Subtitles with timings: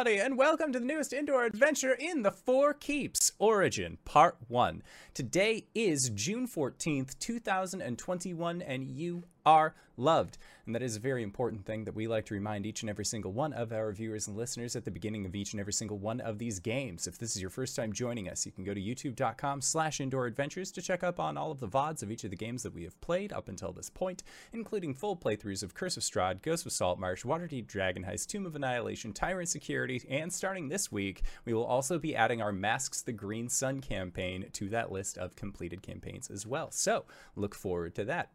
[0.00, 4.82] everybody, and welcome to the newest indoor adventure in the Four Keeps Origin, Part 1.
[5.12, 10.38] Today is June 14th, 2021, and you are loved.
[10.66, 13.04] And that is a very important thing that we like to remind each and every
[13.04, 15.98] single one of our viewers and listeners at the beginning of each and every single
[15.98, 17.06] one of these games.
[17.06, 20.26] If this is your first time joining us, you can go to youtube.com slash indoor
[20.26, 22.72] adventures to check up on all of the VODs of each of the games that
[22.72, 26.66] we have played up until this point, including full playthroughs of Curse of Strahd, Ghost
[26.66, 31.52] of Saltmarsh, Waterdeep Dragon Heist, Tomb of Annihilation, Tyrant Security, and starting this week, we
[31.52, 35.82] will also be adding our Masks the Green Sun campaign to that list of completed
[35.82, 36.70] campaigns as well.
[36.70, 38.30] So look forward to that.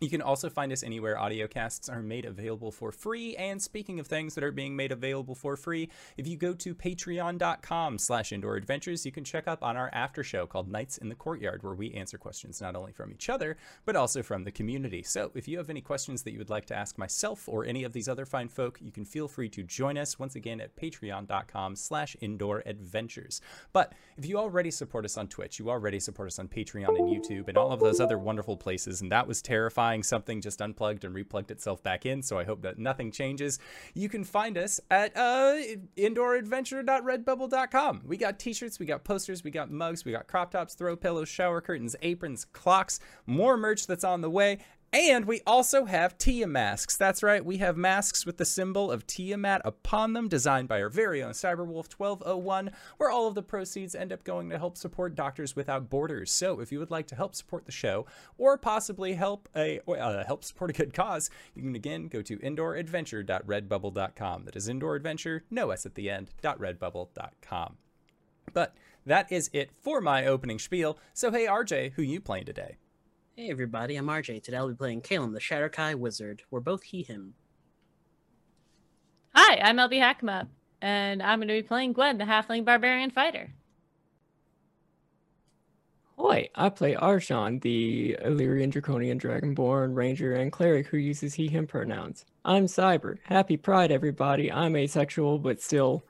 [0.00, 3.36] You can also find us anywhere audiocasts are made available for free.
[3.36, 6.74] And speaking of things that are being made available for free, if you go to
[6.74, 11.10] patreon.com slash indoor adventures, you can check up on our after show called Nights in
[11.10, 14.50] the Courtyard, where we answer questions not only from each other, but also from the
[14.50, 15.02] community.
[15.02, 17.84] So if you have any questions that you would like to ask myself or any
[17.84, 20.76] of these other fine folk, you can feel free to join us once again at
[20.76, 23.42] patreon.com slash indoor adventures.
[23.74, 27.06] But if you already support us on Twitch, you already support us on Patreon and
[27.10, 31.04] YouTube and all of those other wonderful places, and that was terrifying something just unplugged
[31.04, 33.58] and replugged itself back in, so I hope that nothing changes.
[33.94, 35.56] You can find us at uh,
[35.96, 38.02] indooradventure.redbubble.com.
[38.06, 41.28] We got t-shirts, we got posters, we got mugs, we got crop tops, throw pillows,
[41.28, 44.58] shower curtains, aprons, clocks, more merch that's on the way,
[44.92, 46.96] and we also have Tia masks.
[46.96, 50.88] That's right, we have masks with the symbol of Tiamat upon them, designed by our
[50.88, 55.14] very own Cyberwolf 1201, where all of the proceeds end up going to help support
[55.14, 56.32] Doctors Without Borders.
[56.32, 58.04] So if you would like to help support the show,
[58.36, 62.36] or possibly help a uh, help support a good cause, you can again go to
[62.38, 64.44] indooradventure.redbubble.com.
[64.44, 67.76] That is indooradventure, no s at the end, .redbubble.com.
[68.52, 68.74] But
[69.06, 70.98] that is it for my opening spiel.
[71.14, 72.78] So hey RJ, who you playing today?
[73.36, 74.42] Hey everybody, I'm RJ.
[74.42, 76.42] Today I'll be playing Calum, the Shadar-kai Wizard.
[76.50, 77.34] We're both he, him.
[79.34, 80.48] Hi, I'm LB Hackmup,
[80.82, 83.54] and I'm going to be playing Gwen, the Halfling Barbarian Fighter.
[86.18, 91.66] Hoi, I play Arjan, the Illyrian Draconian Dragonborn Ranger and Cleric who uses he, him
[91.66, 92.26] pronouns.
[92.44, 93.18] I'm Cyber.
[93.22, 94.52] Happy Pride, everybody.
[94.52, 96.04] I'm asexual, but still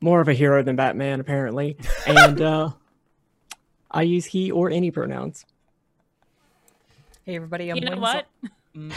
[0.00, 1.78] more of a hero than Batman, apparently.
[2.06, 2.70] And uh,
[3.90, 5.46] I use he or any pronouns.
[7.24, 8.26] Hey everybody, I'm You know what?
[8.76, 8.92] Mm.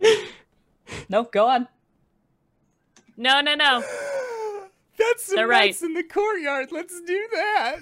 [1.08, 1.68] no, go on.
[3.16, 3.80] No, no, no.
[4.98, 5.80] That's some They're right.
[5.80, 6.72] in the courtyard.
[6.72, 7.76] Let's do that.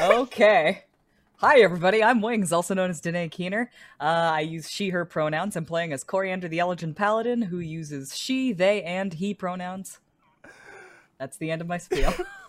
[0.02, 0.84] Okay.
[1.36, 3.70] Hi everybody, I'm Wings, also known as Danae Keener.
[4.00, 5.54] Uh, I use she, her pronouns.
[5.54, 9.98] I'm playing as Coriander the Elegant Paladin, who uses she, they, and he pronouns.
[11.18, 12.14] That's the end of my spiel.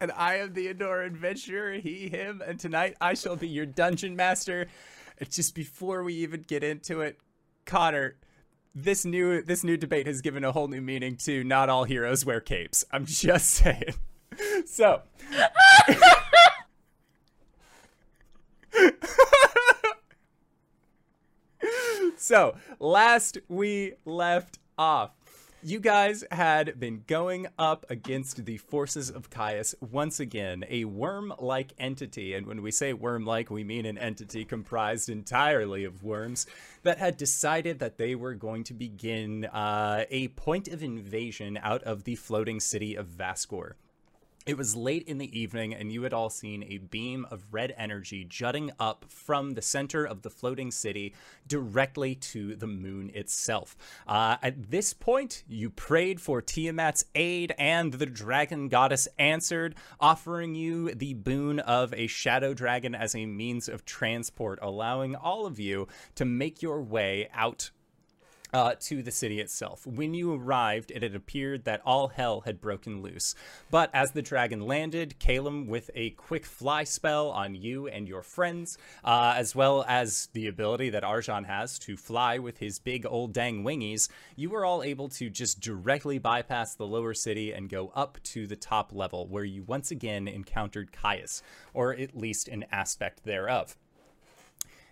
[0.00, 4.16] and I am the indoor adventurer, he, him, and tonight I shall be your dungeon
[4.16, 4.66] master.
[5.28, 7.18] Just before we even get into it,
[7.64, 8.16] Connor,
[8.74, 12.24] this new this new debate has given a whole new meaning to not all heroes
[12.24, 12.84] wear capes.
[12.92, 13.94] I'm just saying.
[14.66, 15.02] So
[22.20, 25.12] So, last we left off,
[25.62, 31.32] you guys had been going up against the forces of Caius once again, a worm
[31.38, 32.34] like entity.
[32.34, 36.46] And when we say worm like, we mean an entity comprised entirely of worms
[36.82, 41.82] that had decided that they were going to begin uh, a point of invasion out
[41.82, 43.72] of the floating city of Vascor.
[44.48, 47.74] It was late in the evening, and you had all seen a beam of red
[47.76, 51.14] energy jutting up from the center of the floating city
[51.46, 53.76] directly to the moon itself.
[54.06, 60.54] Uh, at this point, you prayed for Tiamat's aid, and the dragon goddess answered, offering
[60.54, 65.60] you the boon of a shadow dragon as a means of transport, allowing all of
[65.60, 67.70] you to make your way out
[68.52, 69.86] uh, to the city itself.
[69.86, 73.34] When you arrived, it had appeared that all hell had broken loose.
[73.70, 78.22] But as the dragon landed, Calum, with a quick fly spell on you and your
[78.22, 83.06] friends, uh, as well as the ability that Arjan has to fly with his big
[83.06, 87.68] old dang wingies, you were all able to just directly bypass the lower city and
[87.68, 91.42] go up to the top level, where you once again encountered Caius,
[91.74, 93.76] or at least an aspect thereof.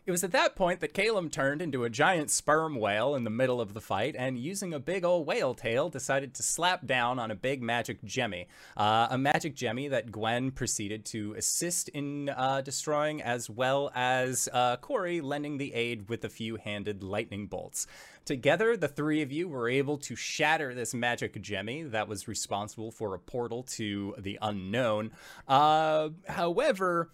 [0.06, 3.30] It was at that point that Calum turned into a giant sperm whale in the
[3.30, 7.18] middle of the fight, and using a big old whale tail, decided to slap down
[7.18, 8.46] on a big magic gemmy.
[8.76, 14.48] Uh, a magic gemmy that Gwen proceeded to assist in uh, destroying, as well as
[14.52, 17.88] uh, Corey lending the aid with a few handed lightning bolts.
[18.24, 22.92] Together, the three of you were able to shatter this magic gemmy that was responsible
[22.92, 25.10] for a portal to the unknown.
[25.48, 27.10] Uh, however,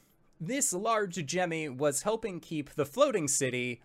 [0.46, 3.80] this large gemmy was helping keep the floating city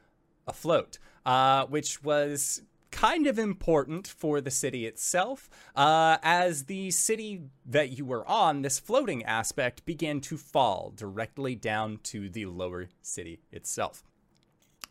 [0.47, 7.41] afloat, uh, which was kind of important for the city itself, uh, as the city
[7.65, 12.89] that you were on, this floating aspect, began to fall directly down to the lower
[13.01, 14.03] city itself.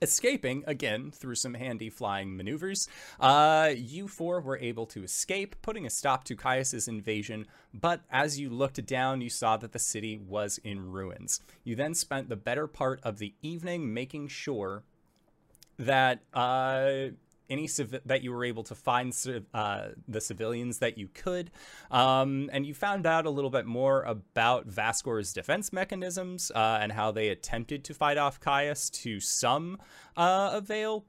[0.03, 2.87] Escaping again through some handy flying maneuvers,
[3.19, 7.47] uh, you four were able to escape, putting a stop to Caius's invasion.
[7.73, 11.41] But as you looked down, you saw that the city was in ruins.
[11.65, 14.85] You then spent the better part of the evening making sure
[15.79, 17.09] that uh,
[17.49, 19.15] any civ- that you were able to find
[19.55, 21.51] uh, the civilians that you could,
[21.91, 26.93] um, and you found out a little bit more about Vascor's defense mechanisms uh, and
[26.93, 29.79] how they attempted to fight off Caius to some
[30.17, 31.05] uh, avail,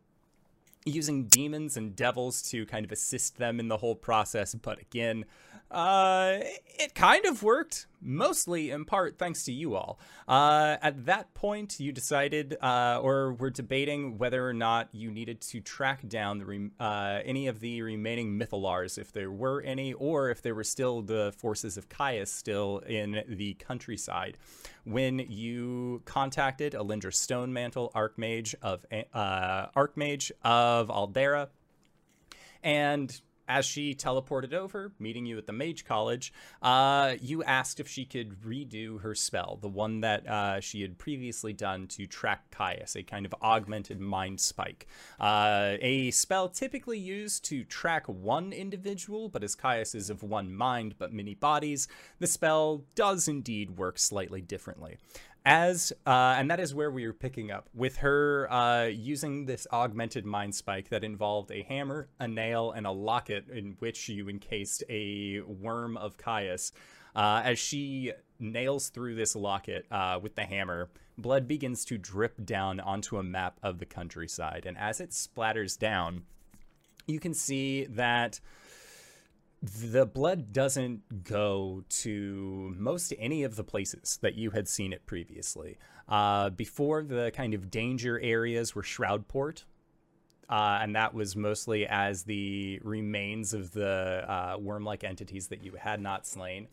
[0.86, 4.56] using demons and devils to kind of assist them in the whole process.
[4.56, 5.26] But again,
[5.70, 6.38] uh,
[6.80, 10.00] it kind of worked, mostly in part thanks to you all.
[10.28, 15.42] Uh, at that point, you decided, uh, or were debating whether or not you needed
[15.42, 20.30] to track down the uh, any of the remaining Mythallars, if there were any, or
[20.30, 24.38] if there were still the forces of Caius still in the countryside.
[24.86, 31.50] When you contacted Alindra Stonemantle, Archmage of uh, Archmage of Aldera,
[32.64, 37.88] and as she teleported over, meeting you at the Mage College, uh, you asked if
[37.88, 42.50] she could redo her spell, the one that uh, she had previously done to track
[42.52, 44.88] Caius, a kind of augmented mind spike.
[45.20, 50.54] Uh, a spell typically used to track one individual, but as Caius is of one
[50.54, 51.88] mind but many bodies,
[52.20, 54.98] the spell does indeed work slightly differently
[55.48, 59.66] as uh, and that is where we are picking up with her uh, using this
[59.72, 64.28] augmented mind spike that involved a hammer, a nail, and a locket in which you
[64.28, 66.74] encased a worm of Caius.
[67.16, 72.46] Uh, as she nails through this locket uh, with the hammer, blood begins to drip
[72.46, 76.24] down onto a map of the countryside, and as it splatters down,
[77.08, 78.42] you can see that
[79.62, 85.06] the blood doesn't go to most any of the places that you had seen it
[85.06, 85.78] previously.
[86.08, 89.64] Uh, before the kind of danger areas were Shroudport,
[90.50, 95.74] uh, and that was mostly as the remains of the uh, worm-like entities that you
[95.74, 96.68] had not slain.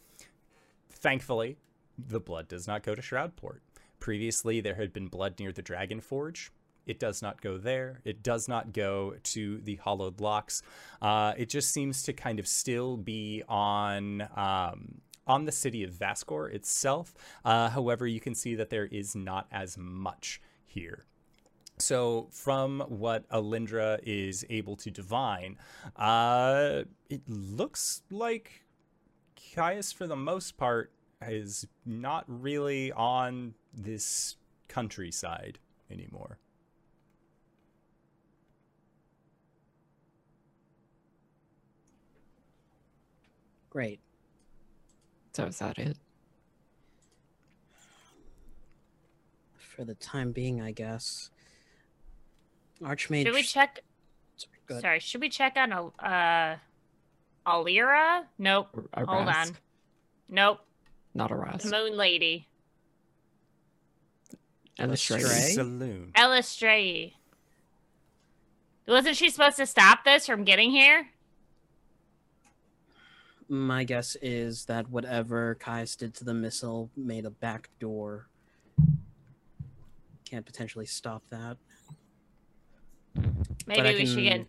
[0.90, 1.56] Thankfully,
[1.98, 3.58] the blood does not go to Shroudport.
[3.98, 6.52] Previously, there had been blood near the Dragon Forge.
[6.86, 8.00] It does not go there.
[8.04, 10.62] It does not go to the hollowed locks.
[11.00, 15.92] Uh, it just seems to kind of still be on um, on the city of
[15.92, 17.14] Vascor itself.
[17.44, 21.04] Uh, however, you can see that there is not as much here.
[21.78, 25.58] So, from what Alindra is able to divine,
[25.96, 28.62] uh, it looks like
[29.54, 30.92] Caius, for the most part,
[31.26, 34.36] is not really on this
[34.68, 35.58] countryside
[35.90, 36.38] anymore.
[43.74, 43.98] Great.
[45.32, 45.96] So is that it?
[49.58, 51.30] For the time being, I guess.
[52.80, 53.24] Archmage.
[53.24, 53.80] Should we check?
[54.36, 54.82] Sorry, go ahead.
[54.82, 56.56] Sorry, should we check on a uh,
[57.44, 58.22] Alira?
[58.38, 58.88] Nope.
[58.96, 59.56] Or Hold on.
[60.28, 60.60] Nope.
[61.12, 61.68] Not a Rask.
[61.68, 62.46] Moon Lady.
[64.78, 65.18] And the Stray?
[65.18, 65.56] Stray.
[65.56, 66.12] Selûne.
[66.12, 67.14] Eilistraee.
[68.86, 71.08] Wasn't she supposed to stop this from getting here?
[73.48, 78.28] My guess is that whatever Caius did to the missile made a back door.
[80.24, 81.56] Can't potentially stop that.
[83.66, 84.46] Maybe I we should get.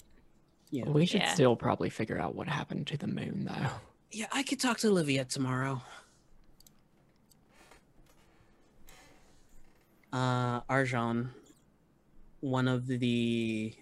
[0.71, 0.89] Yeah.
[0.89, 1.33] We should Yeah.
[1.33, 3.69] still probably figure out what happened to the moon, though.
[4.11, 5.81] Yeah, I could talk to Olivia tomorrow.
[10.13, 11.29] Uh, Arjan,
[12.39, 13.75] one of the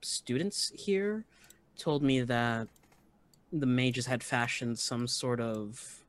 [0.00, 1.26] students here,
[1.76, 2.68] told me that
[3.52, 6.04] the mages had fashioned some sort of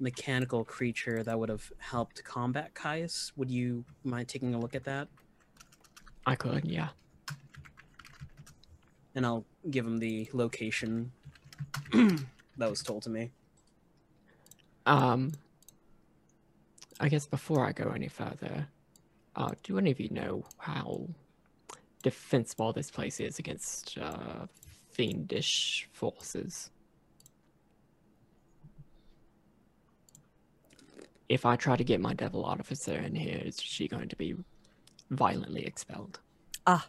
[0.00, 3.32] mechanical creature that would have helped combat Caius.
[3.36, 5.08] Would you mind taking a look at that?
[6.26, 6.88] I could, yeah.
[9.14, 11.12] And I'll give him the location
[11.92, 13.30] that was told to me.
[14.86, 15.32] Um,
[17.00, 18.68] I guess before I go any further,
[19.36, 21.08] uh, do any of you know how
[22.02, 24.46] defensible this place is against uh,
[24.98, 26.70] fiendish forces?
[31.28, 34.34] If I try to get my devil artificer in here, is she going to be
[35.10, 36.18] violently expelled?
[36.66, 36.88] Ah.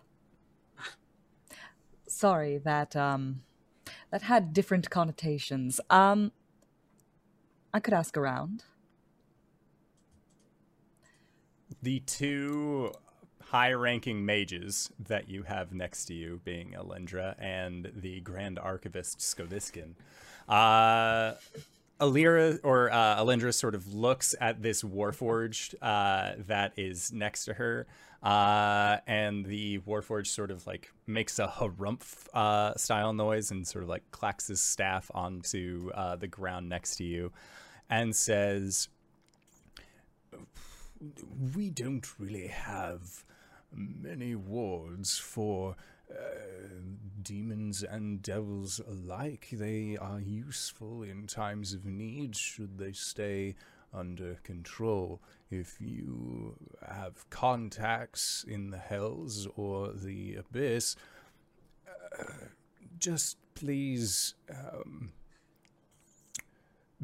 [2.08, 3.44] Sorry, that um
[4.12, 5.80] that had different connotations.
[5.90, 6.32] Um
[7.74, 8.64] I could ask around.
[11.84, 12.92] The two
[13.50, 19.20] high ranking mages that you have next to you, being Alindra and the Grand Archivist
[19.20, 19.96] Skoviskin.
[20.48, 21.34] Uh,
[22.00, 27.56] Alira or uh, Alindra sort of looks at this Warforged uh, that is next to
[27.56, 27.88] her,
[28.22, 33.84] uh, and the Warforged sort of like makes a harumph uh, style noise and sort
[33.84, 37.32] of like clacks his staff onto uh, the ground next to you,
[37.90, 38.90] and says,
[41.56, 43.26] "We don't really have
[43.72, 45.76] many wards for."
[46.12, 46.70] Uh,
[47.22, 53.54] demons and devils alike, they are useful in times of need should they stay
[53.94, 55.22] under control.
[55.50, 56.56] If you
[56.88, 60.96] have contacts in the hells or the abyss,
[61.88, 62.24] uh,
[62.98, 65.12] just please um,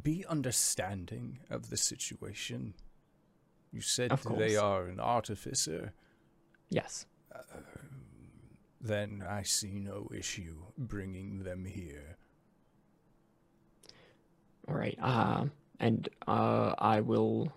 [0.01, 2.73] be understanding of the situation.
[3.71, 5.93] You said they are an artificer
[6.69, 7.05] Yes.
[8.81, 12.17] then I see no issue bringing them here.
[14.67, 14.97] All right.
[15.01, 15.45] Uh,
[15.79, 17.51] and uh, I will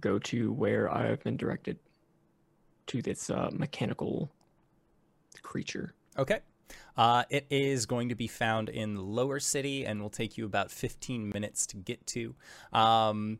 [0.00, 1.78] go to where I've been directed
[2.88, 4.30] to this uh, mechanical
[5.42, 5.94] creature.
[6.18, 6.40] Okay.
[6.96, 10.70] Uh, it is going to be found in Lower City and will take you about
[10.70, 12.34] 15 minutes to get to.
[12.72, 13.38] Um,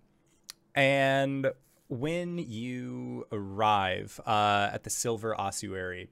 [0.74, 1.50] and
[1.88, 6.08] when you arrive uh, at the Silver Ossuary,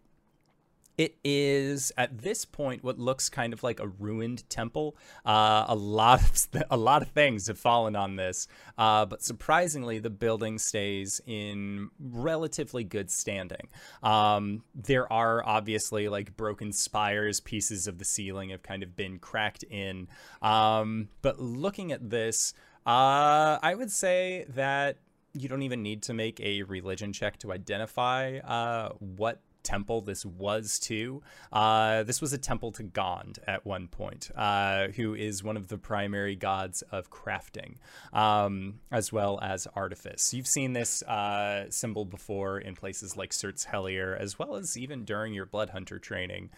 [0.99, 4.97] it is at this point what looks kind of like a ruined temple.
[5.27, 9.99] Uh, a lot of a lot of things have fallen on this, uh, but surprisingly,
[9.99, 13.69] the building stays in relatively good standing.
[14.03, 19.19] Um, there are obviously like broken spires, pieces of the ceiling have kind of been
[19.19, 20.09] cracked in.
[20.41, 22.55] Um, but looking at this,
[22.87, 24.97] uh, I would say that
[25.37, 30.25] you don't even need to make a religion check to identify uh, what temple this
[30.25, 31.21] was to.
[31.53, 35.69] Uh, this was a temple to Gond at one point, uh, who is one of
[35.69, 37.75] the primary gods of crafting,
[38.13, 40.33] um, as well as artifice.
[40.33, 45.05] You've seen this uh, symbol before in places like Surt's Hellier, as well as even
[45.05, 46.51] during your Blood Hunter training.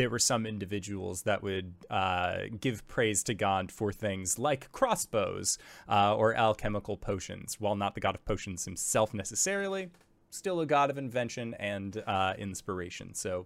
[0.00, 5.58] There were some individuals that would uh, give praise to Gond for things like crossbows
[5.90, 7.60] uh, or alchemical potions.
[7.60, 9.90] While not the god of potions himself necessarily,
[10.30, 13.12] still a god of invention and uh, inspiration.
[13.12, 13.44] So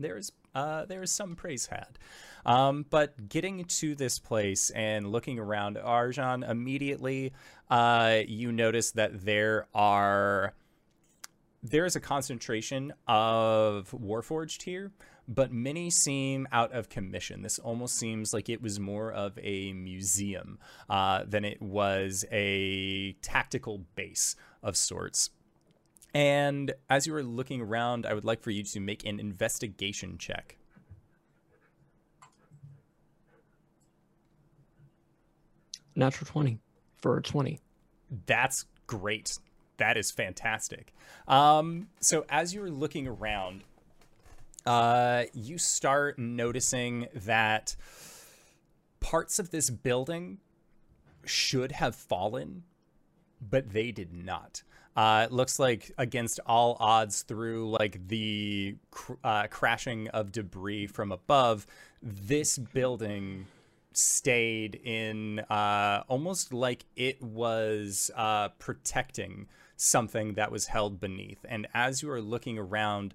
[0.00, 1.96] there's uh, there is some praise had.
[2.44, 7.32] Um, but getting to this place and looking around Arjan, immediately
[7.70, 10.54] uh, you notice that there are
[11.62, 14.92] there is a concentration of Warforged here,
[15.28, 17.42] but many seem out of commission.
[17.42, 20.58] This almost seems like it was more of a museum
[20.88, 25.30] uh, than it was a tactical base of sorts.
[26.14, 30.16] And as you are looking around, I would like for you to make an investigation
[30.16, 30.56] check.
[35.94, 36.58] Natural 20
[36.96, 37.60] for 20.
[38.26, 39.38] That's great.
[39.76, 40.94] That is fantastic.
[41.26, 43.64] Um, so as you're looking around,
[44.68, 47.74] uh, you start noticing that
[49.00, 50.38] parts of this building
[51.24, 52.64] should have fallen,
[53.40, 54.62] but they did not.
[54.94, 60.86] Uh, it looks like against all odds, through like the cr- uh, crashing of debris
[60.86, 61.66] from above,
[62.02, 63.46] this building
[63.94, 69.46] stayed in uh, almost like it was uh, protecting
[69.76, 71.46] something that was held beneath.
[71.48, 73.14] And as you are looking around,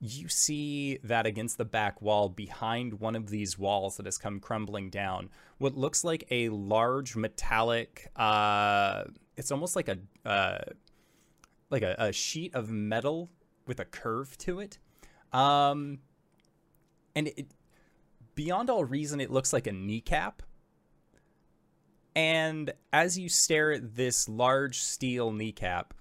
[0.00, 4.38] you see that against the back wall, behind one of these walls that has come
[4.38, 5.28] crumbling down,
[5.58, 8.10] what looks like a large metallic.
[8.14, 9.04] Uh,
[9.36, 10.58] it's almost like a uh,
[11.70, 13.28] like a, a sheet of metal
[13.66, 14.78] with a curve to it.
[15.32, 15.98] Um,
[17.14, 17.48] and it,
[18.34, 20.42] beyond all reason, it looks like a kneecap.
[22.14, 25.94] And as you stare at this large steel kneecap,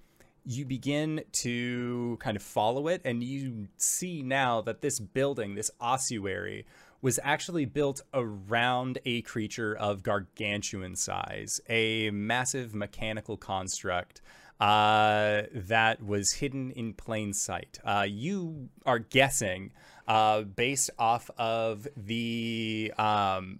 [0.48, 5.70] you begin to kind of follow it, and you see now that this building, this
[5.82, 6.66] ossuary,
[7.01, 14.22] was actually built around a creature of gargantuan size, a massive mechanical construct
[14.62, 17.77] uh, that was hidden in plain sight.
[17.84, 19.74] Uh, you are guessing,
[20.08, 23.60] uh, based off of the um,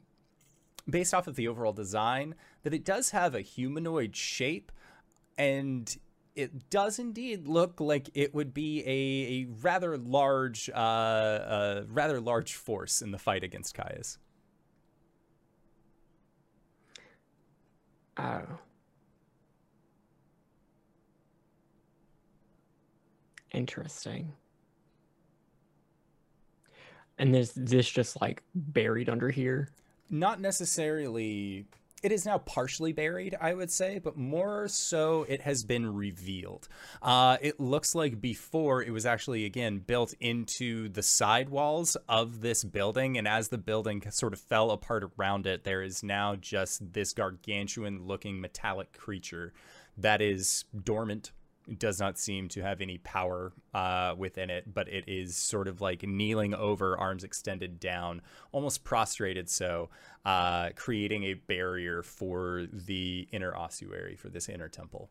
[0.90, 4.72] based off of the overall design, that it does have a humanoid shape,
[5.38, 5.98] and
[6.38, 12.22] it does indeed look like it would be a, a rather large, uh, uh, rather
[12.22, 14.18] large force in the fight against Caius.
[18.18, 18.60] Oh.
[23.52, 24.34] Interesting.
[27.18, 29.70] And is this just like buried under here?
[30.10, 31.66] not necessarily
[32.08, 36.70] it is now partially buried i would say but more so it has been revealed.
[37.02, 42.40] Uh, it looks like before it was actually again built into the side walls of
[42.40, 46.34] this building and as the building sort of fell apart around it there is now
[46.36, 49.52] just this gargantuan looking metallic creature
[49.98, 51.34] that is dormant
[51.78, 55.82] does not seem to have any power uh, within it, but it is sort of
[55.82, 58.22] like kneeling over, arms extended down,
[58.52, 59.90] almost prostrated so,
[60.26, 65.10] uh, creating a barrier for the inner ossuary, for this inner temple.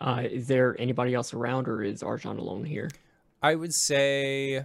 [0.00, 2.90] Uh, is there anybody else around, or is Arjan alone here?
[3.42, 4.64] I would say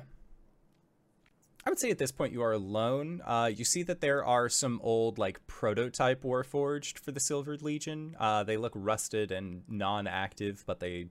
[1.67, 3.21] I would say at this point you are alone.
[3.25, 8.15] Uh, you see that there are some old like prototype Warforged for the Silvered Legion.
[8.17, 11.07] Uh, they look rusted and non-active, but they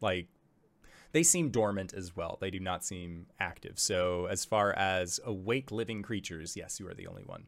[0.00, 0.26] like
[1.12, 2.38] they seem dormant as well.
[2.40, 3.78] They do not seem active.
[3.78, 7.44] So as far as awake living creatures, yes, you are the only one.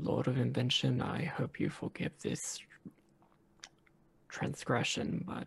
[0.00, 2.60] Lord of Invention, I hope you forgive this
[4.28, 5.46] transgression, but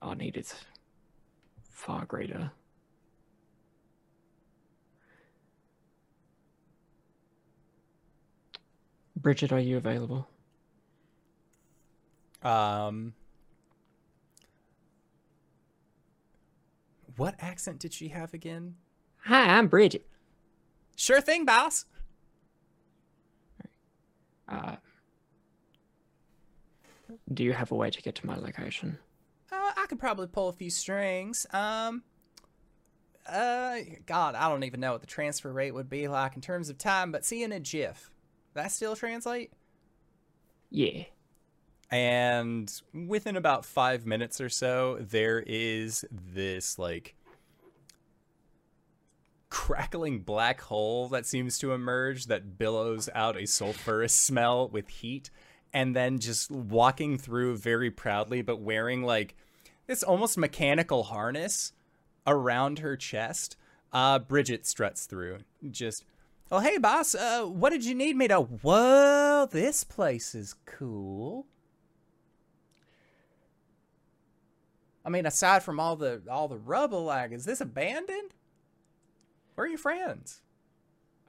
[0.00, 0.54] our need is
[1.70, 2.50] far greater.
[9.16, 10.28] Bridget, are you available?
[12.42, 13.14] Um,
[17.16, 18.74] what accent did she have again?
[19.24, 20.06] Hi, I'm Bridget.
[20.94, 21.86] Sure thing, boss.
[24.48, 24.76] Uh,
[27.32, 28.98] do you have a way to get to my location?
[29.50, 31.46] Uh, I could probably pull a few strings.
[31.52, 32.02] Um,
[33.26, 36.68] uh, God, I don't even know what the transfer rate would be like in terms
[36.68, 38.10] of time, but seeing a GIF,
[38.54, 39.52] that still translate?
[40.70, 41.04] Yeah.
[41.90, 47.14] And within about five minutes or so, there is this like
[49.54, 55.30] crackling black hole that seems to emerge that billows out a sulfurous smell with heat
[55.72, 59.36] and then just walking through very proudly but wearing like
[59.86, 61.72] this almost mechanical harness
[62.26, 63.56] around her chest.
[63.92, 65.38] Uh bridget struts through
[65.70, 66.04] just
[66.50, 71.46] oh hey boss uh what did you need me to well this place is cool.
[75.04, 78.34] I mean aside from all the all the rubble like is this abandoned
[79.54, 80.40] where are your friends?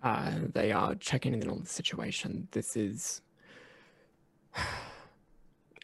[0.03, 2.47] Uh, they are checking in on the situation.
[2.51, 3.21] This is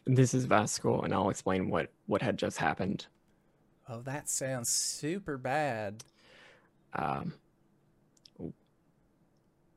[0.06, 3.06] this is Vascor, and I'll explain what what had just happened.
[3.88, 6.04] Oh, that sounds super bad.
[6.94, 7.34] Um,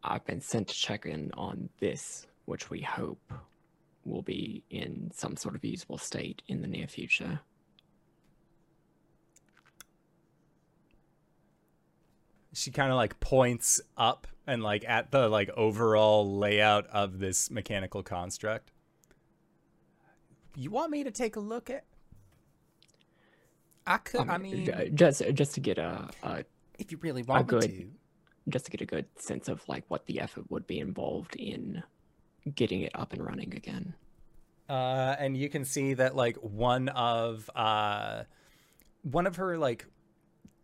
[0.03, 3.33] I've been sent to check in on this, which we hope
[4.05, 7.39] will be in some sort of usable state in the near future.
[12.55, 17.51] She kind of like points up and like at the like overall layout of this
[17.51, 18.71] mechanical construct.
[20.55, 21.83] You want me to take a look at?
[23.85, 24.21] I could.
[24.21, 26.43] Um, I mean, just just to get a, a
[26.79, 27.87] if you really want good- to.
[28.49, 31.83] just to get a good sense of like what the effort would be involved in
[32.55, 33.93] getting it up and running again.
[34.69, 38.23] Uh, and you can see that like one of uh,
[39.03, 39.85] one of her like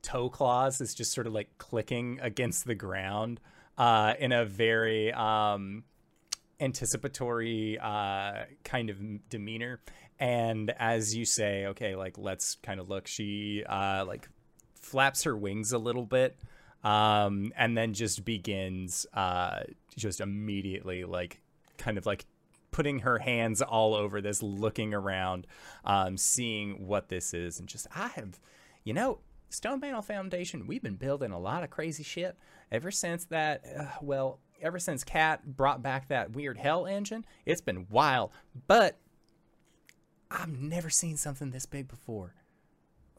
[0.01, 3.39] toe claws is just sort of like clicking against the ground
[3.77, 5.83] uh, in a very um,
[6.59, 9.79] anticipatory uh, kind of demeanor.
[10.19, 14.29] And as you say, okay, like let's kind of look, she uh, like
[14.75, 16.37] flaps her wings a little bit
[16.83, 19.61] um, and then just begins uh,
[19.95, 21.41] just immediately like
[21.77, 22.25] kind of like
[22.71, 25.45] putting her hands all over this, looking around,
[25.85, 28.39] um, seeing what this is, and just I have,
[28.83, 29.19] you know,
[29.51, 30.65] Stone Panel Foundation.
[30.65, 32.37] We've been building a lot of crazy shit
[32.71, 33.63] ever since that.
[33.77, 38.31] Uh, well, ever since Cat brought back that weird Hell engine, it's been wild.
[38.67, 38.97] But
[40.29, 42.33] I've never seen something this big before.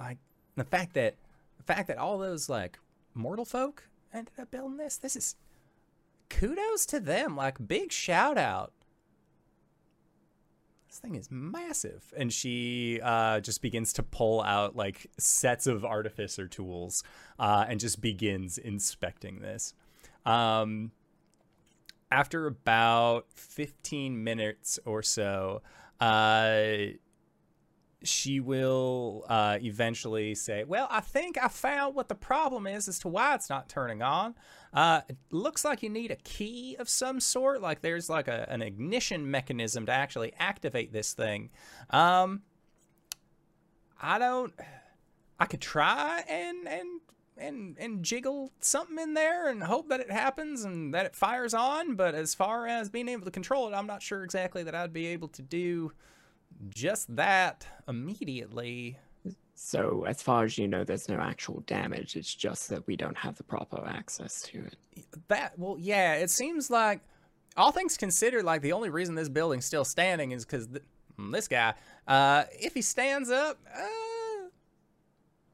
[0.00, 0.18] Like
[0.56, 1.16] the fact that
[1.58, 2.78] the fact that all those like
[3.14, 4.96] mortal folk ended up building this.
[4.96, 5.36] This is
[6.30, 7.36] kudos to them.
[7.36, 8.72] Like big shout out
[10.92, 12.12] this thing is massive.
[12.18, 17.02] And she uh, just begins to pull out like sets of artificer tools
[17.38, 19.72] uh, and just begins inspecting this.
[20.26, 20.90] Um,
[22.10, 25.62] after about 15 minutes or so
[25.98, 26.66] uh,
[28.04, 32.98] she will uh, eventually say, Well, I think I found what the problem is as
[33.00, 34.34] to why it's not turning on.
[34.72, 37.60] Uh, it looks like you need a key of some sort.
[37.60, 41.50] Like there's like a, an ignition mechanism to actually activate this thing.
[41.90, 42.42] Um,
[44.00, 44.52] I don't.
[45.38, 47.00] I could try and and
[47.36, 51.54] and and jiggle something in there and hope that it happens and that it fires
[51.54, 51.94] on.
[51.94, 54.92] But as far as being able to control it, I'm not sure exactly that I'd
[54.92, 55.92] be able to do
[56.70, 58.98] just that immediately.
[59.54, 62.16] So, as far as you know, there's no actual damage.
[62.16, 64.76] It's just that we don't have the proper access to it.
[65.28, 66.14] That well, yeah.
[66.14, 67.00] It seems like
[67.56, 70.82] all things considered, like the only reason this building's still standing is because th-
[71.30, 71.74] this guy,
[72.08, 74.48] uh, if he stands up, uh,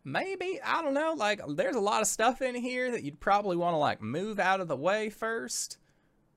[0.04, 1.14] maybe I don't know.
[1.16, 4.38] Like, there's a lot of stuff in here that you'd probably want to like move
[4.38, 5.78] out of the way first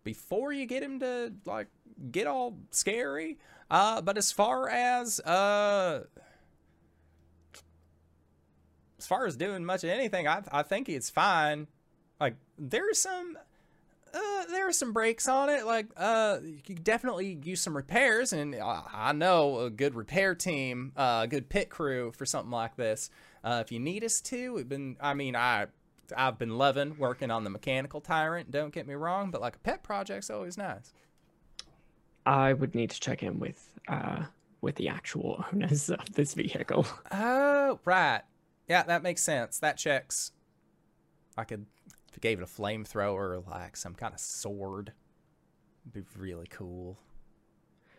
[0.04, 1.68] before you get him to like
[2.12, 3.38] get all scary.
[3.72, 6.04] Uh, but as far as uh,
[9.00, 11.68] as far as doing much of anything, I I think it's fine.
[12.20, 13.38] Like there's some
[14.14, 15.66] uh, there are some breaks on it.
[15.66, 20.92] Like, uh, you definitely use some repairs, and uh, I know a good repair team,
[20.98, 23.10] uh, a good pit crew for something like this.
[23.42, 24.98] Uh, if you need us to, we've been.
[25.00, 25.68] I mean, I,
[26.16, 28.52] I've been loving working on the mechanical tyrant.
[28.52, 30.92] Don't get me wrong, but like a pet project's always nice.
[32.26, 34.24] I would need to check in with uh
[34.62, 36.86] with the actual owners of this vehicle.
[37.12, 38.22] Oh, right.
[38.68, 39.60] Yeah, that makes sense.
[39.60, 40.32] That checks.
[41.38, 44.94] I could, if you gave it a flamethrower, like some kind of sword,
[45.84, 47.00] it'd be really cool.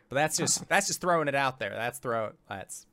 [0.08, 1.70] But that's just that's just throwing it out there.
[1.70, 2.86] That's throw that's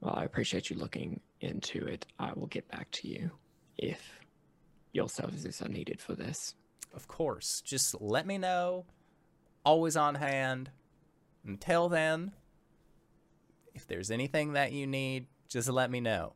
[0.00, 2.06] Well, I appreciate you looking into it.
[2.18, 3.30] I will get back to you
[3.76, 4.20] if
[4.92, 6.54] your services are needed for this.
[6.94, 7.60] of course.
[7.60, 8.86] Just let me know.
[9.64, 10.70] Always on hand.
[11.46, 12.32] Until then,
[13.74, 16.34] if there's anything that you need, just let me know.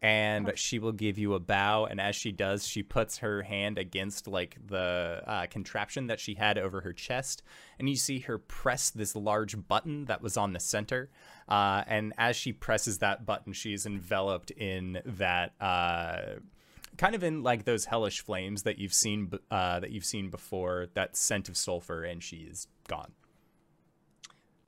[0.00, 3.78] And she will give you a bow, and as she does, she puts her hand
[3.78, 7.42] against like the uh, contraption that she had over her chest,
[7.80, 11.10] and you see her press this large button that was on the center.
[11.48, 16.36] Uh, and as she presses that button, she is enveloped in that uh,
[16.98, 20.88] kind of in like those hellish flames that you've seen uh, that you've seen before.
[20.94, 23.12] That scent of sulfur, and she is gone.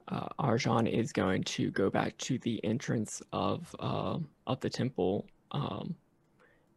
[0.08, 5.26] uh, Arjan is going to go back to the entrance of uh, of the temple,
[5.52, 5.94] um,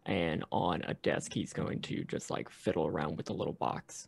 [0.05, 4.07] and on a desk he's going to just like fiddle around with the little box,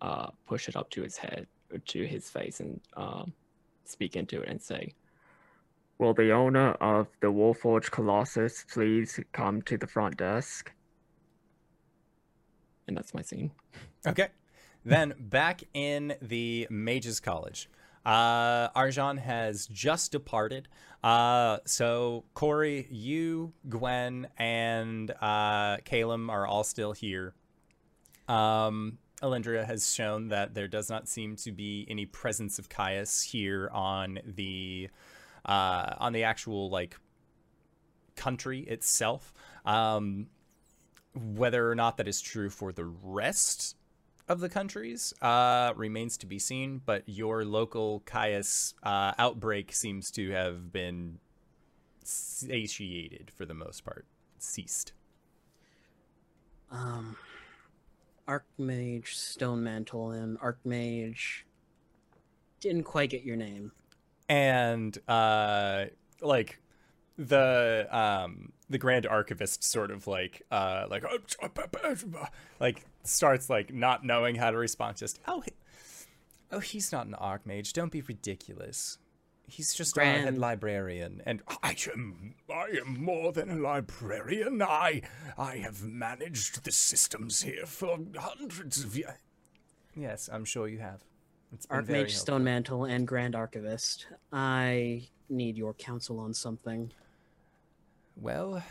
[0.00, 1.46] uh, push it up to his head,
[1.86, 3.32] to his face, and um,
[3.84, 4.92] speak into it and say,
[5.98, 10.72] "Will the owner of the Warforged Colossus please come to the front desk?"
[12.86, 13.50] And that's my scene.
[14.06, 14.28] Okay.
[14.84, 17.68] then back in the Mages College,
[18.06, 20.68] uh, Arjan has just departed.
[21.02, 27.34] Uh, so Corey, you, Gwen, and uh, Calum are all still here.
[28.28, 33.22] Um, Alindra has shown that there does not seem to be any presence of Caius
[33.22, 34.88] here on the
[35.44, 36.96] uh, on the actual like
[38.16, 39.32] country itself.
[39.64, 40.28] Um,
[41.14, 43.76] whether or not that is true for the rest
[44.28, 50.10] of the countries uh, remains to be seen, but your local Caius uh, outbreak seems
[50.12, 51.18] to have been
[52.04, 54.06] satiated for the most part,
[54.38, 54.92] ceased.
[56.70, 57.16] Um,
[58.28, 61.42] Archmage Stone Mantle and Archmage
[62.60, 63.72] didn't quite get your name.
[64.28, 65.84] And uh
[66.20, 66.60] like
[67.16, 71.04] the um the grand archivist sort of like uh like
[72.60, 75.52] like starts like not knowing how to respond just oh he,
[76.52, 78.98] oh he's not an archmage don't be ridiculous.
[79.50, 81.22] He's just our head Grand- librarian.
[81.24, 84.60] And i am i am more than a librarian.
[84.62, 85.00] I
[85.38, 89.12] i have managed the systems here for hundreds of years
[89.96, 91.00] yes i'm sure you have.
[91.00, 91.17] it's been very
[91.70, 92.08] Archmage helpful.
[92.08, 94.06] Stone Mantle and Grand Archivist.
[94.32, 96.92] I need your counsel on something.
[98.16, 98.62] Well,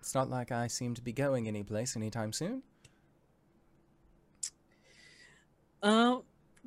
[0.00, 2.62] it's not like I seem to be going anyplace anytime soon.
[5.82, 6.18] Uh,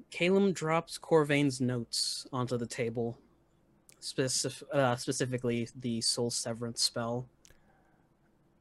[0.10, 3.18] Calum drops Corvain's notes onto the table,
[4.02, 7.28] specif- uh, specifically the Soul Severance spell.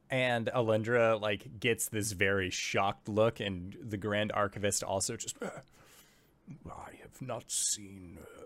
[0.09, 5.37] And Alindra like gets this very shocked look, and the Grand Archivist also just.
[6.49, 8.45] "Uh, I have not seen uh,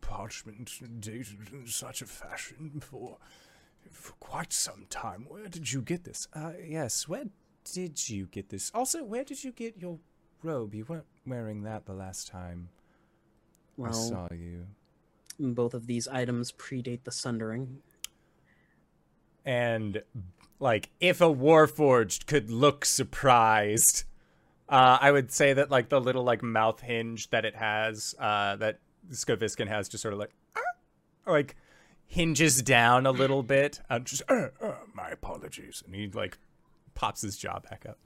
[0.00, 3.18] parchment dated in such a fashion for
[3.90, 5.26] for quite some time.
[5.28, 6.28] Where did you get this?
[6.32, 7.24] Uh, yes, where
[7.64, 8.70] did you get this?
[8.74, 9.98] Also, where did you get your
[10.42, 10.74] robe?
[10.74, 12.68] You weren't wearing that the last time
[13.82, 14.66] I saw you.
[15.38, 17.78] Both of these items predate the Sundering.
[19.44, 20.02] And
[20.58, 24.04] like, if a Warforged could look surprised,
[24.68, 28.56] uh, I would say that like the little like mouth hinge that it has, uh,
[28.56, 31.56] that Skoviskin has, just sort of like, "Ah," like
[32.06, 33.80] hinges down a little bit.
[33.90, 36.38] Uh, just, uh, uh, my apologies, and he like
[36.94, 37.98] pops his jaw back up.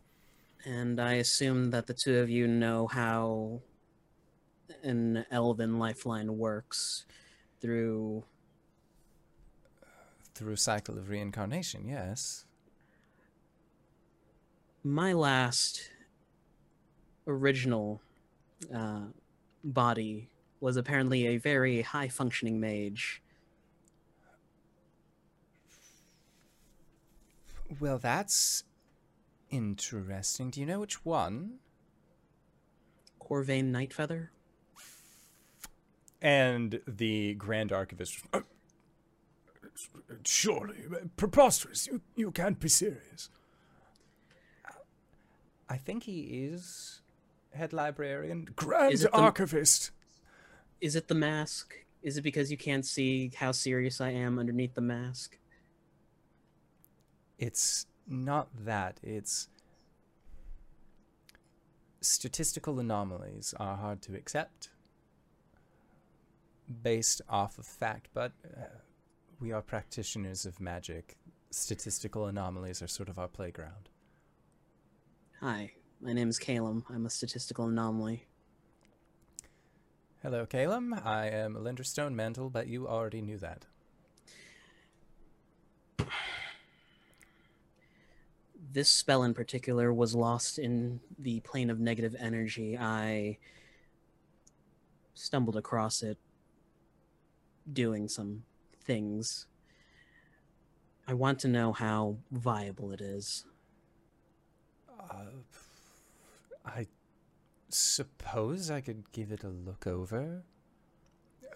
[0.64, 3.62] And I assume that the two of you know how
[4.82, 7.04] an elven lifeline works
[7.60, 8.24] through
[10.34, 12.46] Through a cycle of reincarnation, yes.
[14.82, 15.91] my last
[17.26, 18.00] original
[18.74, 19.06] uh,
[19.64, 20.28] body
[20.60, 23.22] was apparently a very high functioning mage.
[27.80, 28.64] Well, that's
[29.50, 30.50] interesting.
[30.50, 31.58] Do you know which one?
[33.20, 34.28] Corvain Nightfeather?
[36.20, 38.22] And the Grand Archivist.
[38.32, 38.40] "Uh,
[40.24, 40.76] Surely,
[41.16, 41.86] preposterous.
[41.86, 43.30] You, you can't be serious.
[45.68, 47.01] I think he is
[47.54, 48.48] head librarian.
[48.56, 49.90] Grand Is it the- Archivist.
[50.80, 51.74] Is it the mask?
[52.02, 55.38] Is it because you can't see how serious I am underneath the mask?
[57.38, 58.98] It's not that.
[59.02, 59.48] It's
[62.00, 64.70] statistical anomalies are hard to accept
[66.82, 68.62] based off of fact, but uh,
[69.40, 71.16] we are practitioners of magic.
[71.50, 73.88] Statistical anomalies are sort of our playground.
[75.40, 76.84] Hi, my name is Calum.
[76.92, 78.26] I'm a statistical anomaly.
[80.20, 80.92] Hello, Calum.
[80.92, 83.66] I am Alindra Stone Mantle, but you already knew that.
[88.72, 92.76] This spell in particular was lost in the plane of negative energy.
[92.76, 93.38] I
[95.14, 96.18] stumbled across it
[97.72, 98.42] doing some
[98.82, 99.46] things.
[101.06, 103.44] I want to know how viable it is.
[105.10, 105.26] Uh,
[106.64, 106.86] I
[107.68, 110.44] suppose I could give it a look over.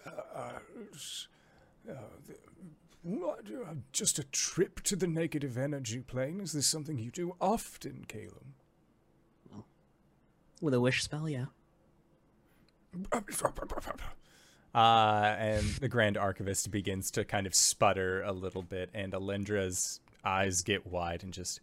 [0.05, 0.59] Uh, uh,
[1.89, 6.39] uh, just a trip to the negative energy plane?
[6.41, 8.55] Is this something you do often, Calum?
[10.61, 11.45] With a wish spell, yeah.
[14.75, 20.01] Uh, and the Grand Archivist begins to kind of sputter a little bit, and Alindra's
[20.23, 21.61] eyes get wide and just.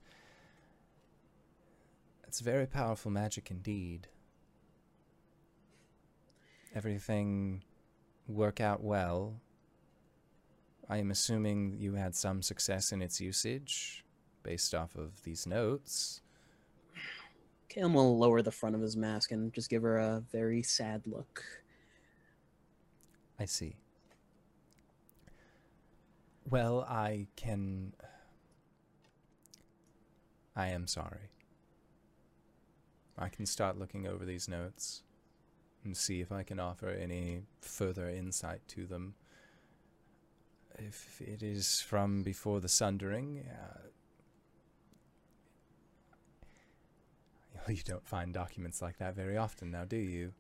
[2.34, 4.08] It's very powerful magic indeed.
[6.74, 7.62] Everything
[8.26, 9.40] work out well.
[10.88, 14.04] I am assuming you had some success in its usage
[14.42, 16.22] based off of these notes.
[17.68, 21.06] Calum will lower the front of his mask and just give her a very sad
[21.06, 21.44] look.
[23.38, 23.76] I see.
[26.50, 27.92] Well, I can.
[30.56, 31.30] I am sorry.
[33.18, 35.02] I can start looking over these notes
[35.84, 39.14] and see if I can offer any further insight to them.
[40.76, 43.78] If it is from before the sundering, uh,
[47.68, 50.32] you don't find documents like that very often now, do you?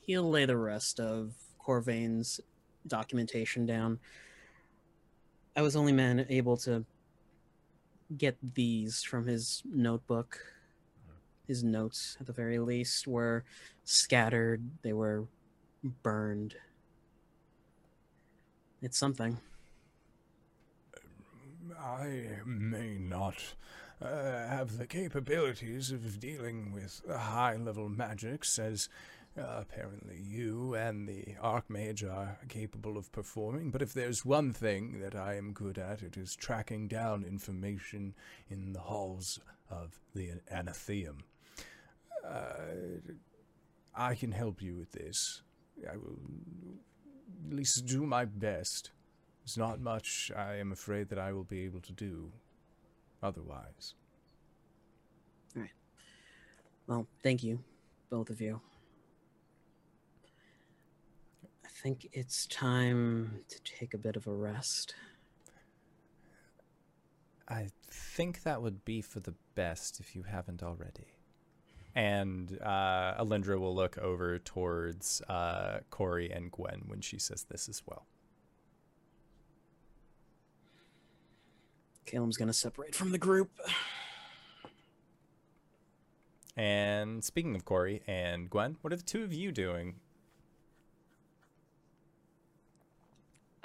[0.00, 2.40] He'll lay the rest of Corvain's
[2.86, 3.98] documentation down.
[5.56, 6.84] I was only man able to
[8.16, 10.40] get these from his notebook.
[11.46, 13.44] His notes, at the very least, were
[13.84, 14.62] scattered.
[14.82, 15.24] They were
[16.02, 16.56] burned.
[18.82, 19.38] It's something.
[21.80, 23.54] I may not
[24.00, 28.88] uh, have the capabilities of dealing with high level magics as
[29.38, 35.00] uh, apparently you and the Archmage are capable of performing, but if there's one thing
[35.00, 38.14] that I am good at, it is tracking down information
[38.48, 41.18] in the halls of the Anatheum.
[42.26, 43.02] Uh,
[43.94, 45.42] I can help you with this.
[45.90, 46.18] I will
[47.48, 48.90] at least do my best.
[49.44, 52.32] There's not much I am afraid that I will be able to do
[53.22, 53.94] otherwise.
[55.56, 55.70] All right.
[56.86, 57.60] Well, thank you,
[58.10, 58.60] both of you.
[61.64, 64.94] I think it's time to take a bit of a rest.
[67.48, 71.06] I think that would be for the best if you haven't already.
[71.94, 77.68] And uh, Alindra will look over towards uh, Corey and Gwen when she says this
[77.68, 78.06] as well.
[82.06, 83.50] Caleb's gonna separate from the group.
[86.56, 89.94] And speaking of Corey and Gwen, what are the two of you doing?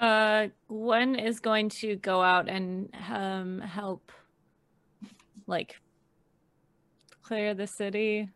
[0.04, 4.12] Uh, Gwen is going to go out and um help,
[5.46, 5.80] like,
[7.22, 8.28] clear the city.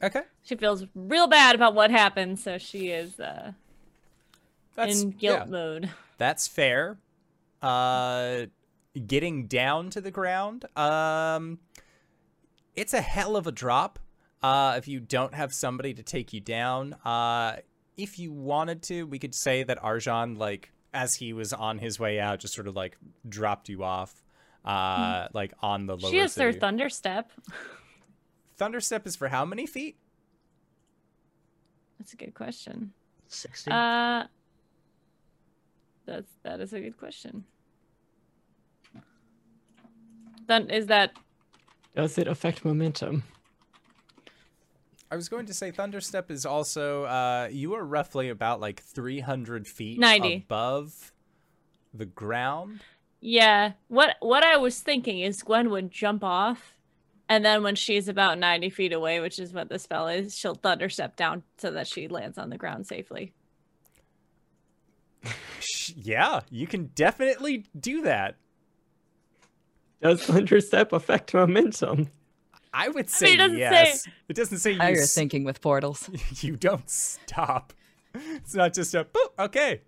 [0.00, 0.22] Okay.
[0.44, 3.52] She feels real bad about what happened, so she is uh
[4.76, 5.90] That's in guilt yeah, mode.
[6.18, 6.98] that's fair.
[7.60, 8.46] Uh
[9.06, 10.64] getting down to the ground.
[10.76, 11.58] Um
[12.76, 13.98] it's a hell of a drop.
[14.44, 16.92] Uh if you don't have somebody to take you down.
[17.04, 17.56] Uh
[17.96, 21.98] if you wanted to, we could say that Arjan like as he was on his
[22.00, 22.96] way out just sort of like
[23.28, 24.24] dropped you off
[24.64, 26.10] uh like on the lower.
[26.10, 26.58] She has her city.
[26.58, 27.30] thunder step.
[28.58, 29.96] Thunderstep is for how many feet?
[31.98, 32.92] That's a good question.
[33.28, 33.70] 60.
[33.70, 34.24] Uh,
[36.04, 37.44] that's that is a good question.
[40.46, 41.12] Then is that
[41.94, 43.22] Does it affect momentum?
[45.10, 49.66] I was going to say Thunderstep is also uh you are roughly about like 300
[49.66, 50.44] feet 90.
[50.46, 51.12] above
[51.92, 52.80] the ground.
[53.20, 53.72] yeah?
[53.88, 56.76] What what I was thinking is Gwen would jump off,
[57.28, 60.54] and then when she's about ninety feet away, which is what the spell is, she'll
[60.54, 63.32] thunder step down so that she lands on the ground safely.
[65.94, 68.36] Yeah, you can definitely do that.
[70.00, 72.08] Does Thunderstep affect momentum?
[72.72, 74.08] I would I say mean, it doesn't say- yes.
[74.28, 76.08] It doesn't say you How you're s- thinking with portals.
[76.42, 77.72] you don't stop.
[78.14, 79.80] It's not just a boop, okay.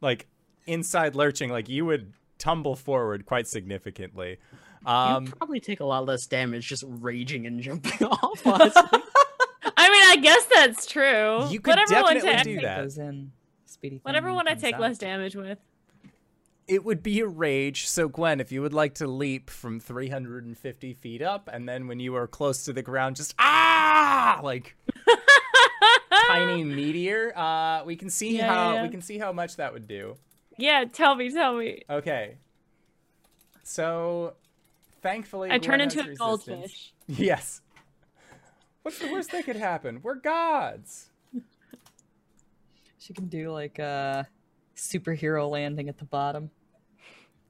[0.00, 0.26] Like
[0.66, 4.38] inside lurching like you would tumble forward quite significantly.
[4.86, 8.40] Um you probably take a lot less damage just raging and jumping off.
[8.46, 11.46] I mean, I guess that's true.
[11.48, 12.82] You could whatever one definitely to, do that.
[12.82, 13.32] those in.
[13.66, 14.00] Speedy.
[14.02, 14.80] Whatever one I take out.
[14.80, 15.58] less damage with.
[16.68, 17.88] It would be a rage.
[17.88, 21.98] So, Gwen, if you would like to leap from 350 feet up, and then when
[21.98, 24.76] you are close to the ground, just ah, like
[26.28, 27.32] tiny meteor.
[27.36, 28.82] Uh, we can see Yeah, how yeah.
[28.82, 30.16] we can see how much that would do.
[30.58, 31.82] Yeah, tell me, tell me.
[31.88, 32.36] Okay.
[33.62, 34.34] So,
[35.02, 36.92] thankfully, I Gwen turn has into a goldfish.
[37.06, 37.62] Yes.
[38.82, 40.00] What's the worst that could happen?
[40.02, 41.08] We're gods.
[42.98, 44.28] She can do like a
[44.76, 46.50] superhero landing at the bottom.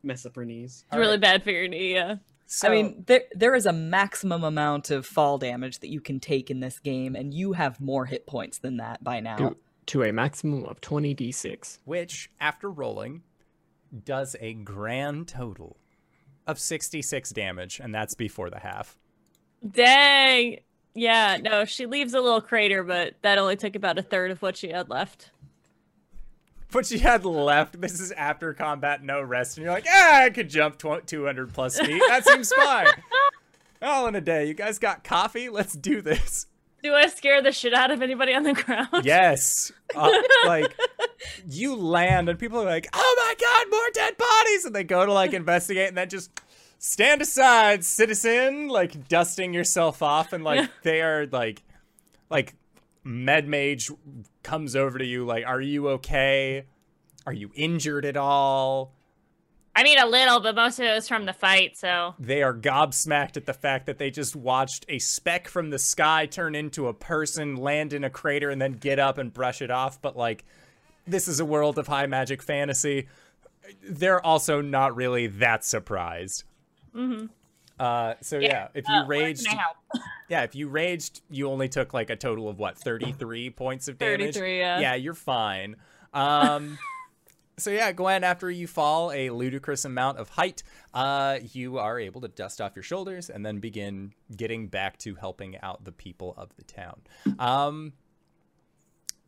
[0.02, 0.84] Mess up her knees.
[0.90, 1.94] It's really bad for your knee.
[1.94, 2.16] Yeah.
[2.46, 6.18] So, I mean, there there is a maximum amount of fall damage that you can
[6.18, 9.36] take in this game, and you have more hit points than that by now.
[9.36, 9.56] To,
[9.86, 11.80] to a maximum of 20d6.
[11.84, 13.22] which, after rolling,
[14.04, 15.76] does a grand total
[16.46, 18.96] of 66 damage, and that's before the half.
[19.70, 20.60] Dang.
[20.94, 24.42] Yeah, no, she leaves a little crater, but that only took about a third of
[24.42, 25.30] what she had left.
[26.72, 30.30] What she had left, this is after combat, no rest, and you're like, ah, I
[30.30, 32.02] could jump tw- 200 plus feet.
[32.08, 32.88] That seems fine.
[33.82, 34.46] All in a day.
[34.46, 35.48] You guys got coffee?
[35.48, 36.46] Let's do this.
[36.82, 39.04] Do I scare the shit out of anybody on the ground?
[39.04, 39.72] Yes.
[39.94, 40.12] Uh,
[40.46, 40.76] like,
[41.48, 44.64] you land, and people are like, oh my god, more dead bodies!
[44.64, 46.30] And they go to, like, investigate, and then just
[46.78, 51.62] stand aside, citizen, like, dusting yourself off, and, like, they are, like,
[52.30, 52.54] like,
[53.04, 53.90] med mage
[54.42, 56.64] comes over to you, like, are you okay?
[57.26, 58.94] Are you injured at all?
[59.76, 62.14] I mean, a little, but most of it was from the fight, so.
[62.18, 66.26] They are gobsmacked at the fact that they just watched a speck from the sky
[66.26, 69.70] turn into a person, land in a crater, and then get up and brush it
[69.70, 70.02] off.
[70.02, 70.44] But, like,
[71.06, 73.06] this is a world of high magic fantasy.
[73.88, 76.42] They're also not really that surprised.
[76.92, 77.26] Mm-hmm.
[77.78, 79.76] Uh, so yeah, if you raged, Can I help?
[80.28, 83.98] yeah, if you raged, you only took like a total of what, 33 points of
[83.98, 84.34] damage?
[84.34, 84.80] 33, yeah.
[84.80, 85.76] Yeah, you're fine.
[86.12, 86.78] Um,
[87.58, 90.62] so yeah, Gwen, after you fall a ludicrous amount of height,
[90.94, 95.14] uh, you are able to dust off your shoulders and then begin getting back to
[95.14, 97.00] helping out the people of the town.
[97.38, 97.92] Um,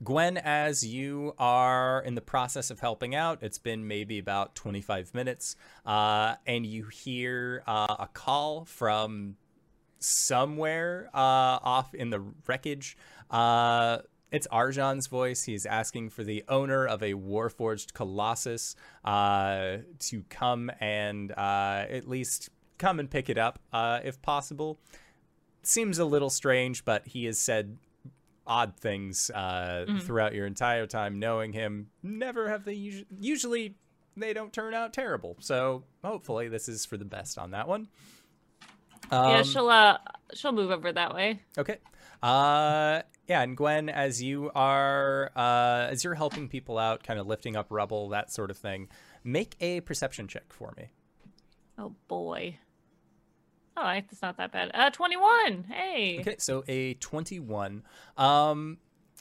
[0.03, 5.12] Gwen, as you are in the process of helping out, it's been maybe about 25
[5.14, 9.36] minutes, uh, and you hear uh, a call from
[9.98, 12.96] somewhere uh, off in the wreckage.
[13.30, 13.98] Uh,
[14.32, 15.42] it's Arjan's voice.
[15.42, 22.09] He's asking for the owner of a Warforged Colossus uh, to come and uh, at
[22.09, 22.48] least
[22.78, 23.59] come and pick it up
[24.03, 24.78] if possible.
[25.62, 27.76] Seems a little strange, but he has said
[28.51, 31.86] odd things uh, throughout your entire time knowing him.
[32.03, 33.74] Never have they usually, usually
[34.16, 35.36] they don't turn out terrible.
[35.40, 37.88] So hopefully this is for the best on that one.
[39.12, 39.98] yeah, Um, she'll uh,
[40.34, 41.38] she'll move over that way.
[41.57, 41.78] Okay.
[42.22, 47.26] Uh, yeah, and Gwen, as you are, uh, as you're helping people out, kind of
[47.26, 48.88] lifting up rubble, that sort of thing,
[49.24, 50.90] make a perception check for me.
[51.78, 52.59] Oh boy.
[53.76, 54.70] Oh, it's not that bad.
[54.74, 55.64] Uh, twenty-one.
[55.68, 56.18] Hey.
[56.20, 57.82] Okay, so a 21.
[58.16, 58.78] Um,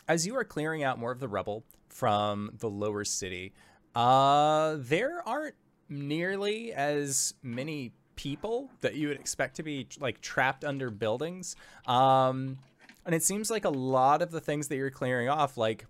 [0.07, 3.53] as you are clearing out more of the rubble from the lower city,
[3.95, 5.55] Uh, there aren't
[5.87, 11.55] nearly as many people that you would expect to be like trapped under buildings.
[11.87, 12.57] Um,
[13.05, 15.85] and it seems like a lot of the things that you're clearing off, like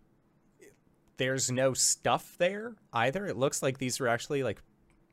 [1.17, 3.25] there's no stuff there either.
[3.25, 4.61] It looks like these were actually like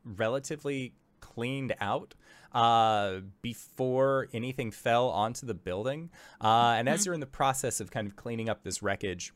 [0.05, 2.15] relatively cleaned out
[2.53, 6.11] uh, before anything fell onto the building.
[6.41, 9.33] Uh, and as you're in the process of kind of cleaning up this wreckage,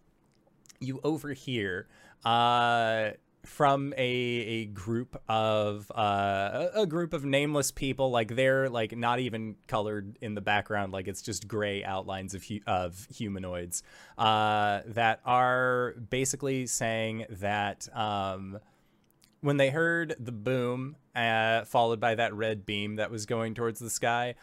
[0.81, 1.89] you overhear
[2.25, 3.11] uh,
[3.45, 8.11] from a a group of uh, a a group of nameless people.
[8.11, 10.93] Like they're like not even colored in the background.
[10.93, 13.83] Like it's just gray outlines of hu- of humanoids
[14.19, 17.89] uh, that are basically saying that.
[17.97, 18.59] Um,
[19.41, 23.81] when they heard the boom uh, followed by that red beam that was going towards
[23.81, 24.35] the sky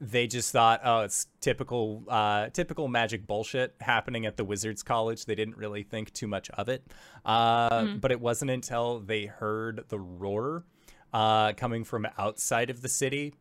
[0.00, 5.24] they just thought oh it's typical uh, typical magic bullshit happening at the wizards college.
[5.24, 6.84] They didn't really think too much of it.
[7.24, 10.64] Uh, but it wasn't until they heard the roar
[11.12, 13.34] uh, coming from outside of the city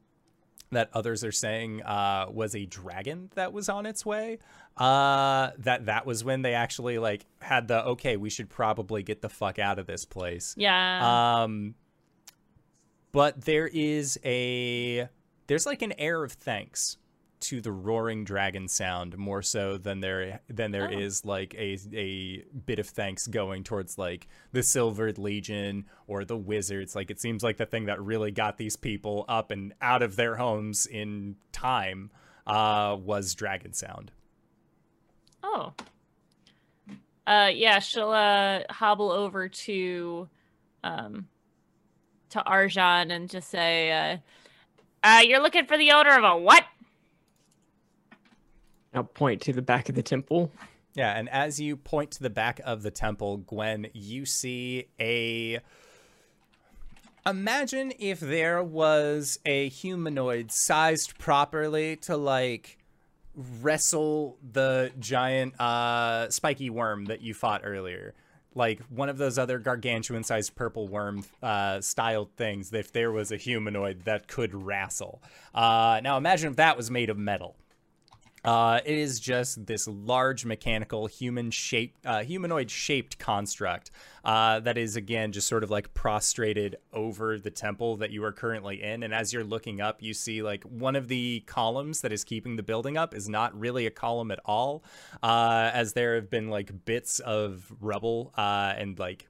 [0.73, 4.39] that others are saying uh, was a dragon that was on its way.
[4.77, 9.21] Uh, that that was when they actually like had the okay, we should probably get
[9.21, 10.55] the fuck out of this place.
[10.57, 11.43] Yeah.
[11.43, 11.75] Um,
[13.11, 15.07] but there is a
[15.47, 16.97] there's like an air of thanks
[17.43, 21.29] to the roaring dragon sound more so than there than there is Oh.
[21.29, 26.95] like a a bit of thanks going towards like the Silvered Legion or the Wizards.
[26.95, 30.15] Like it seems like the thing that really got these people up and out of
[30.15, 32.11] their homes in time
[32.47, 34.11] uh, was dragon sound.
[35.43, 35.73] oh.
[37.25, 40.27] Uh, yeah, she'll uh hobble over to,
[40.83, 41.27] um,
[42.31, 44.17] to Arjan and just say, uh,
[45.07, 46.65] uh, you're looking for the owner of a what?
[48.93, 50.51] I'll point to the back of the temple.
[50.95, 55.59] Yeah, and as you point to the back of the temple, Gwen, you see a.
[57.25, 62.77] Imagine if there was a humanoid sized properly to like
[63.35, 68.13] wrestle the giant uh spiky worm that you fought earlier.
[68.53, 73.31] Like one of those other gargantuan sized purple worm uh, styled things, if there was
[73.31, 75.23] a humanoid that could wrestle.
[75.55, 77.55] Uh, now imagine if that was made of metal.
[78.43, 83.89] Uh, it is just this large mechanical human shaped, uh, humanoid shaped construct
[84.25, 88.33] uh, that is again just sort of like prostrated over the temple that you are
[88.33, 89.03] currently in.
[89.03, 92.55] And as you're looking up, you see like one of the columns that is keeping
[92.57, 94.83] the building up is not really a column at all,
[95.21, 99.27] uh, as there have been like bits of rubble uh, and like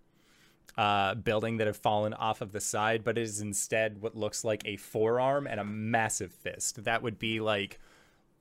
[0.78, 4.44] uh, building that have fallen off of the side, but it is instead what looks
[4.44, 6.84] like a forearm and a massive fist.
[6.84, 7.80] That would be like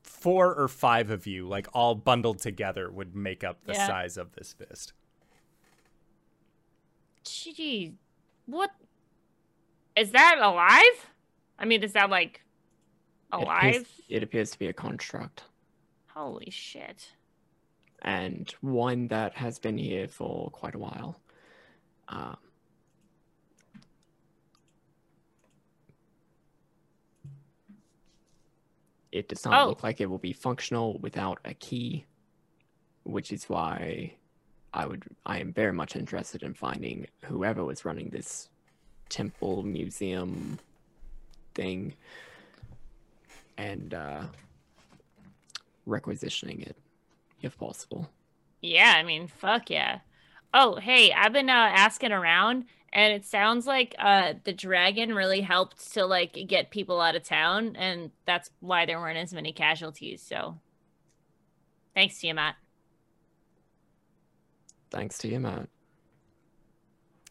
[0.03, 3.87] four or five of you, like all bundled together, would make up the Yeah.
[3.87, 4.93] size of this fist.
[7.25, 7.95] Gee,
[8.47, 8.71] what?
[9.97, 11.11] Is that alive?
[11.59, 12.43] I mean, is that like
[13.33, 13.89] It appears, alive?
[14.09, 15.45] it appears to be a construct,
[16.09, 17.13] Holy shit.
[18.03, 21.21] and one that has been here for quite a while.
[22.09, 22.37] Um,
[29.13, 29.69] it does not Oh.
[29.69, 32.05] look like it will be functional without a key,
[33.05, 34.15] which is why
[34.75, 38.49] I would I am very much interested in finding whoever was running this
[39.11, 40.59] temple museum
[41.55, 41.93] thing
[43.59, 44.23] and uh,
[45.87, 46.77] requisitioning it
[47.43, 48.09] if possible.
[48.61, 49.99] Yeah, I mean, fuck yeah.
[50.55, 55.41] Oh, hey, I've been uh, asking around, and it sounds like uh, the dragon really
[55.41, 59.53] helped to like get people out of town, and that's why there weren't as many
[59.53, 60.23] casualties.
[60.23, 60.59] So,
[61.95, 62.57] thanks, Tiamat.
[64.91, 65.69] Thanks to you, Matt.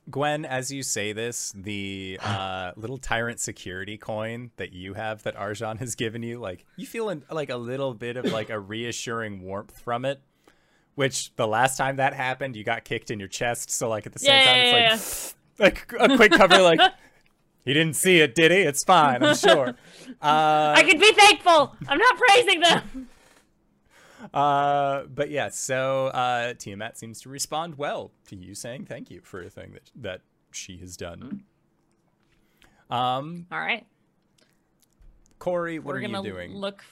[0.10, 5.36] Gwen, as you say this, the uh, little tyrant security coin that you have that
[5.36, 8.60] Arjan has given you, like you feel an, like a little bit of like a
[8.60, 10.22] reassuring warmth from it.
[10.96, 13.70] Which the last time that happened, you got kicked in your chest.
[13.72, 16.80] So like at the same Yeah, time, yeah, it's like like a quick cover, like
[17.66, 18.58] he didn't see it, did he?
[18.60, 19.76] It's fine, I'm sure.
[20.22, 21.76] Uh, I could be thankful.
[21.88, 23.10] I'm not praising them.
[24.34, 29.22] Uh, but yeah, so uh, Tiamat seems to respond well to you saying thank you
[29.24, 31.44] for a thing that that she has done.
[32.92, 33.88] Um, All right,
[35.40, 36.54] Corey, what we're are you gonna doing?
[36.54, 36.84] look.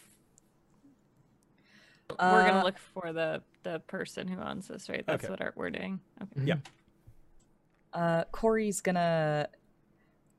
[2.09, 5.05] we're gonna Uh, look for the the person who owns this, right?
[5.05, 5.31] That's Okay.
[5.31, 5.99] what our, we're doing.
[6.21, 6.45] Okay.
[6.47, 6.55] Yeah.
[7.93, 9.47] Uh, Corey's gonna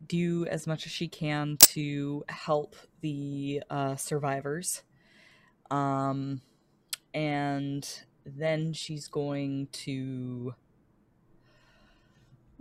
[0.06, 4.82] do as much as she can to help the uh, survivors.
[5.70, 6.40] Um,
[7.14, 7.86] and
[8.24, 10.54] then she's going to.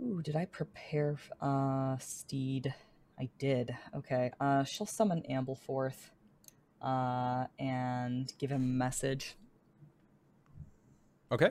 [0.02, 2.74] Ooh, did I prepare uh Steed?
[3.18, 3.76] I did.
[3.94, 4.30] Okay.
[4.40, 6.08] Uh she'll summon Ampleforth
[6.80, 9.36] uh and give him a message
[11.30, 11.50] Okay.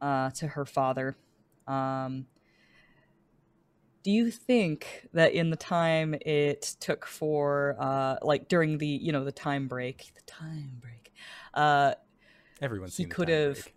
[0.00, 1.14] uh to her father.
[1.66, 2.26] Um
[4.02, 9.10] do you think that in the time it took for uh like during the, you
[9.12, 11.12] know, the time break, the time break.
[11.54, 11.94] Uh
[12.62, 13.74] Everyone's he could have break.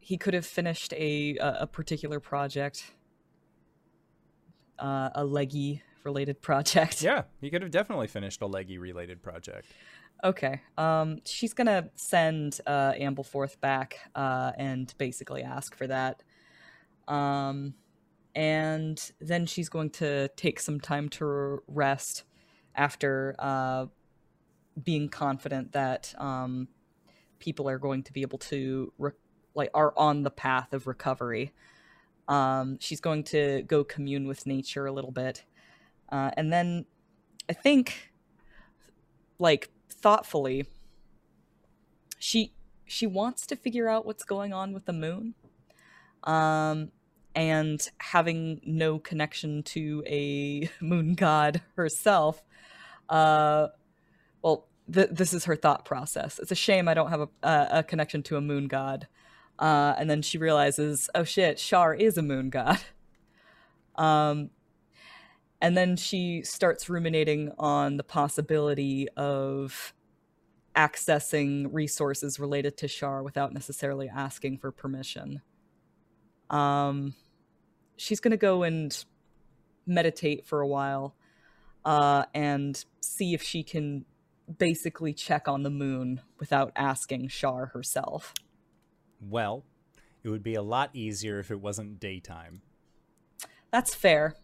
[0.00, 2.92] he could have finished a a, particular project
[4.78, 9.66] uh, a leggy related project Yeah, he could have definitely finished a leggy related project.
[10.24, 16.22] okay um she's gonna send uh ampleforth back uh and basically ask for that
[17.08, 17.74] um
[18.34, 22.24] and then she's going to take some time to rest
[22.74, 23.86] after uh
[24.82, 26.68] being confident that um
[27.42, 29.10] people are going to be able to re-
[29.54, 31.52] like are on the path of recovery.
[32.28, 35.44] Um, she's going to go commune with nature a little bit,
[36.10, 36.86] uh, and then
[37.50, 38.12] I think,
[39.38, 40.66] like thoughtfully,
[42.18, 42.54] she
[42.86, 45.34] she wants to figure out what's going on with the moon,
[46.24, 46.90] um,
[47.34, 52.42] and having no connection to a moon god herself.
[53.08, 53.68] Uh,
[54.42, 56.38] well, th- this is her thought process.
[56.38, 59.08] It's a shame I don't have a, a, a connection to a moon god.
[59.58, 62.80] Uh, and then she realizes, oh shit, Shar is a moon god.
[63.94, 64.48] Um,
[65.60, 69.92] and then she starts ruminating on the possibility of
[70.74, 75.42] accessing resources related to Shar without necessarily asking for permission.
[76.52, 77.14] Um,
[77.96, 78.96] she's going to go and
[79.86, 81.16] meditate for a while
[81.84, 84.04] uh, and see if she can
[84.58, 88.34] basically check on the moon without asking Shar herself.
[89.20, 89.64] Well,
[90.22, 92.60] it would be a lot easier if it wasn't daytime.
[93.70, 94.36] That's fair.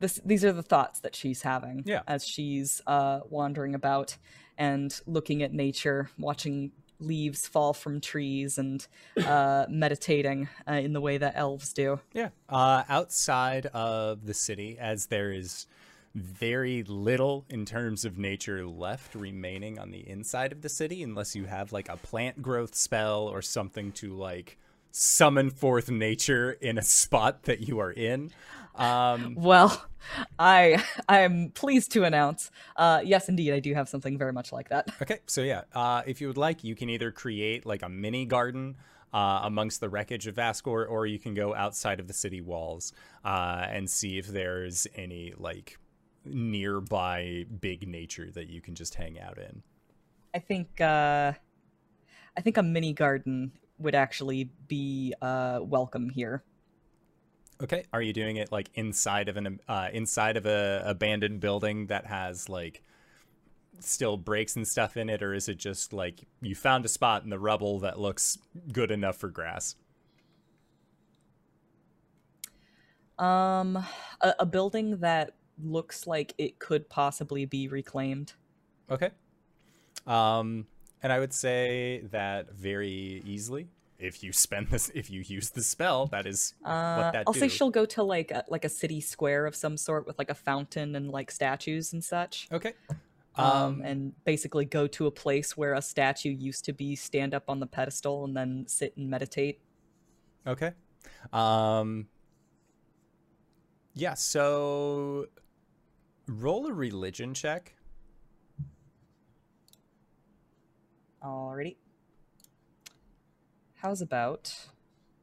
[0.00, 2.02] This, these are the thoughts that she's having Yeah.
[2.08, 4.16] as she's uh, wandering about
[4.58, 6.72] and looking at nature, watching
[7.02, 8.86] leaves fall from trees and
[9.24, 12.00] uh, meditating uh, in the way that elves do.
[12.12, 12.30] Yeah.
[12.48, 15.66] Uh, outside of the city, as there is
[16.14, 21.34] very little in terms of nature left remaining on the inside of the city, unless
[21.34, 24.58] you have like a plant growth spell or something to like
[24.90, 28.30] summon forth nature in a spot that you are in.
[28.74, 29.84] Um, Well,
[30.38, 34.52] I I am pleased to announce, uh, yes, indeed, I do have something very much
[34.52, 34.88] like that.
[35.00, 38.24] Okay, so yeah, uh, if you would like, you can either create like a mini
[38.26, 38.76] garden
[39.12, 42.92] uh, amongst the wreckage of Vascor, or you can go outside of the city walls
[43.24, 45.78] uh, and see if there's any like
[46.24, 49.62] nearby big nature that you can just hang out in.
[50.34, 51.32] I think uh,
[52.36, 56.42] I think a mini garden would actually be uh, welcome here.
[57.62, 61.86] Okay, are you doing it like inside of an uh, inside of a abandoned building
[61.86, 62.82] that has like
[63.78, 67.22] still breaks and stuff in it, or is it just like you found a spot
[67.22, 68.38] in the rubble that looks
[68.72, 69.76] good enough for grass?
[73.18, 73.76] Um,
[74.20, 78.32] a, a building that looks like it could possibly be reclaimed.
[78.90, 79.10] Okay.
[80.06, 80.66] Um,
[81.02, 83.68] and I would say that very easily,
[84.02, 87.32] if you spend this, if you use the spell, that is Uh, what that I'll
[87.32, 87.40] do.
[87.40, 90.30] say she'll go to like a, like a city square of some sort with like
[90.30, 92.48] a fountain and like statues and such.
[92.52, 92.72] Okay.
[93.36, 97.32] Um, Um, and basically go to a place where a statue used to be, stand
[97.32, 99.60] up on the pedestal, and then sit and meditate.
[100.46, 100.72] okay.
[101.32, 102.08] Um,
[103.94, 104.14] yeah.
[104.14, 105.26] So
[106.26, 107.74] roll a religion check.
[111.24, 111.76] Alrighty.
[113.82, 114.54] How's about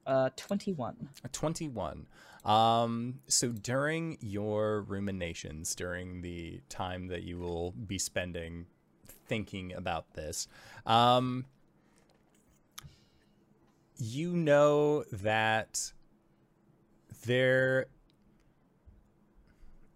[0.05, 1.07] uh 21?
[1.24, 2.07] A 21.
[2.43, 8.66] Um, so during your ruminations, during the time that you will be spending
[9.28, 10.49] thinking about this,
[10.86, 11.45] um,
[13.97, 15.93] you know that
[17.26, 17.86] there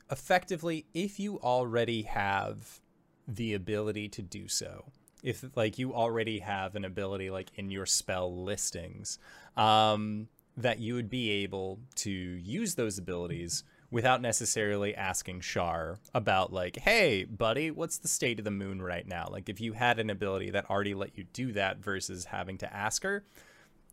[0.10, 2.80] effectively if you already have
[3.28, 4.86] the ability to do so
[5.24, 9.18] if like you already have an ability like in your spell listings
[9.58, 16.52] um that you would be able to use those abilities without necessarily asking Shar about
[16.52, 20.00] like, "Hey, buddy, what's the state of the moon right now?" Like if you had
[20.00, 23.24] an ability that already let you do that versus having to ask her,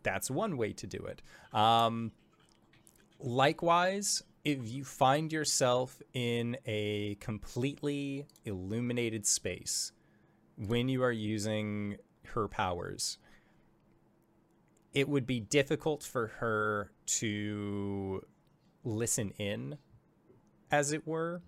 [0.02, 1.22] that's one way to do it.
[1.52, 2.12] Um
[3.18, 9.92] likewise, if you find yourself in a completely illuminated space
[10.66, 11.96] when you are using
[12.26, 13.18] her powers,
[14.92, 18.24] it would be difficult for her to
[18.84, 19.78] listen in,
[20.70, 21.42] as it were.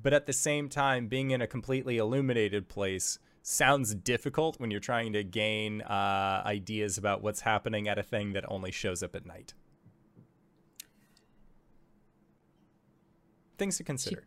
[0.00, 4.80] But at the same time, being in a completely illuminated place sounds difficult when you're
[4.80, 9.16] trying to gain uh, ideas about what's happening at a thing that only shows up
[9.16, 9.54] at night.
[13.58, 14.24] Things to consider.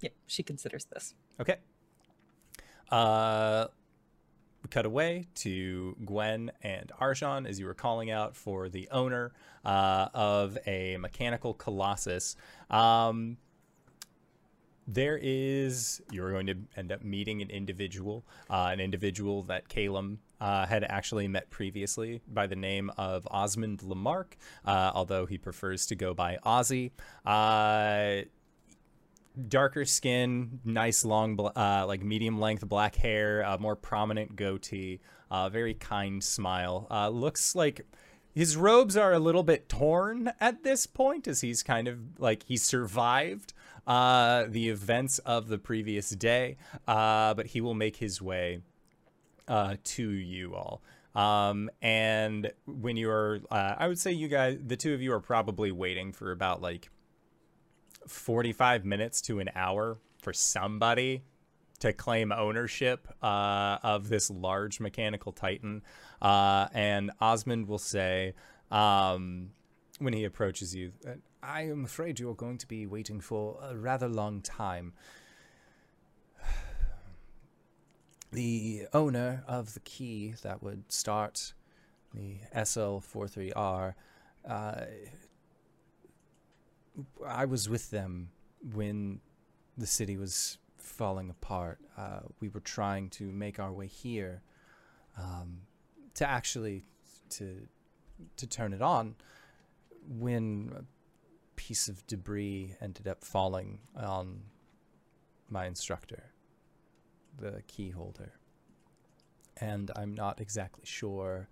[0.00, 1.14] Yeah, she considers this.
[1.40, 1.56] Okay.
[2.94, 3.66] Uh,
[4.70, 9.32] cut away to Gwen and Arjan as you were calling out for the owner
[9.64, 12.36] uh, of a mechanical colossus.
[12.70, 13.36] Um,
[14.86, 20.20] there is you're going to end up meeting an individual, uh, an individual that Calum
[20.40, 25.84] uh, had actually met previously by the name of Osmond Lamarck, uh, although he prefers
[25.86, 26.92] to go by Ozzy.
[29.48, 35.00] Darker skin, nice long, uh, like medium length black hair, more prominent goatee,
[35.50, 36.86] very kind smile.
[36.90, 37.86] Uh, looks like
[38.32, 42.44] his robes are a little bit torn at this point, as he's kind of like
[42.44, 43.52] he survived
[43.86, 46.56] uh, the events of the previous day,
[46.86, 48.60] uh, but he will make his way
[49.46, 50.82] to you all.
[51.14, 55.12] Um, and when you are, uh, I would say you guys, the two of you
[55.12, 56.90] are probably waiting for about like
[58.06, 61.22] 45 minutes to an hour for somebody
[61.80, 65.82] to claim ownership uh, of this large mechanical titan.
[66.22, 68.34] Uh, and Osmond will say,
[68.70, 69.50] um,
[69.98, 73.76] when he approaches you, "Uh, I am afraid you're going to be waiting for a
[73.76, 74.94] rather long time.
[78.32, 81.54] The owner of the key that would start
[82.12, 83.94] the SL43R,
[84.44, 84.80] uh,
[87.26, 88.30] I was with them
[88.72, 89.20] when
[89.76, 91.78] the city was falling apart.
[91.96, 94.42] Uh, we were trying to make our way here
[95.18, 95.62] um,
[96.14, 96.84] to actually
[97.30, 97.66] to
[98.36, 99.16] to turn it on
[100.08, 100.84] when a
[101.56, 104.42] piece of debris ended up falling on
[105.48, 106.32] my instructor,
[107.38, 108.32] the key holder.
[109.56, 111.48] And I'm not exactly sure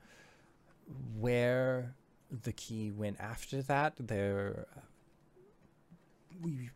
[1.18, 1.94] where
[2.30, 3.94] the key went after that.
[3.98, 4.66] There,
[6.42, 6.70] we,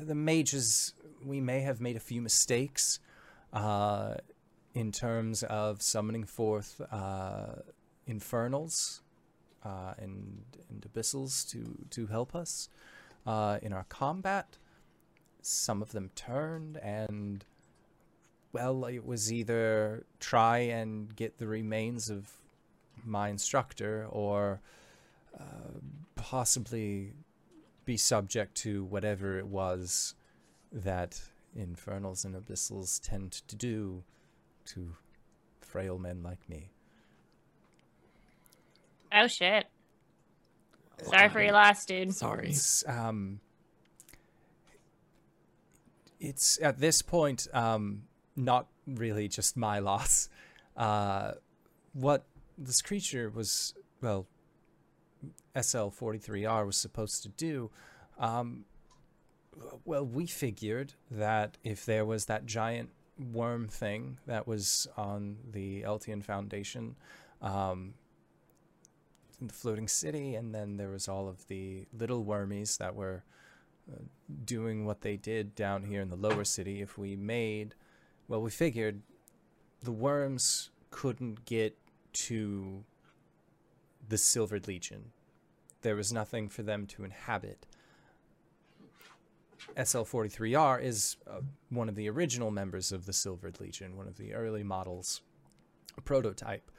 [0.00, 0.94] the mages,
[1.24, 3.00] we may have made a few mistakes
[3.52, 4.14] uh,
[4.74, 7.60] in terms of summoning forth uh,
[8.06, 9.02] infernals
[9.64, 12.68] uh, and, and abyssals to, to help us
[13.26, 14.58] uh, in our combat.
[15.42, 17.44] Some of them turned, and
[18.52, 22.32] well, it was either try and get the remains of
[23.04, 24.60] my instructor or
[25.38, 25.78] uh,
[26.14, 27.12] possibly
[27.84, 30.14] be subject to whatever it was
[30.72, 31.20] that
[31.54, 34.02] infernals and abyssals tend to do
[34.66, 34.94] to
[35.60, 36.70] frail men like me.
[39.12, 39.66] Oh shit.
[41.02, 42.14] Sorry for your loss, dude.
[42.14, 42.48] Sorry.
[42.48, 43.40] It's um
[46.20, 48.02] it's at this point um
[48.36, 50.28] not really just my loss.
[50.76, 51.32] Uh
[51.92, 52.24] what
[52.58, 54.26] this creature was well
[55.56, 57.70] SL43R was supposed to do
[58.18, 58.64] um
[59.84, 62.90] well we figured that if there was that giant
[63.32, 66.96] worm thing that was on the Eltian Foundation
[67.42, 67.94] um
[69.40, 73.24] in the floating city, and then there was all of the little wormies that were
[73.92, 73.98] uh,
[74.44, 76.80] doing what they did down here in the lower city.
[76.80, 77.74] If we made,
[78.28, 79.02] well, we figured
[79.82, 81.76] the worms couldn't get
[82.12, 82.84] to
[84.08, 85.12] the Silvered Legion.
[85.82, 87.66] There was nothing for them to inhabit.
[89.76, 91.40] SL43R is uh,
[91.70, 95.22] one of the original members of the Silvered Legion, one of the early models,
[95.96, 96.70] a prototype.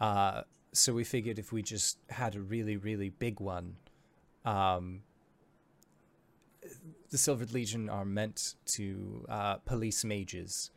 [0.00, 3.76] Uh, so we figured if we just had a really really big one
[4.44, 5.02] um,
[7.10, 10.70] the silvered legion are meant to uh, police mages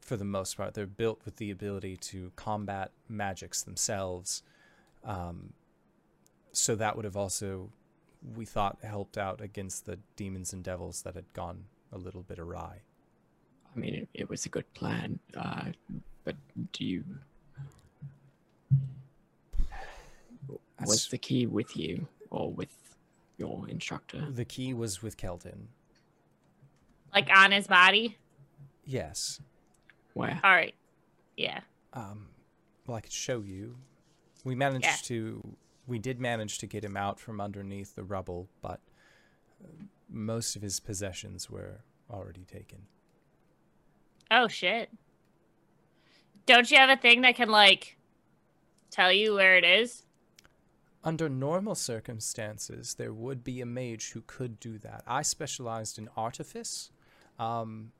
[0.00, 4.42] for the most part they're built with the ability to combat magics themselves
[5.04, 5.52] um,
[6.52, 7.70] so that would have also
[8.36, 12.38] we thought helped out against the demons and devils that had gone a little bit
[12.38, 12.80] awry
[13.74, 15.18] I mean, it, it was a good plan.
[15.36, 15.66] Uh,
[16.24, 16.34] but
[16.72, 17.04] do you
[20.84, 22.96] was the key with you or with
[23.38, 24.26] your instructor?
[24.30, 25.68] the key was with Kelton
[27.14, 28.16] Like on his body.
[28.84, 29.40] yes
[30.14, 30.40] Where?
[30.42, 30.74] All right.
[31.36, 31.60] Yeah.
[31.92, 32.26] Um,
[32.86, 33.76] well, I could show you.
[34.44, 34.96] We managed Yeah.
[35.02, 35.56] to.
[35.86, 38.80] We did manage to get him out from underneath the rubble, but
[39.62, 39.68] uh,
[40.08, 41.80] most of his possessions were
[42.10, 42.86] already taken.
[44.30, 44.90] Oh shit.
[46.46, 47.96] Don't you have a thing that can like
[48.90, 50.04] tell you where it is?
[51.02, 55.02] Under normal circumstances, there would be a mage who could do that.
[55.06, 56.90] I specialized in artifice.
[57.38, 57.92] Um,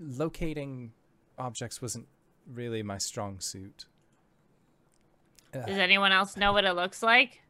[0.00, 0.92] locating
[1.38, 2.08] objects wasn't
[2.52, 3.86] really my strong suit.
[5.54, 7.42] Uh, Does anyone else know what it looks like?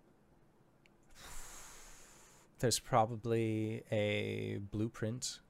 [2.62, 5.40] there's probably a blueprint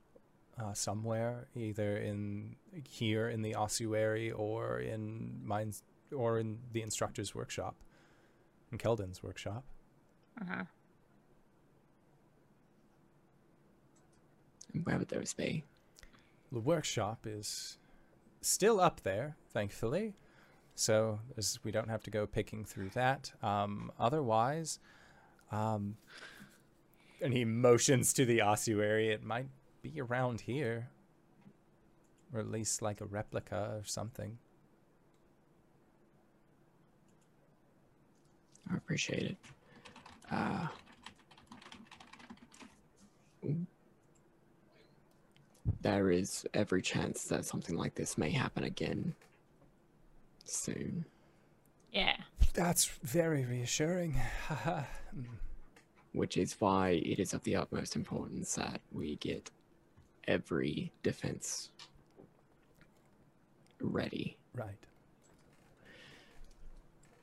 [0.58, 2.56] uh, somewhere, either in
[2.88, 5.82] here in the ossuary or in mine's
[6.16, 7.74] or in the instructor's workshop,
[8.72, 9.62] in Keldon's workshop.
[10.40, 10.64] Uh-huh.
[14.84, 15.64] Where would those be?
[16.50, 17.76] The workshop is
[18.40, 20.14] still up there, thankfully,
[20.74, 23.32] so there's- we don't have to go picking through that.
[23.42, 24.78] Um, otherwise,
[25.50, 25.96] um,
[27.20, 29.10] and he motions to the ossuary.
[29.10, 29.48] It might
[29.82, 30.90] be around here,
[32.32, 34.38] or at least like a replica or something.
[38.70, 39.36] I appreciate it.
[40.30, 40.68] Uh,
[45.82, 49.14] there is every chance that something like this may happen again
[50.52, 51.04] soon.
[51.92, 52.16] Yeah.
[52.54, 54.20] That's very reassuring.
[56.12, 59.50] which is why it is of the utmost importance that we get
[60.28, 61.70] every defense
[63.80, 64.36] ready.
[64.54, 64.76] right.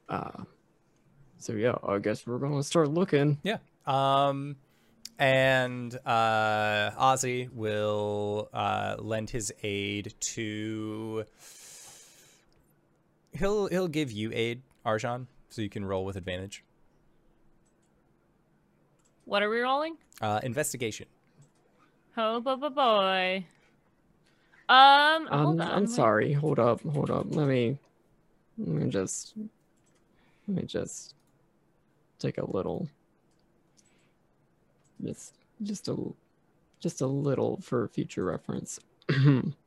[0.09, 0.43] Uh,
[1.37, 3.37] so yeah, I guess we're gonna start looking.
[3.43, 3.57] Yeah.
[3.85, 4.55] Um,
[5.19, 11.25] and uh, Ozzy will uh, lend his aid to.
[13.33, 16.63] He'll he'll give you aid, Arjan, so you can roll with advantage.
[19.25, 19.97] What are we rolling?
[20.21, 21.05] Uh, investigation.
[22.17, 23.45] Oh, boy, boy, boy.
[24.67, 25.67] Um, Um, hold on.
[25.71, 26.33] I'm sorry.
[26.33, 26.81] Hold up.
[26.81, 27.27] Hold up.
[27.29, 27.77] Let me.
[28.57, 29.33] Let me just.
[30.47, 31.13] Let me just
[32.17, 32.89] take a little.
[35.03, 35.95] Just, just a,
[36.79, 38.79] just a little for future reference.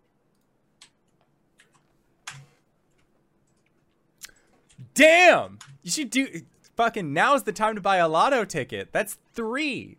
[4.94, 5.58] Damn!
[5.82, 6.42] You should do.
[6.76, 8.88] Fucking now's the time to buy a lotto ticket.
[8.92, 9.98] That's three.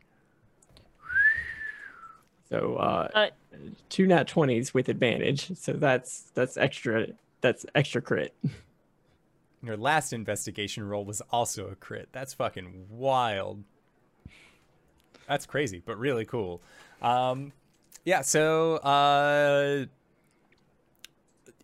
[2.49, 3.27] so, uh, Uh,
[3.89, 5.55] two nat twenties with advantage.
[5.57, 7.07] So that's that's extra.
[7.41, 8.33] That's extra crit.
[9.63, 12.09] Your last investigation roll was also a crit.
[12.11, 13.63] That's fucking wild.
[15.27, 16.61] That's crazy, but really cool.
[17.01, 17.53] Um,
[18.03, 19.85] yeah, so uh,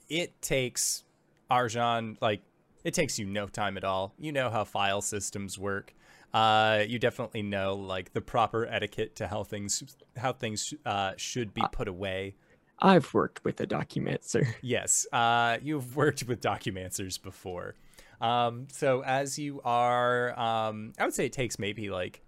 [0.09, 1.03] it takes
[1.51, 2.41] Arjan like
[2.83, 4.13] it takes you no time at all.
[4.17, 5.93] You know how file systems work.
[6.33, 9.83] Uh, you definitely know like the proper etiquette to how things
[10.15, 12.35] how things uh, should be put away.
[12.81, 14.47] I've worked with a documancer.
[14.61, 17.75] Yes, uh, you've worked with documancers before.
[18.21, 22.21] Um, so as you are, um, I would say it takes maybe like,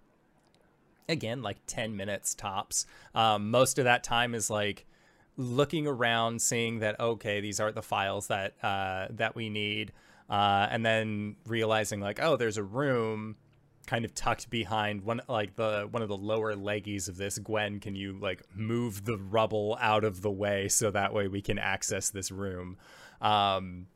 [1.08, 2.86] again, like 10 minutes tops.
[3.14, 4.86] Um, most of that time is like
[5.36, 9.92] looking around, seeing that, okay, these aren't the files that, uh, that we need.
[10.28, 13.36] Uh, and then realizing like, oh, there's a room
[13.86, 17.38] kind of tucked behind one like the one of the lower leggies of this.
[17.38, 21.42] Gwen can you like move the rubble out of the way so that way we
[21.42, 22.76] can access this room?
[23.20, 23.86] Um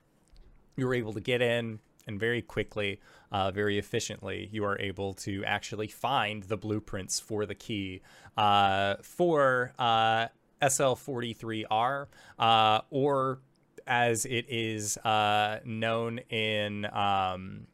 [0.77, 3.01] you were able to get in and very quickly
[3.33, 8.03] uh, very efficiently you are able to actually find the blueprints for the key.
[8.37, 10.27] Uh, for uh,
[10.62, 12.07] sl43r
[12.39, 13.41] uh, or
[13.87, 17.66] as it is uh, known in um,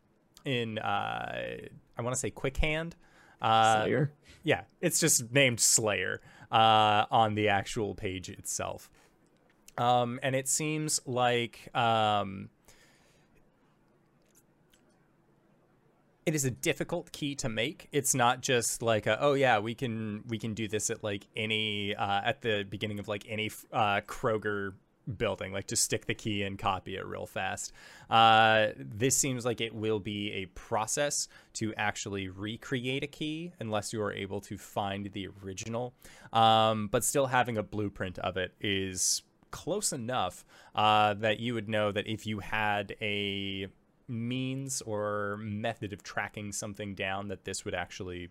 [0.45, 1.57] in uh,
[1.97, 2.97] I want to say Quick Hand.
[3.41, 4.13] Uh, Slayer.
[4.45, 8.91] yeah, it's just named Slayer uh, on the actual page itself.
[9.79, 12.51] Um, and it seems like um,
[16.27, 17.89] it is a difficult key to make.
[17.91, 21.27] It's not just like a, oh yeah, we can we can do this at like
[21.35, 24.75] any uh, at the beginning of like any uh, Kroger
[25.17, 27.73] building, like just stick the key and copy it real fast.
[28.11, 33.93] Uh, this seems like it will be a process to actually recreate a key unless
[33.93, 35.95] you are able to find the original.
[36.33, 40.45] Um, but still having a blueprint of it is close enough
[40.75, 43.69] uh, that you would know that if you had a
[44.09, 48.29] means or method of tracking something down that this would actually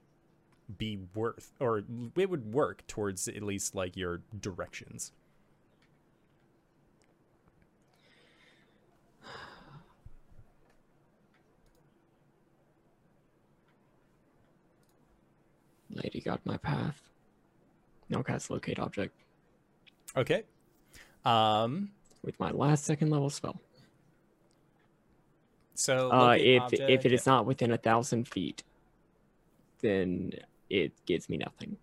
[0.78, 1.84] be worth or
[2.16, 5.12] it would work towards at least like your directions
[15.96, 17.02] Lady got my path.
[18.10, 19.16] No cast locate object
[20.18, 20.44] okay
[21.24, 21.90] um
[22.24, 23.60] with my last second level spell.
[25.76, 27.34] So Uh, if object, if it is yeah.
[27.34, 28.64] not within a thousand feet,
[29.82, 30.34] then
[30.70, 31.78] it gives me nothing.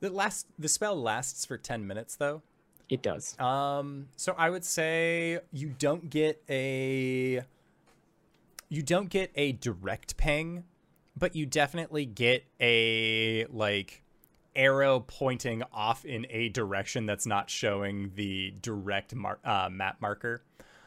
[0.00, 2.42] the last the spell lasts for ten minutes though.
[2.90, 3.38] It does.
[3.40, 7.42] Um, so I would say you don't get a
[8.68, 10.64] you don't get a direct ping,
[11.16, 14.02] but you definitely get a like
[14.56, 20.42] arrow pointing off in a direction that's not showing the direct mar- uh, map marker.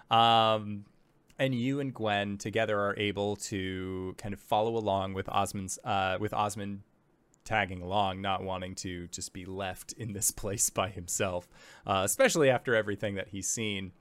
[0.09, 0.86] Um,
[1.39, 6.17] and you and Gwen together are able to kind of follow along with Osmond's uh,
[6.19, 6.82] with Osmond
[7.43, 11.47] tagging along, not wanting to just be left in this place by himself,
[11.86, 13.91] uh, especially after everything that he's seen.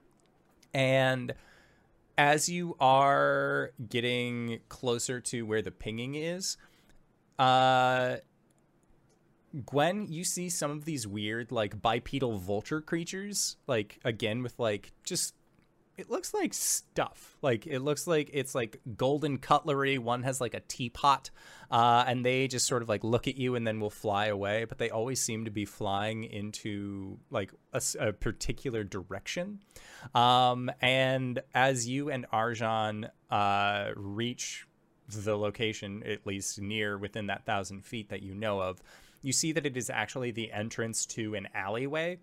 [0.74, 1.34] And
[2.18, 6.56] as you are getting closer to where the pinging is,
[7.38, 8.16] uh,
[9.64, 14.92] Gwen, you see some of these weird, like bipedal vulture creatures, like again with like
[15.04, 15.34] just
[15.98, 17.36] it looks like stuff.
[17.42, 19.98] Like it looks like it's like golden cutlery.
[19.98, 21.30] One has like a teapot,
[21.70, 24.64] uh, and they just sort of like look at you and then will fly away.
[24.64, 27.52] But they always seem to be flying into like
[27.98, 29.60] a particular direction.
[30.14, 34.66] Um, and as you and Arjan uh, reach
[35.08, 38.82] the location, at least near within that thousand feet that you know of,
[39.22, 42.18] you see that it is actually the entrance to an alleyway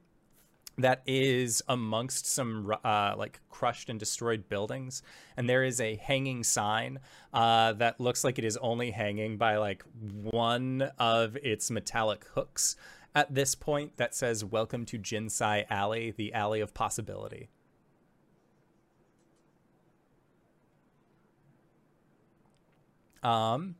[0.78, 5.04] that is amongst some uh, like crushed and destroyed buildings
[5.38, 7.00] and there is a hanging sign
[7.34, 9.84] uh, that looks like it is only hanging by like
[10.22, 12.76] one of its metallic hooks
[13.16, 17.50] at this point that says welcome to jinsai alley the alley of possibility.
[23.22, 23.76] Um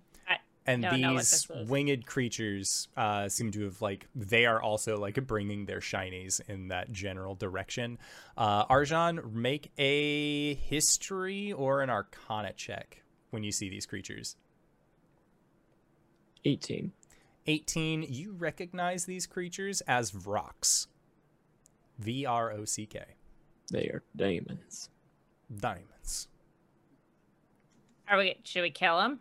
[0.66, 4.62] and don't know what these this winged creatures uh, seem to have like they are
[4.62, 7.98] also like bringing their shinies in that general direction.
[8.38, 14.36] Uh, Arjan, make a history or an Arcana check when you see these creatures.
[16.46, 16.92] Eighteen.
[17.46, 18.06] 18.
[18.08, 20.88] You recognize these creatures as Vrocks.
[22.00, 23.04] V R O C K.
[23.72, 24.90] They are diamonds
[25.56, 26.28] Diamonds.
[28.10, 28.36] Are we?
[28.44, 29.20] Should we kill him?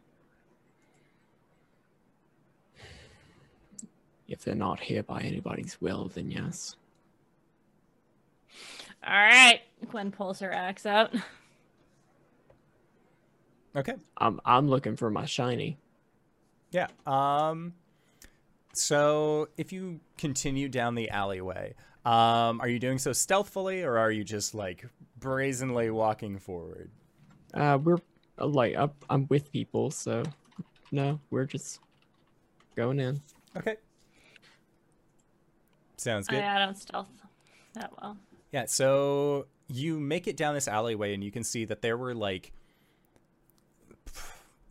[4.29, 6.77] If they're not here by anybody's will, then yes.
[9.07, 9.61] All right.
[9.91, 11.15] Gwen pulls her axe out.
[13.75, 13.95] Okay.
[14.19, 15.79] I'm I'm looking for my shiny.
[16.71, 16.89] Yeah.
[17.07, 17.75] Um
[18.75, 24.11] so if you continue down the alleyway, um are you doing so stealthily or are
[24.11, 24.87] you just like
[25.19, 26.91] brazenly walking forward?
[27.55, 27.99] Uh, we're
[28.39, 28.95] uh, like up.
[29.11, 30.23] I'm with people, so
[30.91, 31.81] no, we're just
[32.77, 33.21] going in.
[33.57, 33.77] Okay.
[36.03, 36.39] Sounds good.
[36.39, 37.07] yeah, I don't stealth
[37.75, 38.17] that well.
[38.51, 42.15] Yeah, so you make it down this alleyway and you can see that there were
[42.15, 42.53] like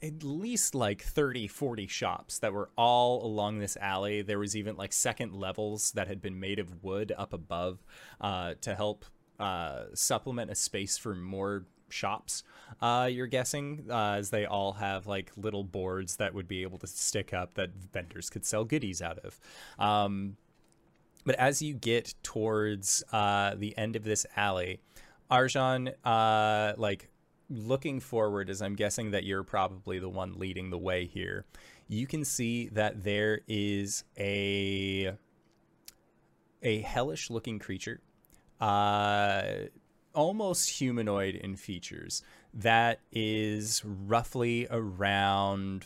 [0.04, 4.76] at least like 30 40 shops that were all along this alley there was even
[4.76, 7.84] like second levels that had been made of wood up above
[8.20, 9.06] uh, to help
[9.40, 12.44] uh, supplement a space for more shops
[12.82, 16.78] uh, you're guessing uh, as they all have like little boards that would be able
[16.78, 19.40] to stick up that vendors could sell goodies out of
[19.80, 20.36] um,
[21.26, 24.80] but as you get towards uh, the end of this alley,
[25.30, 27.10] Arjan, uh, like
[27.50, 31.46] looking forward, as I'm guessing that you're probably the one leading the way here,
[31.88, 35.14] you can see that there is a
[36.64, 38.02] a hellish looking creature,
[38.60, 39.44] uh,
[40.14, 42.22] almost humanoid in features,
[42.54, 45.86] that is roughly around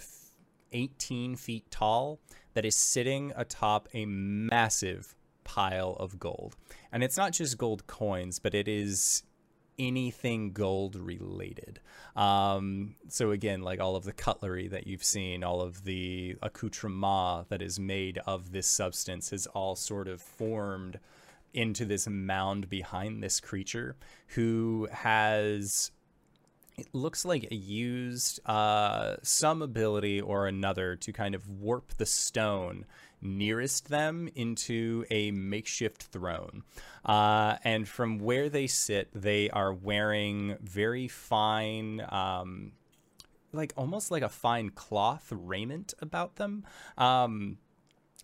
[0.73, 2.19] 18 feet tall,
[2.53, 5.15] that is sitting atop a massive
[5.45, 6.57] pile of gold.
[6.91, 9.23] And it's not just gold coins, but it is
[9.79, 11.79] anything gold related.
[12.15, 17.49] Um, so again, like all of the cutlery that you've seen, all of the accoutrement
[17.49, 20.99] that is made of this substance is all sort of formed
[21.53, 23.95] into this mound behind this creature
[24.27, 25.91] who has
[26.77, 32.85] it looks like used uh, some ability or another to kind of warp the stone
[33.26, 36.63] nearest them into a makeshift throne.
[37.03, 42.05] Uh, and from where they sit, they are wearing very fine.
[42.09, 42.73] Um,
[43.51, 46.65] like almost like a fine cloth raiment about them.
[46.97, 47.57] Um,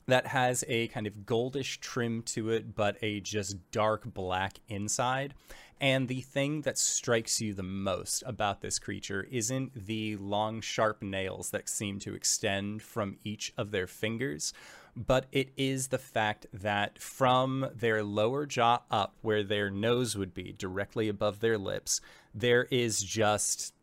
[0.08, 5.34] that has a kind of goldish trim to it, but a just dark black inside.
[5.80, 11.02] And the thing that strikes you the most about this creature isn't the long, sharp
[11.02, 14.54] nails that seem to extend from each of their fingers,
[14.96, 20.34] but it is the fact that from their lower jaw up, where their nose would
[20.34, 22.02] be directly above their lips,
[22.34, 23.74] there is just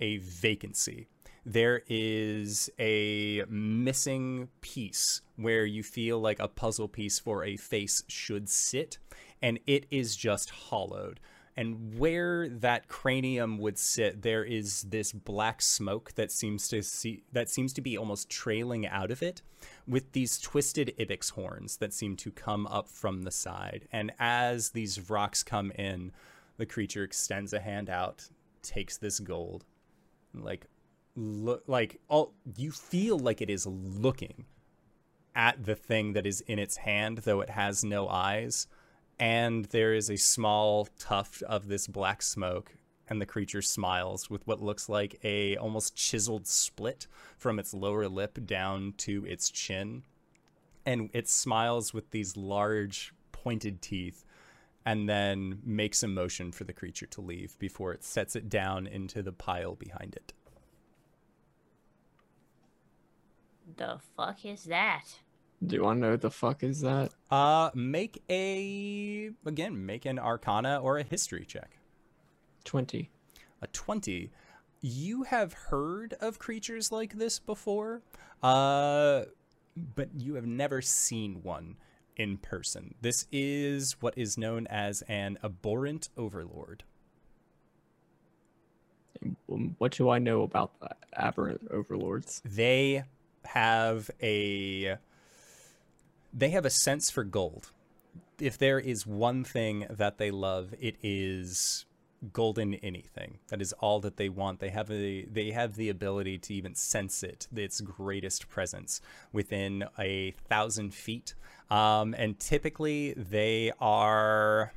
[0.00, 1.06] a vacancy.
[1.44, 8.04] There is a missing piece where you feel like a puzzle piece for a face
[8.08, 8.98] should sit,
[9.40, 11.18] and it is just hollowed.
[11.56, 17.24] And where that cranium would sit, there is this black smoke that seems to see
[17.32, 19.42] that seems to be almost trailing out of it,
[19.86, 23.88] with these twisted ibex horns that seem to come up from the side.
[23.92, 26.12] And as these rocks come in,
[26.56, 28.28] the creature extends a hand out,
[28.62, 29.64] takes this gold,
[30.34, 30.66] like
[31.16, 34.44] look like all you feel like it is looking
[35.34, 38.66] at the thing that is in its hand though it has no eyes
[39.20, 42.72] and there is a small tuft of this black smoke
[43.06, 47.06] and the creature smiles with what looks like a almost chiseled split
[47.36, 50.02] from its lower lip down to its chin
[50.86, 54.24] and it smiles with these large pointed teeth
[54.86, 58.86] and then makes a motion for the creature to leave before it sets it down
[58.86, 60.32] into the pile behind it
[63.76, 65.04] The fuck is that?
[65.66, 67.12] Do to know what the fuck is that?
[67.30, 71.76] Uh, make a again, make an Arcana or a History check.
[72.64, 73.10] 20.
[73.62, 74.30] A twenty.
[74.80, 78.00] You have heard of creatures like this before,
[78.42, 79.24] uh,
[79.94, 81.76] but you have never seen one
[82.16, 82.94] in person.
[83.02, 86.84] This is what is known as an abhorrent overlord.
[89.50, 92.40] Um, What do I know about the aberrant overlords?
[92.44, 93.04] They
[93.44, 94.96] have a
[96.32, 97.70] they have a sense for gold.
[98.38, 101.84] If there is one thing that they love, it is
[102.32, 103.38] golden anything.
[103.48, 104.60] That is all that they want.
[104.60, 109.00] They have a they have the ability to even sense it, its greatest presence
[109.32, 111.34] within a thousand feet.
[111.70, 114.72] Um, and typically they are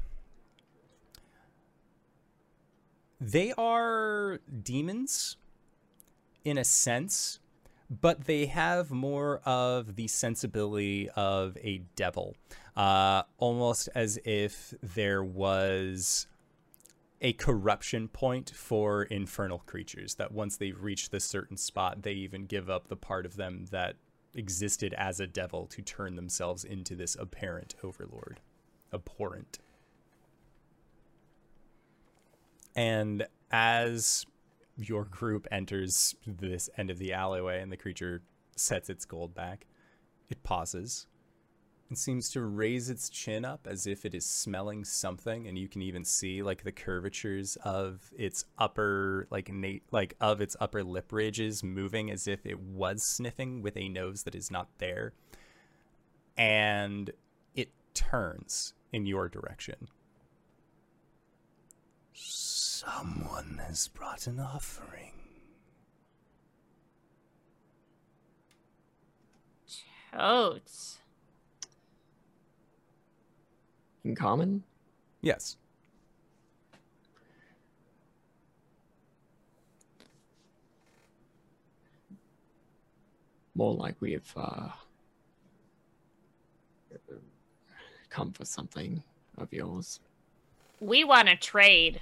[3.20, 5.38] they are demons
[6.44, 7.40] in a sense
[7.90, 12.36] but they have more of the sensibility of a devil,
[12.76, 16.28] uh, almost as if there was
[17.22, 20.16] a corruption point for infernal creatures.
[20.16, 23.66] That once they reach this certain spot, they even give up the part of them
[23.72, 23.96] that
[24.36, 28.40] existed as a devil to turn themselves into this apparent overlord,
[28.92, 29.60] abhorrent.
[32.76, 34.26] And as
[34.78, 38.22] your group enters this end of the alleyway and the creature
[38.56, 39.66] sets its gold back,
[40.30, 41.08] it pauses
[41.90, 45.68] and seems to raise its chin up as if it is smelling something and you
[45.68, 50.84] can even see like the curvatures of its upper like na- like of its upper
[50.84, 55.14] lip ridges moving as if it was sniffing with a nose that is not there.
[56.36, 57.12] And
[57.54, 59.88] it turns in your direction
[62.86, 65.12] Someone has brought an offering.
[70.12, 71.00] Totes.
[74.04, 74.64] In common?
[75.22, 75.58] yes
[83.56, 84.70] More like we have uh,
[88.10, 89.04] come for something
[89.38, 90.00] of yours.
[90.80, 92.02] We want to trade.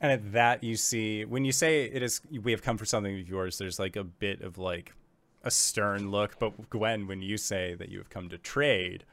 [0.00, 3.20] And at that, you see when you say it is, we have come for something
[3.20, 3.58] of yours.
[3.58, 4.94] There's like a bit of like
[5.42, 6.38] a stern look.
[6.38, 9.04] But Gwen, when you say that you have come to trade,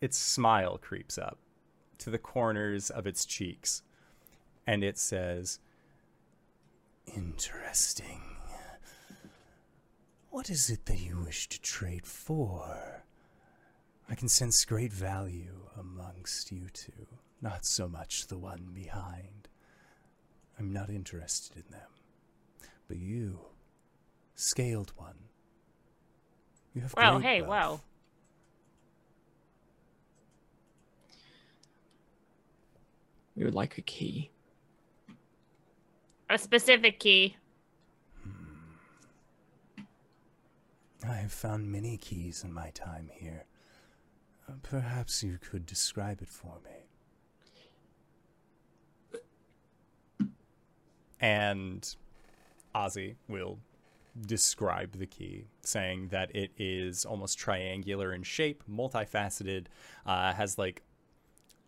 [0.00, 1.38] its smile creeps up
[1.98, 3.82] to the corners of its cheeks,
[4.66, 5.58] and it says,
[7.16, 8.22] Interesting.
[10.30, 13.04] What is it that you wish to trade for?
[14.08, 17.06] I can sense great value amongst you two,
[17.42, 19.48] not so much the one behind.
[20.58, 21.88] I'm not interested in them.
[22.88, 23.40] But you,
[24.34, 25.14] scaled one,
[26.74, 27.50] you have Wow, great hey, wealth.
[27.50, 27.80] wow.
[33.36, 34.30] We would like a key.
[36.28, 37.36] A specific key.
[41.08, 43.46] I have found many keys in my time here.
[44.46, 46.89] Uh, Perhaps you could describe it for me.
[51.20, 51.94] And
[52.74, 53.58] Ozzy will
[54.26, 59.66] describe the key, saying that it is almost triangular in shape, multifaceted,
[60.06, 60.82] uh, has like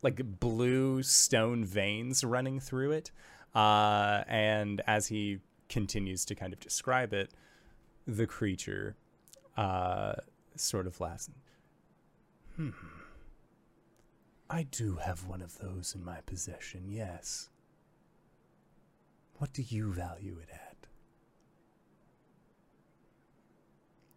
[0.03, 3.12] like blue stone veins running through it.
[3.55, 5.38] Uh, and as he
[5.68, 7.30] continues to kind of describe it,
[8.07, 8.96] the creature
[9.57, 10.14] uh,
[10.57, 11.30] sort of laughs.
[12.57, 12.70] Hmm.
[14.50, 17.48] I do have one of those in my possession, yes.
[19.39, 20.76] What do you value it at?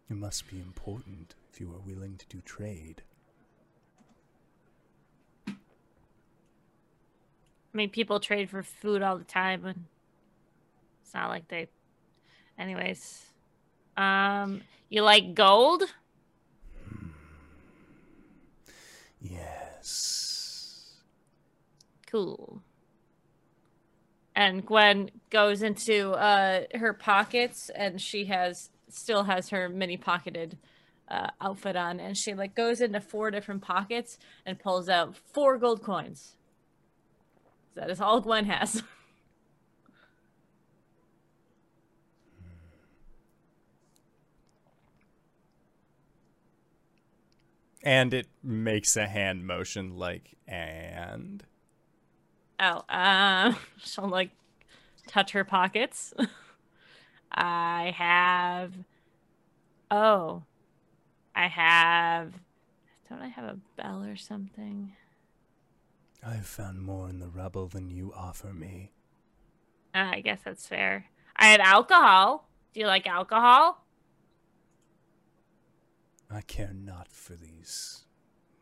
[0.08, 3.02] It must be important if you are willing to do trade.
[5.48, 5.52] I
[7.72, 9.84] mean, people trade for food all the time, and
[11.02, 11.68] it's not like they.
[12.58, 13.26] Anyways,
[13.96, 15.82] um, you like gold?
[19.20, 20.94] Yes.
[22.06, 22.62] Cool.
[24.36, 30.58] And Gwen goes into uh, her pockets, and she has still has her mini pocketed
[31.08, 35.56] uh, outfit on, and she like goes into four different pockets and pulls out four
[35.56, 36.36] gold coins.
[37.74, 38.82] That is all Gwen has.
[47.82, 51.44] And it makes a hand motion like, and.
[52.58, 54.30] Oh, uh, she'll like
[55.06, 56.14] touch her pockets.
[57.32, 58.72] I have.
[59.90, 60.42] Oh,
[61.34, 62.32] I have.
[63.08, 64.92] Don't I have a bell or something?
[66.24, 68.92] I have found more in the rubble than you offer me.
[69.94, 71.06] Uh, I guess that's fair.
[71.36, 72.48] I have alcohol.
[72.72, 73.84] Do you like alcohol?
[76.30, 78.04] I care not for these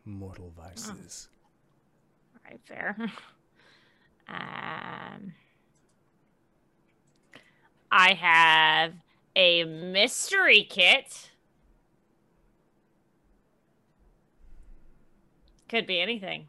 [0.04, 1.28] mortal vices.
[2.34, 2.96] All right, fair.
[4.28, 5.34] um,
[7.90, 8.94] I have
[9.36, 11.30] a mystery kit.
[15.68, 16.48] Could be anything.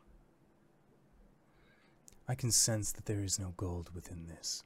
[2.28, 4.64] I can sense that there is no gold within this.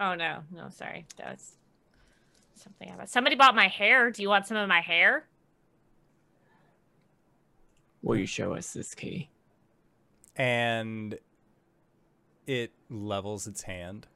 [0.00, 1.06] Oh no, no, sorry.
[1.16, 1.56] That was
[2.54, 4.10] something about somebody bought my hair.
[4.10, 5.26] Do you want some of my hair?
[8.02, 9.30] Will you show us this key?
[10.38, 11.18] and
[12.46, 14.06] it levels its hand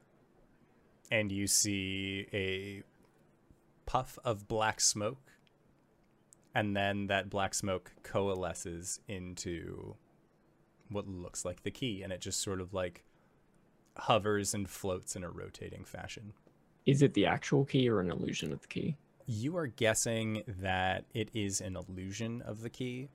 [1.11, 2.81] and you see a
[3.85, 5.31] puff of black smoke
[6.55, 9.95] and then that black smoke coalesces into
[10.89, 13.03] what looks like the key and it just sort of like
[13.97, 16.31] hovers and floats in a rotating fashion
[16.85, 18.95] Is it the actual key or an illusion of the key?
[19.25, 23.07] you are guessing that it is an illusion of the key.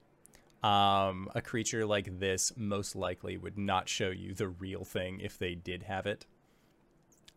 [0.62, 5.38] Um, a creature like this most likely would not show you the real thing if
[5.38, 6.26] they did have it.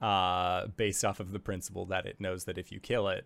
[0.01, 3.25] Uh, based off of the principle that it knows that if you kill it,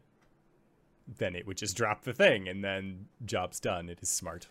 [1.17, 3.87] then it would just drop the thing and then job's done.
[3.87, 4.47] It is smart.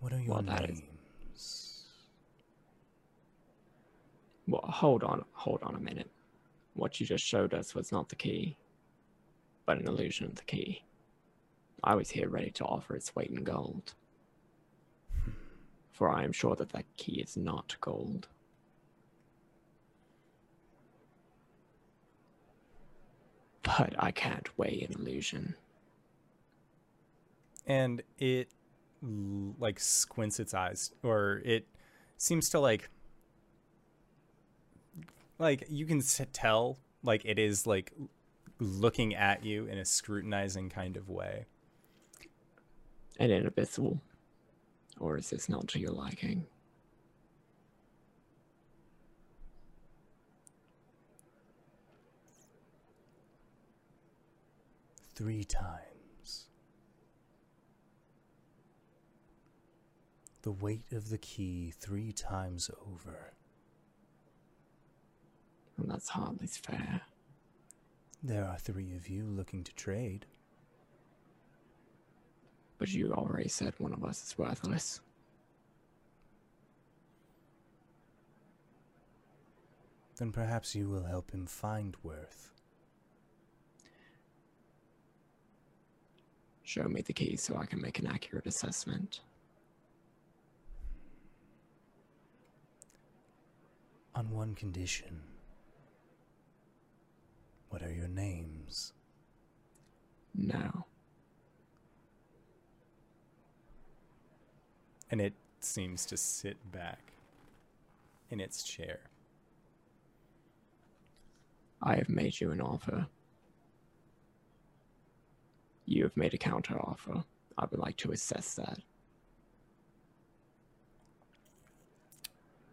[0.00, 1.84] What are your Well, that is- names?
[4.48, 6.10] Well, hold on, hold on a minute.
[6.74, 8.56] What you just showed us was not the key,
[9.66, 10.82] but an illusion of the key.
[11.82, 13.94] I was here ready to offer its weight in gold.
[15.92, 18.28] For I am sure that that key is not gold.
[23.62, 25.54] But I can't weigh an illusion.
[27.66, 28.48] and it
[29.02, 31.66] like squints its eyes or it
[32.16, 32.90] seems to like
[35.38, 36.02] like you can
[36.32, 37.92] tell like it is like
[38.58, 41.46] looking at you in a scrutinizing kind of way
[43.20, 44.00] An inabyssal.
[44.98, 46.46] Or is this not to your liking?
[55.14, 56.46] Three times.
[60.40, 63.34] The weight of the key three times over.
[65.76, 67.02] And that's hardly fair.
[68.22, 70.24] There are three of you looking to trade.
[72.80, 75.02] But you already said one of us is worthless.
[80.16, 82.52] Then perhaps you will help him find worth.
[86.62, 89.20] Show me the key so I can make an accurate assessment.
[94.14, 95.20] On one condition.
[97.68, 98.94] What are your names?
[100.34, 100.86] No.
[105.10, 107.12] And it seems to sit back
[108.30, 109.00] in its chair.
[111.82, 113.06] I have made you an offer.
[115.86, 117.24] You have made a counter offer.
[117.58, 118.78] I would like to assess that.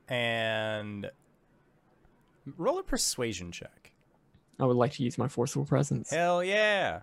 [0.08, 1.10] And
[2.58, 3.92] roll a persuasion check.
[4.60, 6.10] I would like to use my forceful presence.
[6.10, 7.02] Hell yeah.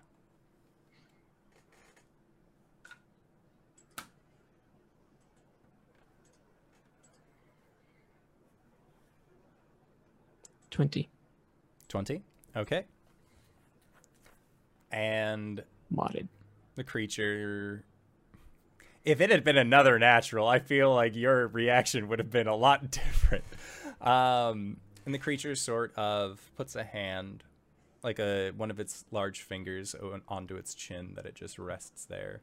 [10.75, 11.07] Twenty.
[11.87, 12.21] 20.
[12.57, 12.83] Okay.
[14.91, 16.27] And Modded.
[16.75, 17.85] the creature.
[19.05, 22.55] If it had been another natural, I feel like your reaction would have been a
[22.57, 23.45] lot different.
[24.01, 24.75] Um,
[25.05, 27.45] and the creature sort of puts a hand,
[28.03, 29.95] like a one of its large fingers,
[30.27, 32.41] onto its chin that it just rests there.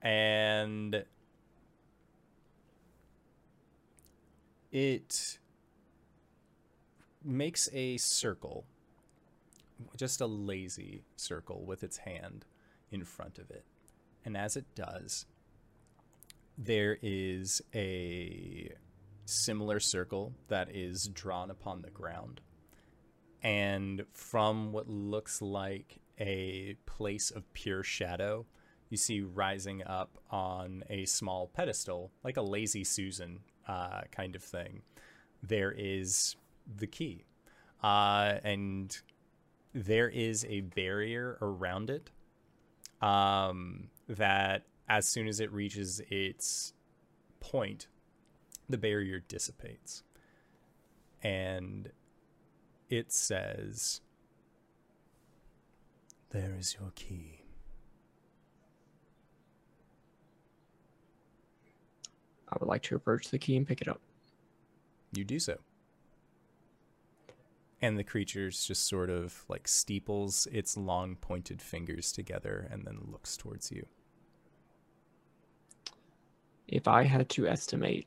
[0.00, 1.04] And
[4.72, 5.36] it
[7.24, 8.64] makes a circle
[9.96, 12.44] just a lazy circle with its hand
[12.90, 13.64] in front of it.
[14.24, 15.26] And as it does,
[16.58, 18.72] there is a
[19.24, 22.40] similar circle that is drawn upon the ground.
[23.42, 28.44] And from what looks like a place of pure shadow,
[28.90, 34.42] you see rising up on a small pedestal, like a lazy Susan uh, kind of
[34.42, 34.82] thing,
[35.42, 36.36] there is
[36.76, 37.24] the key.
[37.82, 38.98] Uh, and
[39.72, 42.10] there is a barrier around it
[43.00, 46.72] um, that as soon as it reaches its
[47.38, 47.86] point,
[48.68, 50.02] the barrier dissipates.
[51.22, 51.90] And
[52.88, 54.00] it says,
[56.30, 57.44] There is your key.
[62.48, 64.00] I would like to approach the key and pick it up.
[65.12, 65.58] You do so.
[67.82, 73.08] And the creature's just sort of like steeples its long pointed fingers together and then
[73.10, 73.86] looks towards you.
[76.68, 78.06] If I had to estimate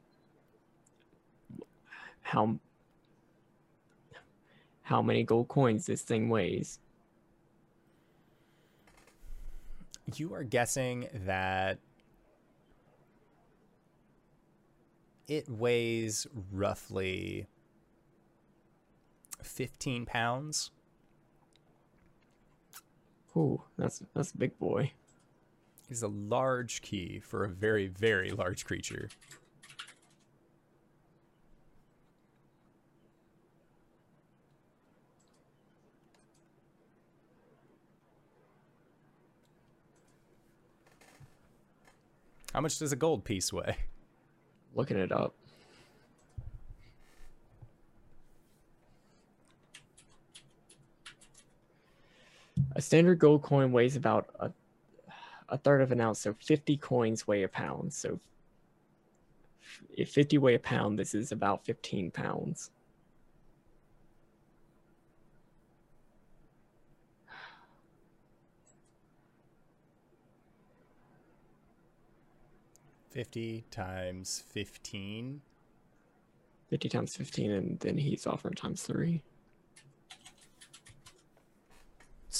[2.21, 2.59] how
[4.83, 6.79] how many gold coins this thing weighs,
[10.15, 11.79] You are guessing that
[15.27, 17.47] it weighs roughly
[19.43, 20.71] 15 pounds.
[23.35, 24.91] ooh, that's that's a big boy.
[25.89, 29.09] He's a large key for a very, very large creature.
[42.53, 43.75] How much does a gold piece weigh?
[44.75, 45.35] Looking it up.
[52.75, 54.51] A standard gold coin weighs about a,
[55.49, 57.93] a third of an ounce, so 50 coins weigh a pound.
[57.93, 58.19] So
[59.95, 62.71] if 50 weigh a pound, this is about 15 pounds.
[73.11, 75.41] Fifty times fifteen.
[76.71, 79.21] 50 times 15, and then he's offering times 3.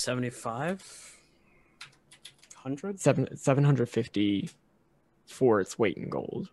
[0.03, 1.17] 75?
[2.61, 2.99] 100?
[2.99, 4.49] Seven, 750
[5.27, 6.49] for its weight in gold.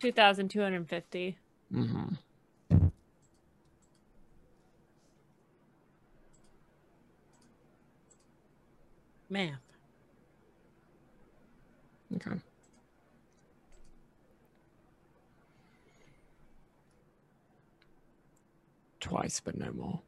[0.00, 1.38] 2,250.
[1.72, 2.84] Mm-hmm.
[9.28, 9.60] Math.
[12.16, 12.40] Okay.
[18.98, 20.00] Twice, but no more.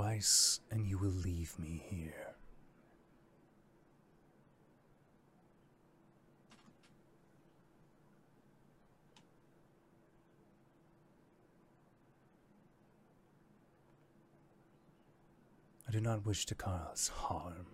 [0.00, 2.34] Twice, and you will leave me here.
[15.88, 17.66] I do not wish to cause harm,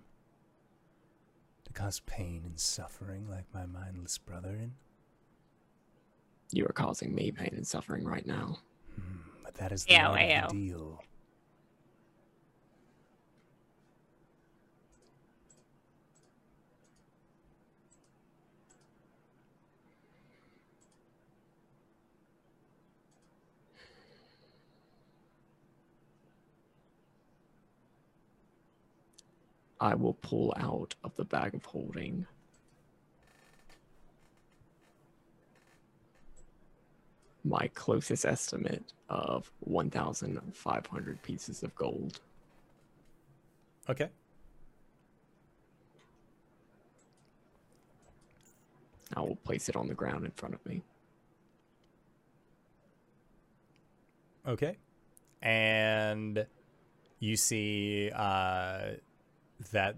[1.64, 4.74] to cause pain and suffering like my mindless brethren,
[6.52, 8.58] You are causing me pain and suffering right now.
[8.94, 10.42] Hmm, but that is the Ew, part of ew.
[10.48, 11.04] the deal.
[29.82, 32.24] I will pull out of the bag of holding.
[37.44, 42.20] My closest estimate of 1,500 pieces of gold.
[43.90, 44.08] Okay.
[49.16, 50.80] I will place it on the ground in front of me.
[54.46, 54.76] Okay.
[55.42, 56.46] And
[57.18, 58.92] you see uh,
[59.70, 59.96] that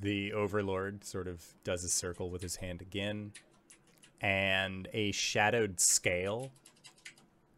[0.00, 3.32] the Overlord sort of does a circle with his hand again,
[4.20, 6.50] and a shadowed scale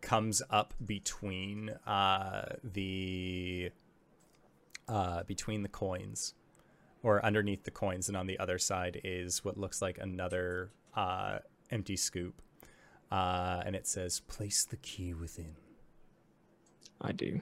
[0.01, 3.71] comes up between uh, the
[4.89, 6.35] uh, between the coins,
[7.03, 11.39] or underneath the coins, and on the other side is what looks like another uh,
[11.71, 12.41] empty scoop,
[13.11, 15.57] uh, and it says, "Place the key within."
[17.01, 17.41] I do.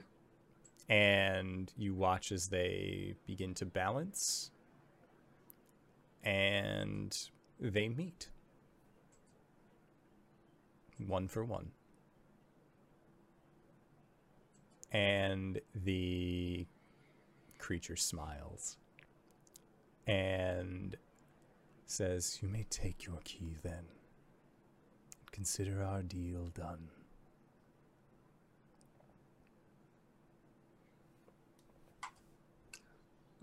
[0.89, 4.51] And you watch as they begin to balance
[6.23, 7.17] and
[7.59, 8.29] they meet.
[11.05, 11.71] One for one.
[14.91, 16.65] And the
[17.59, 18.77] creature smiles
[20.05, 20.95] and
[21.85, 23.85] says you may take your key then.
[25.31, 26.89] Consider our deal done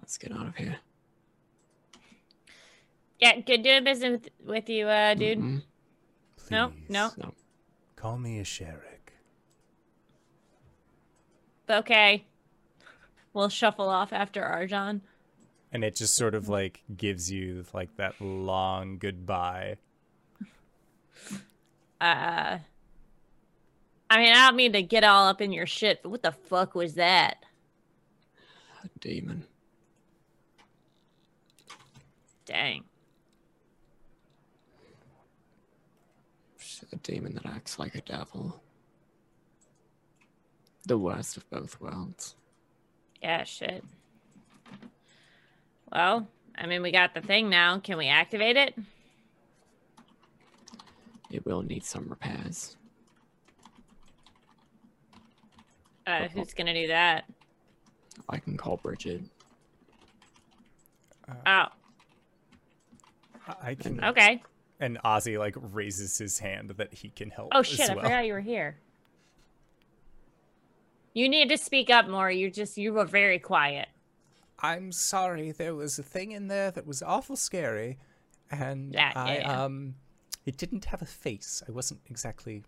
[0.05, 0.77] Let's get out of here.
[3.19, 5.39] Yeah, good doing business with, with you, uh, dude.
[5.39, 5.63] Mhm.
[6.51, 7.11] No, no.
[7.17, 7.33] No.
[7.97, 9.15] Call me a Sherrick.
[11.71, 12.27] Okay.
[13.33, 15.01] We'll shuffle off after Arjan.
[15.73, 19.79] and it just sort of like gives you like that long goodbye.
[21.99, 22.59] Uh,
[24.11, 26.33] I mean, I don't mean to get all up in your shit, but what the
[26.33, 27.39] fuck was that?
[28.85, 29.47] A demon.
[32.45, 32.85] Dang.
[36.93, 38.61] A demon that acts like a devil.
[40.87, 42.35] The worst of both worlds.
[43.23, 43.83] Yeah, shit.
[45.91, 47.79] Well, I mean, we got the thing now.
[47.79, 48.75] Can we activate it?
[51.31, 52.77] It will need some repairs.
[56.07, 57.25] Uh, who's gonna do that?
[58.29, 59.23] I can call Bridget.
[61.47, 61.67] Oh,
[63.47, 64.03] I- I can.
[64.05, 64.43] okay.
[64.81, 67.51] And Ozzy like raises his hand that he can help.
[67.53, 68.77] Oh as shit, I forgot you were here.
[71.13, 72.31] You need to speak up more.
[72.31, 73.89] You just you were very quiet.
[74.59, 77.99] I'm sorry, there was a thing in there that was awful scary,
[78.51, 79.65] and That, I yeah.
[79.65, 79.95] um,
[80.47, 81.63] it didn't have a face.
[81.69, 82.63] I wasn't exactly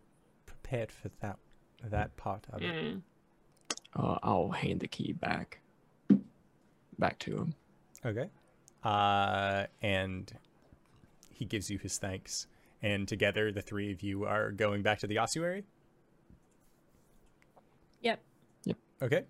[0.46, 1.38] prepared for that
[1.82, 2.74] that part of it.
[2.74, 3.02] Mm.
[3.94, 5.60] Uh, I'll hand the key back.
[6.98, 7.54] Back to him.
[8.04, 8.28] Okay.
[8.84, 10.32] Uh, and
[11.36, 12.46] he gives you his thanks,
[12.82, 15.64] and together the three of you are going back to the ossuary.
[18.00, 18.20] Yep.
[18.64, 18.76] Yep.
[19.02, 19.24] Okay.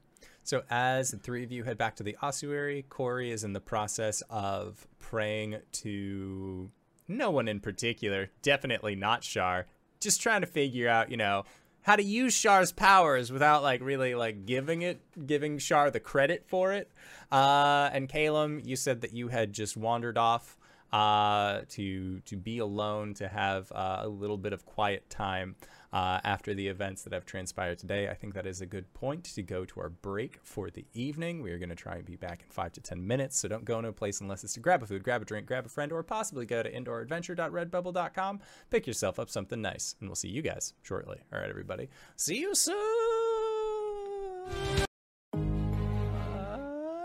[0.45, 3.61] So as the three of you head back to the ossuary, Corey is in the
[3.61, 6.71] process of praying to
[7.09, 9.67] no one in particular, definitely not Shar,
[10.01, 11.45] just trying to figure out, you know,
[11.83, 16.45] how to use Shar's powers without like really like giving it giving Shar the credit
[16.47, 16.93] for it.
[17.33, 20.57] Uh and Calum, you said that you had just wandered off
[20.97, 25.55] uh to to be alone to have uh, a little bit of quiet time
[25.93, 28.09] uh, after the events that have transpired today.
[28.09, 31.43] I think that is a good point to go to our break for the evening.
[31.43, 33.65] We are going to try and be back in five to 10 minutes, so don't
[33.65, 35.93] go no place unless it's to grab a food, grab a drink, grab a friend,
[35.93, 38.41] or possibly go to indooradventure.redbubble.com,
[38.71, 41.19] pick yourself up something nice, and we'll see you guys shortly.
[41.33, 41.89] All right, everybody.
[42.17, 42.77] See you soon.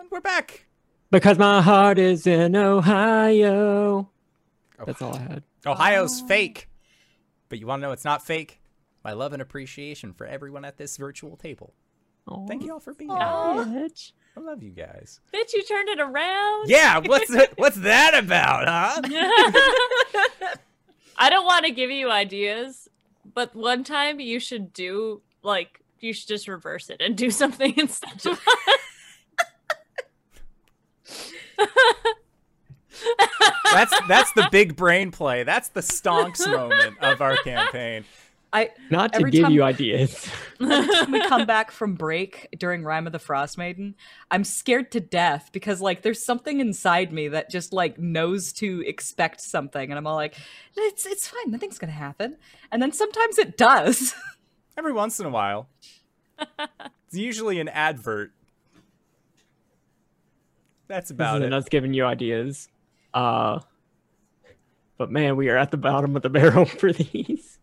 [0.09, 0.70] We're back.
[1.12, 4.10] Because my heart is in Ohio.
[4.80, 4.86] Oh.
[4.86, 5.44] That's all I had.
[5.66, 6.28] Ohio's oh.
[6.28, 6.70] fake.
[7.50, 8.62] But you want to know it's not fake?
[9.04, 11.74] My love and appreciation for everyone at this virtual table.
[12.48, 13.20] Thank you all for being here.
[13.20, 14.14] Bitch.
[14.38, 15.20] I love you guys.
[15.34, 16.70] Bitch, you turned it around.
[16.70, 19.02] Yeah, what's that, what's that about, huh?
[21.18, 22.88] I don't want to give you ideas,
[23.34, 27.74] but one time you should do like you should just reverse it and do something
[27.78, 28.40] instead of
[33.74, 35.44] That's that's the big brain play.
[35.44, 38.06] That's the stonks moment of our campaign.
[38.54, 40.26] I Not to give time- you ideas.
[40.58, 43.94] when we come back from break during Rime of the Frostmaiden,
[44.30, 48.84] I'm scared to death because like there's something inside me that just like knows to
[48.86, 50.36] expect something, and I'm all like,
[50.76, 52.36] it's it's fine, nothing's gonna happen,
[52.74, 54.14] and then sometimes it does.
[54.78, 55.70] Every once in a while.
[56.38, 58.34] It's usually an advert.
[60.91, 61.43] That's about This it.
[61.45, 62.68] isn't us giving you ideas.
[63.13, 63.59] Uh,
[64.97, 67.59] but man, we are at the bottom of the barrel for these.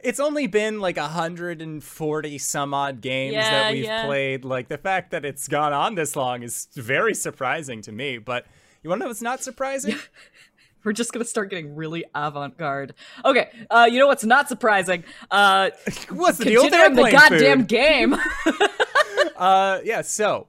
[0.00, 4.04] it's only been like 140 some odd games Yeah, that we've yeah.
[4.04, 4.44] played.
[4.44, 8.18] Like the fact that it's gone on this long is very surprising to me.
[8.18, 8.46] But
[8.82, 9.96] you want to know what's not surprising?
[10.84, 12.94] We're just gonna start getting really avant-garde.
[13.24, 15.02] Okay, uh, you know what's not surprising?
[15.32, 15.70] Uh,
[16.10, 17.68] what's the deal with considering the goddamn food?
[17.68, 18.16] game.
[19.36, 20.46] uh yeah so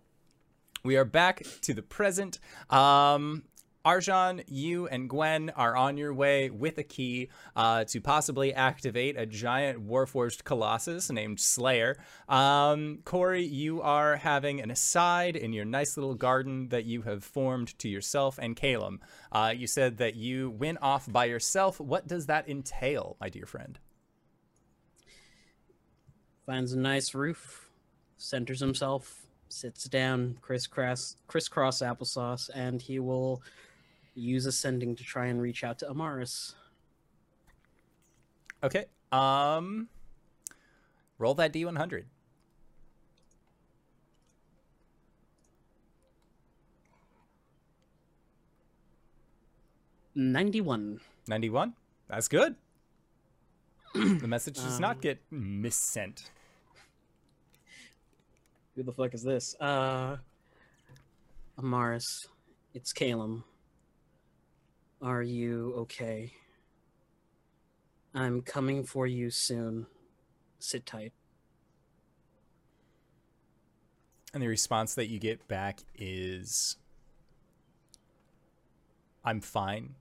[0.87, 2.39] we are back to the present
[2.69, 3.43] um
[3.85, 9.17] Arjan, you and Gwen are on your way with a key uh, to possibly activate
[9.17, 11.97] a giant Warforged Colossus named Slayer.
[12.27, 17.23] Um, Corey, you are having an aside in your nice little garden that you have
[17.23, 18.99] formed to yourself and Calum.
[19.31, 21.79] Uh, you said that you went off by yourself.
[21.79, 23.79] What does that entail, my dear friend?
[26.45, 27.69] Finds a nice roof,
[28.17, 33.41] centers himself, sits down, crisscross crisscross applesauce, and he will
[34.15, 36.53] use a sending to try and reach out to Amaris.
[38.63, 38.85] Okay.
[39.11, 39.87] Um,
[41.19, 42.05] roll that D100.
[50.15, 50.99] Ninety-one.
[51.27, 51.73] 91.
[52.07, 52.55] That's good.
[53.93, 56.31] the message does Um, not get missent.
[58.77, 59.55] Who the fuck is this?
[59.59, 60.17] Uh,
[61.59, 62.27] Amaris,
[62.75, 63.43] it's Calum.
[65.01, 66.31] Are you okay?
[68.13, 69.87] I'm coming for you soon.
[70.59, 71.11] Sit tight.
[74.31, 76.77] And the response that you get back is
[79.25, 79.95] I'm fine.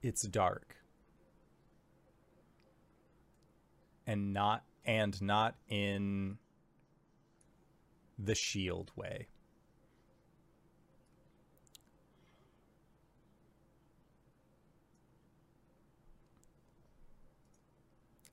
[0.00, 0.76] It's dark.
[4.06, 6.38] And not and not in
[8.18, 9.26] the shield way.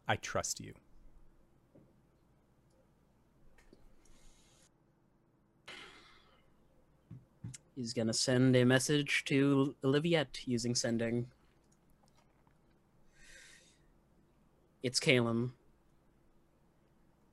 [0.08, 0.74] I trust you.
[7.76, 11.28] He's gonna send a message to Oliviette using sending.
[14.82, 15.54] It's Calum.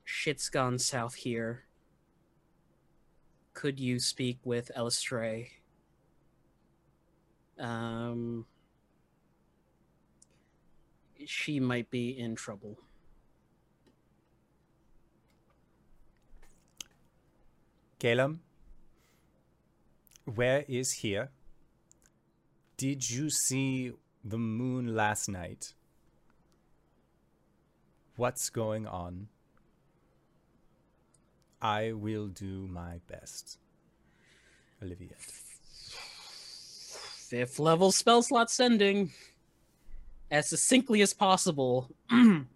[0.09, 1.65] Shit's gone south here.
[3.55, 5.49] Could you speak with Eilistraee?
[7.59, 8.47] Um,
[11.25, 12.79] she might be in trouble.
[17.99, 18.43] Calum,
[20.25, 21.31] where is here?
[22.77, 23.91] Did you see
[24.23, 25.75] the moon last night?
[28.15, 29.29] What's going on?
[31.67, 33.59] I will do my best.
[34.81, 35.17] Olivia.
[35.19, 35.99] Fifth
[37.59, 39.11] level spell slot sending.
[40.31, 41.91] As succinctly as possible.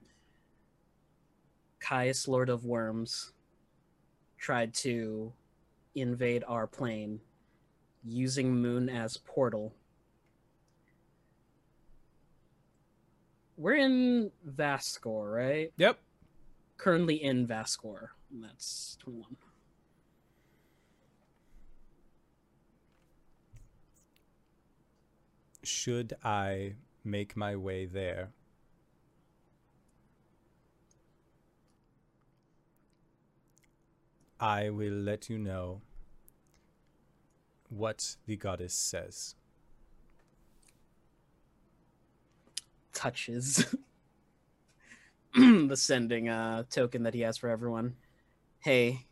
[1.80, 3.32] Kyuss, Lord of Worms,
[4.38, 5.32] tried to
[5.96, 7.18] invade our plane
[8.04, 9.74] using Moon as portal.
[13.56, 15.72] We're in Vascor, right?
[15.78, 15.98] Yep.
[16.76, 18.10] Currently in Vascor.
[18.32, 19.36] And That's 21.
[25.62, 26.74] Should I
[27.04, 28.30] make my way there?
[34.38, 35.82] I will let you know
[37.68, 39.34] what the goddess says.
[43.00, 43.74] touches
[45.34, 47.94] the sending uh, token that he has for everyone.
[48.62, 49.06] Hey,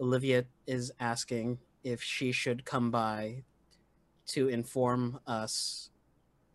[0.00, 3.42] Olivia is asking if she should come by
[4.28, 5.90] to inform us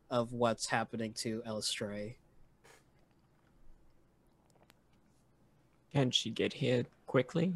[0.09, 2.15] of what's happening to Eilistraee.
[5.91, 7.55] Can she get here quickly?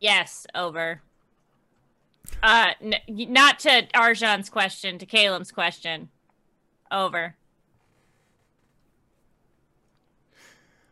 [0.00, 1.00] Yes, over.
[2.42, 6.08] Uh, n- y- not to Arjan's question, to Caleb's question.
[6.90, 7.36] Over.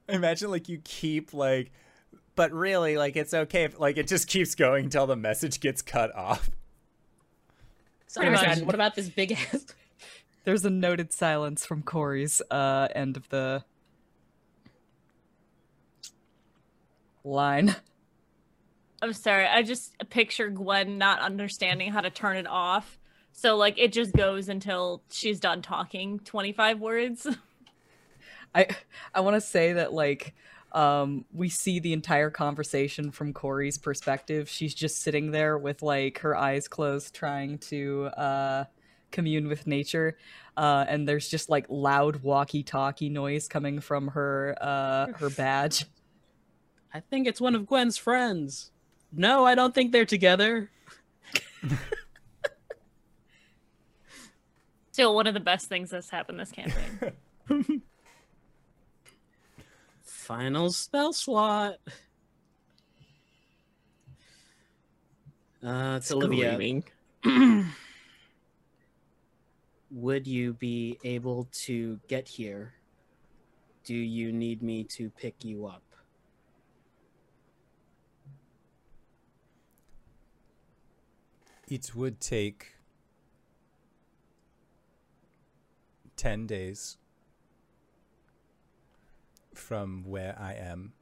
[0.09, 1.70] Imagine like you keep like,
[2.35, 5.82] but really like it's okay if like it just keeps going until the message gets
[5.82, 6.51] cut off.
[8.06, 8.60] So, Pretty Arjan, much.
[8.62, 9.66] what about this big ass?
[10.44, 13.64] There's a noted silence from Corey's uh, end of the
[17.22, 17.76] line.
[19.02, 19.47] I'm sorry.
[19.47, 22.98] I just picture Gwen not understanding how to turn it off.
[23.32, 27.26] So like it just goes until she's done talking 25 words.
[28.59, 28.66] I
[29.14, 30.35] I want to say that like
[30.72, 34.48] um we see the entire conversation from Corey's perspective.
[34.48, 38.64] She's just sitting there with like her eyes closed trying to uh
[39.10, 40.18] commune with nature.
[40.56, 45.86] Uh, and there's just like loud walkie-talkie noise coming from her uh, her badge.
[46.93, 48.70] I think it's one of Gwen's friends.
[49.12, 50.70] No, I don't think they're together.
[54.93, 57.12] Still one of the best things that's happened this campaign.
[60.28, 61.76] Final spell slot.
[65.64, 66.52] Uh, it's Olivia.
[66.52, 66.84] Screaming.
[69.90, 72.74] Would you be able to get here?
[73.84, 75.82] Do you need me to pick you up?
[81.68, 82.74] It would take
[86.16, 86.97] 10 days
[89.59, 90.93] from where I am.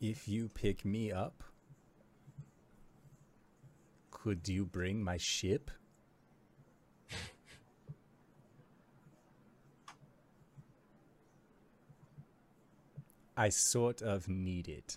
[0.00, 1.42] If you pick me up,
[4.10, 5.70] could you bring my ship?
[13.36, 14.96] I sort of need it.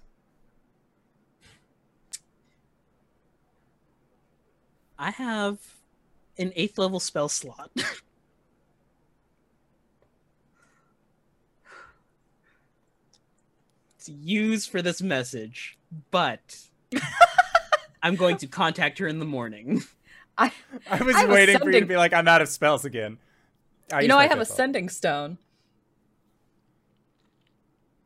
[4.99, 5.57] I have
[6.37, 7.71] an eighth level spell slot.
[14.07, 15.77] to use for this message,
[16.11, 16.57] but
[18.03, 19.83] I'm going to contact her in the morning.
[20.37, 20.51] I,
[20.89, 22.85] I was I have a waiting for you to be like, I'm out of spells
[22.85, 23.17] again.
[23.91, 25.37] I you know, I have a sending stone.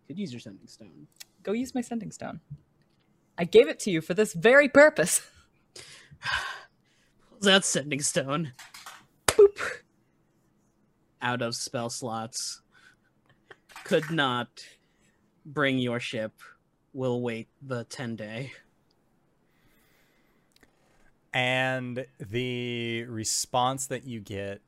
[0.08, 1.08] Could use your sending stone.
[1.44, 2.42] Go use my sending stone.
[3.38, 5.22] I gave it to you for this very purpose.
[7.30, 8.54] Pulls out sending stone.
[9.28, 9.58] Boop.
[11.22, 12.62] Out of spell slots.
[13.84, 14.66] Could not
[15.46, 16.34] bring your ship.
[16.94, 18.54] We'll wait the 10 day.
[21.34, 24.60] and the response that you get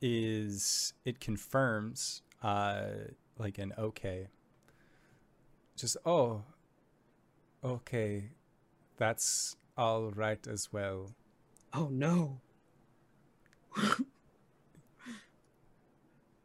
[0.00, 2.84] is it confirms uh
[3.36, 4.28] like an okay
[5.76, 6.42] just oh
[7.62, 8.30] okay
[8.96, 11.10] that's all right as well
[11.72, 12.40] Oh no.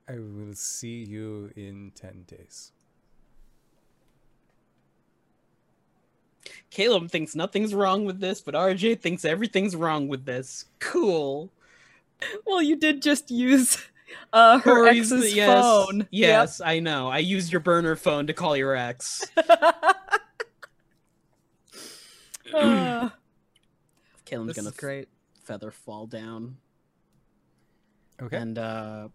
[0.07, 2.71] i will see you in 10 days
[6.69, 10.65] Caleb thinks nothing's wrong with this, but RJ thinks everything's wrong with this.
[10.79, 11.51] Cool.
[12.45, 13.77] Well, you did just use
[14.33, 15.99] uh, her Corey's- ex's yes, phone.
[15.99, 16.07] Yep.
[16.11, 17.09] Yes, I know.
[17.09, 19.23] I used your burner phone to call your ex.
[22.53, 23.09] Uh,
[24.25, 25.09] Caleb's gonna is great.
[25.43, 26.57] feather fall down.
[28.21, 29.09] okay and uh,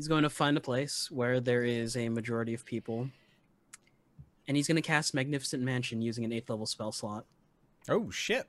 [0.00, 3.10] he's going to find a place where there is a majority of people,
[4.48, 7.26] and he's going to cast Magnificent Mansion using an eighth level spell slot.
[7.86, 8.48] oh shit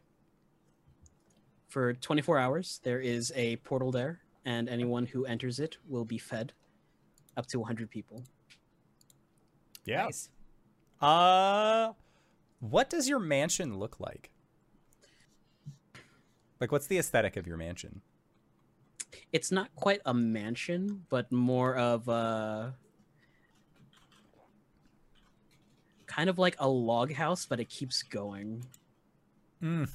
[1.68, 6.18] For 24 hours, there is a portal there, and anyone who enters it will be
[6.18, 6.54] fed
[7.36, 8.24] up to 100 people.
[9.84, 10.30] yeah Nice.
[11.02, 11.92] Uh,
[12.62, 14.32] what does your mansion look like?
[16.62, 18.04] Like, what's the aesthetic of your mansion?
[19.34, 22.76] It's not quite a mansion, but more of a
[26.06, 28.66] kind of like a log house, but it keeps going.
[29.64, 29.90] Mm,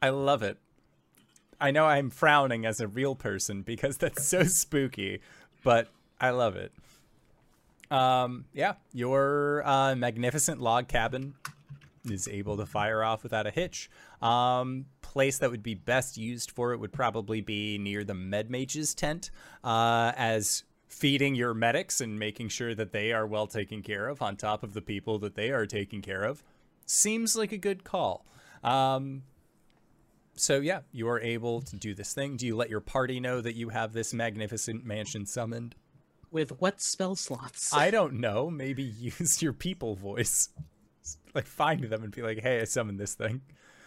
[0.00, 0.58] I love it.
[1.60, 5.20] I know I'm frowning as a real person because that's so spooky,
[5.64, 5.88] but
[6.20, 6.72] I love it.
[7.90, 11.34] Um, yeah, your uh, magnificent log cabin
[12.04, 13.90] is able to fire off without a hitch.
[14.22, 18.50] Um, place that would be best used for it would probably be near the med
[18.50, 19.30] mage's tent,
[19.64, 24.20] uh, as feeding your medics and making sure that they are well taken care of
[24.20, 26.42] on top of the people that they are taking care of
[26.84, 28.26] seems like a good call.
[28.64, 29.22] Um,
[30.34, 32.36] so yeah, you are able to do this thing.
[32.36, 35.74] Do you let your party know that you have this magnificent mansion summoned?
[36.32, 37.74] With what spell slots?
[37.74, 38.50] I don't know.
[38.50, 40.48] Maybe use your people voice.
[41.34, 43.40] Like find them and be like, "Hey, I summoned this thing."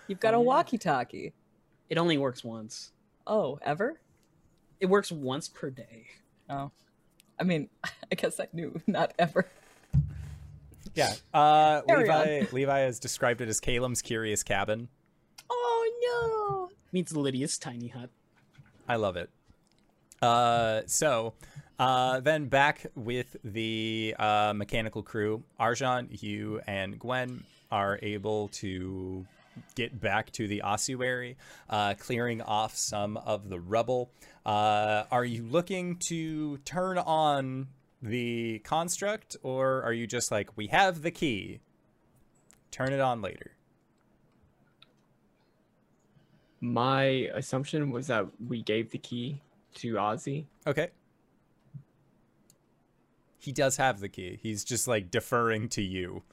[0.07, 0.47] You've got a Oh, yeah.
[0.47, 1.33] walkie-talkie.
[1.89, 2.91] It only works once.
[3.27, 3.99] Oh, ever?
[4.79, 6.07] It works once per day.
[6.49, 6.71] Oh,
[7.39, 7.69] I mean,
[8.11, 9.45] I guess I knew not ever.
[10.95, 11.13] Yeah.
[11.33, 12.43] Uh, Levi.
[12.51, 14.89] Levi has described it as Caleb's curious cabin.
[15.49, 16.75] Oh no.
[16.91, 18.09] Meets Lydia's tiny hut.
[18.87, 19.29] I love it.
[20.21, 21.33] Uh, so,
[21.79, 29.25] uh, then back with the uh, mechanical crew, Arjan, you, and Gwen are able to
[29.75, 31.37] get back to the ossuary,
[31.69, 34.09] uh, clearing off some of the rubble.
[34.45, 37.67] Uh, are you looking to turn on
[38.01, 41.59] the construct, or are you just like, we have the key?
[42.73, 43.51] turn it on later.
[46.59, 49.41] My assumption was that we gave the key
[49.75, 50.45] to Ozzy.
[50.65, 50.89] Okay.
[53.43, 54.39] He does have the key.
[54.41, 56.23] He's just like deferring to you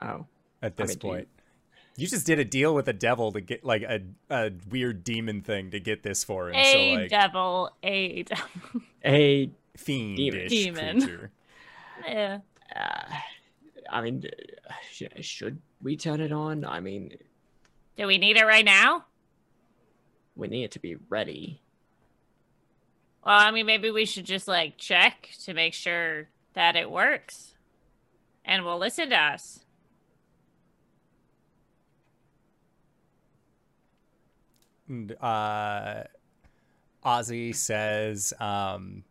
[0.00, 0.26] Oh,
[0.62, 1.28] at I this mean, do you- point.
[1.96, 5.42] You just did a deal with a devil to get like a, a weird demon
[5.42, 6.54] thing to get this for him.
[6.54, 8.46] A so like devil, a devil.
[9.04, 11.00] a fiendish Demon.
[11.02, 11.30] creature.
[12.08, 12.38] yeah.
[12.74, 13.14] uh,
[13.90, 14.24] I mean,
[14.90, 16.64] sh- should we turn it on?
[16.64, 17.14] I mean,
[17.98, 19.04] Do we need it right now?
[20.34, 21.60] we need it to be ready.
[23.26, 27.54] Well, I mean, maybe we should just like check to make sure that it works,
[28.44, 29.60] and will listen to us.
[35.20, 36.04] Uh,
[37.04, 39.04] Ozzy says, um,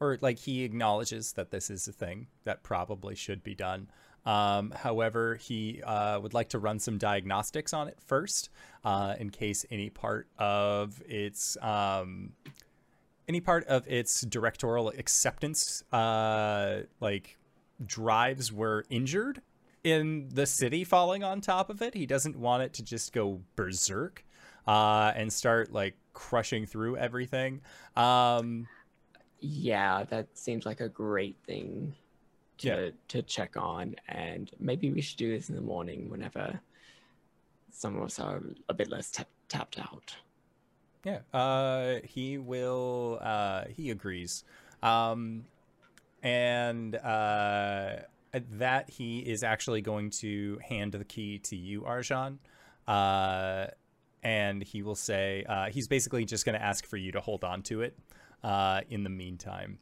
[0.00, 3.88] or like he acknowledges that this is a thing that probably should be done.
[4.26, 8.48] Um, however, he uh, would like to run some diagnostics on it first,
[8.84, 12.32] uh, in case any part of its um,
[13.28, 17.38] any part of its directorial acceptance, uh, like
[17.84, 19.40] drives, were injured
[19.82, 21.94] in the city falling on top of it.
[21.94, 24.24] He doesn't want it to just go berserk
[24.66, 27.60] uh, and start like crushing through everything.
[27.96, 28.68] Um,
[29.40, 31.94] Yeah, that seems like a great thing
[32.58, 32.90] to Yeah.
[33.08, 36.60] to check on, and maybe we should do this in the morning whenever
[37.70, 40.16] some of us are a bit less tap tapped out.
[41.04, 43.18] Yeah, uh, he will.
[43.20, 44.44] Uh, he agrees,
[44.82, 45.44] um,
[46.22, 47.96] and uh,
[48.52, 52.38] that he is actually going to hand the key to you, Arjan.
[52.86, 53.66] Uh,
[54.22, 57.44] and he will say uh, he's basically just going to ask for you to hold
[57.44, 57.96] on to it
[58.42, 59.78] uh, in the meantime,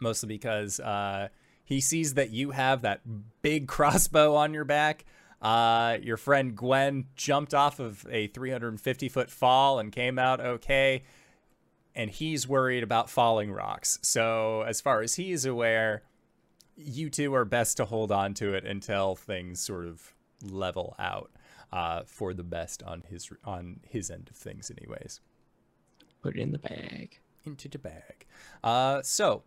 [0.00, 1.28] mostly because uh,
[1.64, 3.00] he sees that you have that
[3.42, 5.04] big crossbow on your back.
[5.40, 11.02] Uh, your friend Gwen jumped off of a 350 foot fall and came out okay.
[11.94, 13.98] And he's worried about falling rocks.
[14.02, 16.02] So, as far as he is aware,
[16.76, 21.30] you two are best to hold on to it until things sort of level out
[21.72, 25.20] uh, for the best on his on his end of things, anyways.
[26.22, 27.18] Put it in the bag.
[27.44, 28.26] Into the bag.
[28.62, 29.42] Uh, so,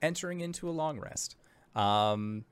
[0.00, 1.36] entering into a long rest.
[1.74, 2.44] Um,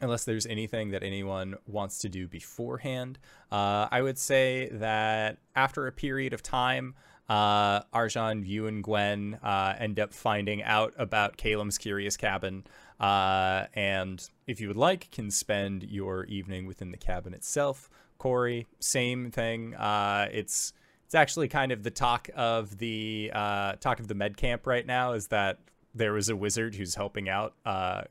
[0.00, 3.18] unless there's anything that anyone wants to do beforehand,
[3.52, 6.94] uh, I would say that after a period of time,
[7.28, 12.64] uh, Arjan, you and Gwen uh, end up finding out about Calum's Curious Cabin,
[13.00, 17.88] uh, and if you would like, can spend your evening within the cabin itself.
[18.18, 19.74] Corey, same thing.
[19.74, 20.72] Uh, it's
[21.04, 24.86] it's actually kind of the talk of the uh, talk of the med camp right
[24.86, 25.58] now is that
[25.94, 28.02] there was a wizard who's helping out uh,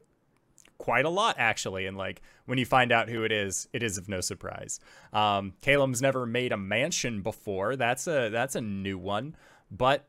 [0.77, 3.97] quite a lot actually and like when you find out who it is it is
[3.97, 4.79] of no surprise.
[5.13, 7.75] Um Calum's never made a mansion before.
[7.75, 9.35] That's a that's a new one.
[9.71, 10.07] But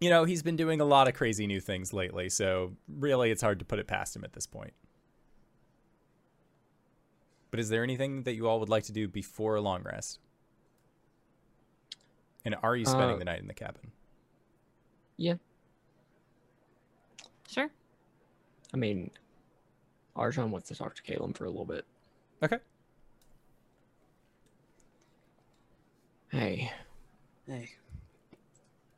[0.00, 3.40] you know he's been doing a lot of crazy new things lately so really it's
[3.42, 4.74] hard to put it past him at this point.
[7.50, 10.18] But is there anything that you all would like to do before a long rest?
[12.44, 13.92] And are you spending Uh, the night in the cabin?
[15.16, 15.34] Yeah,
[17.48, 17.70] Sure.
[18.74, 19.10] I mean,
[20.16, 21.84] Arjan wants to talk to Caleb for a little bit.
[22.42, 22.58] okay
[26.28, 26.70] Hey,
[27.46, 27.70] Hey,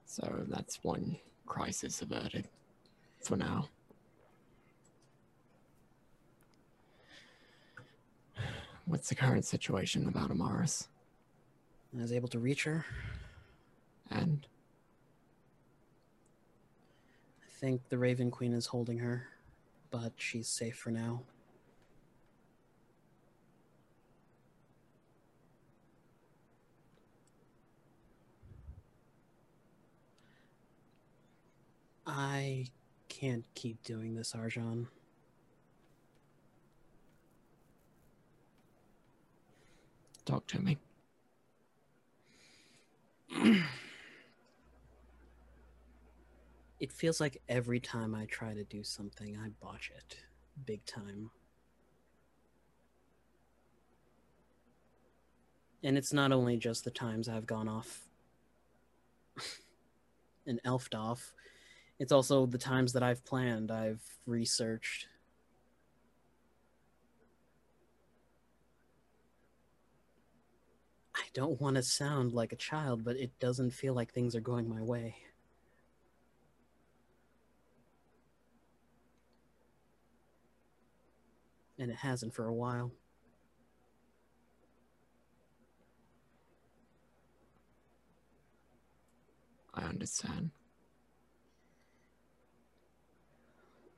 [0.06, 2.48] so that's one crisis averted
[3.22, 3.68] for now.
[8.86, 10.88] What's the current situation about Amaris?
[11.96, 12.86] I was able to reach her.
[14.10, 14.46] And
[17.44, 19.28] I think the Raven Queen is holding her,
[19.90, 21.22] but she's safe for now.
[32.06, 32.66] I
[33.08, 34.86] can't keep doing this, Arjan.
[40.28, 40.76] talk to me.
[46.80, 50.16] It feels like every time I try to do something, I botch it.
[50.64, 51.30] Big time.
[55.82, 58.08] And it's not only just the times I've gone off
[60.46, 61.34] and elfed off,
[61.98, 65.08] it's also the times that I've planned, I've researched.
[71.14, 74.40] I don't want to sound like a child, but it doesn't feel like things are
[74.40, 75.16] going my way.
[81.78, 82.92] And it hasn't for a while.
[89.74, 90.50] I understand.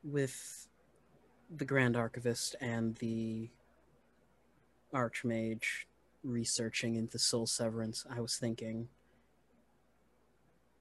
[0.04, 0.68] With
[1.54, 3.48] the Grand Archivist and the
[4.94, 5.86] Archmage
[6.22, 8.88] researching into soul severance, I was thinking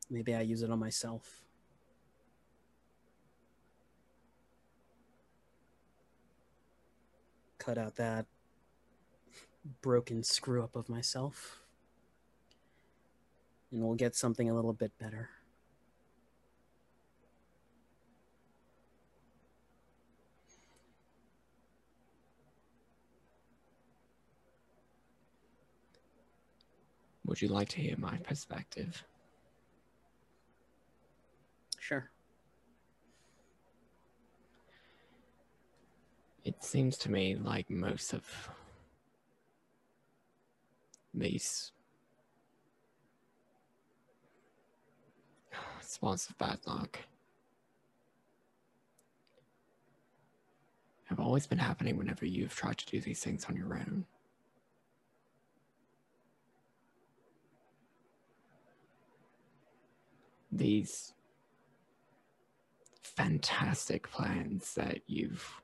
[0.10, 1.42] maybe I use it on myself.
[7.70, 8.26] Cut out that
[9.84, 11.60] broken screw up of myself.
[13.72, 15.30] And we'll get something a little bit better.
[27.26, 29.04] Would you like to hear my perspective?
[31.80, 32.10] Sure.
[36.50, 38.26] It seems to me like most of
[41.14, 41.72] these
[45.82, 47.02] spawns of bad luck
[51.06, 54.08] have always been happening whenever you've tried to do these things on your own.
[60.52, 61.14] These
[63.04, 65.62] fantastic plans that you've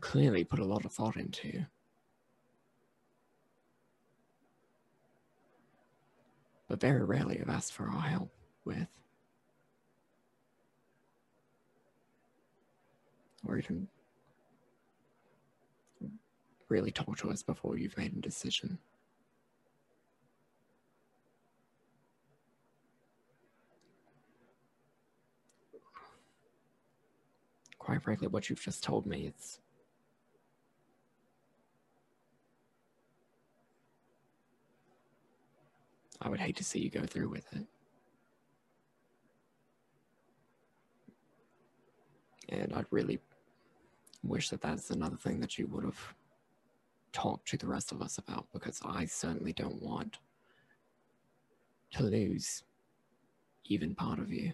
[0.00, 1.64] clearly put a lot of thought into.
[6.68, 8.30] But very rarely have asked for our help
[8.64, 8.88] with.
[13.46, 13.88] Or even
[16.68, 18.78] really talk to us before you've made a decision.
[27.78, 29.60] Quite frankly, what you've just told me, it's
[36.26, 37.64] I would hate to see you go through with it.
[42.48, 43.20] And I'd really
[44.24, 46.14] wish that that's another thing that you would have
[47.12, 50.18] talked to the rest of us about because I certainly don't want
[51.92, 52.64] to lose
[53.66, 54.52] even part of you.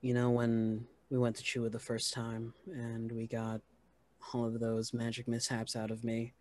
[0.00, 3.60] You know, when we went to Chua the first time and we got
[4.32, 6.32] all of those magic mishaps out of me,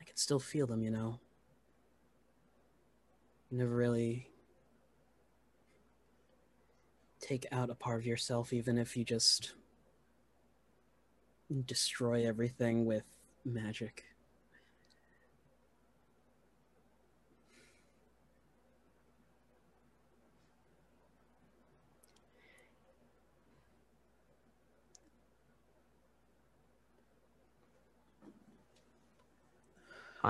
[0.00, 1.20] I can still feel them, you know.
[3.48, 4.28] You never really
[7.20, 9.52] take out a part of yourself, even if you just
[11.64, 13.04] destroy everything with
[13.44, 14.09] magic.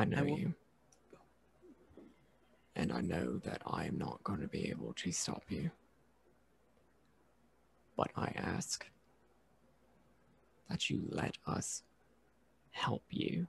[0.04, 0.54] Know will- you.
[2.76, 5.70] And I know that I am not going to be able to stop you.
[7.96, 8.88] But I ask
[10.70, 11.82] that you let us
[12.70, 13.48] help you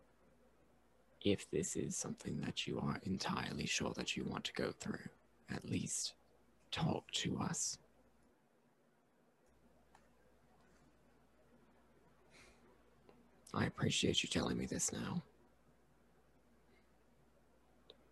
[1.21, 5.07] if this is something that you are entirely sure that you want to go through.
[5.49, 6.13] At least
[6.71, 7.77] talk to us.
[13.53, 15.21] I appreciate you telling me this now.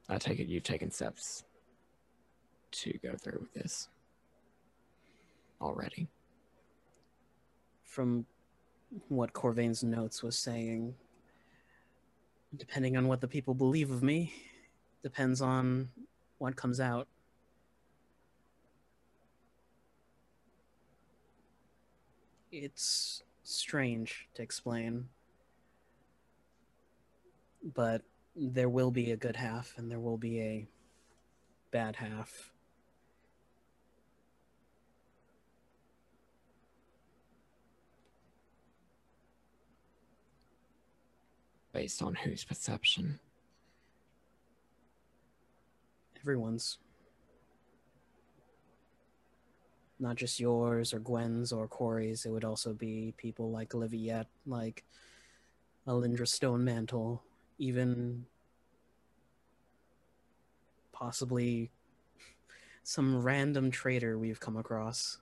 [0.10, 1.44] I take it you've taken steps
[2.72, 3.90] to go through with this
[5.62, 6.08] already.
[7.84, 8.26] From
[9.08, 10.96] what Corvain's notes was saying,
[12.58, 14.34] depending on what the people believe of me,
[15.04, 15.90] depends on
[16.40, 17.08] what comes out.
[22.52, 25.10] It's strange to explain,
[27.76, 28.02] but
[28.36, 30.68] there will be a good half and there will be a
[31.72, 32.52] bad half.
[41.74, 43.20] Based on whose perception?
[46.22, 46.78] Everyone's.
[50.02, 54.86] Not just yours or Gwen's or Corey's, it would also be people like Oliviette, like
[55.86, 57.20] Alindra Stonemantle,
[57.60, 58.26] even
[60.92, 61.70] possibly
[62.84, 65.20] some random traitor we've come across.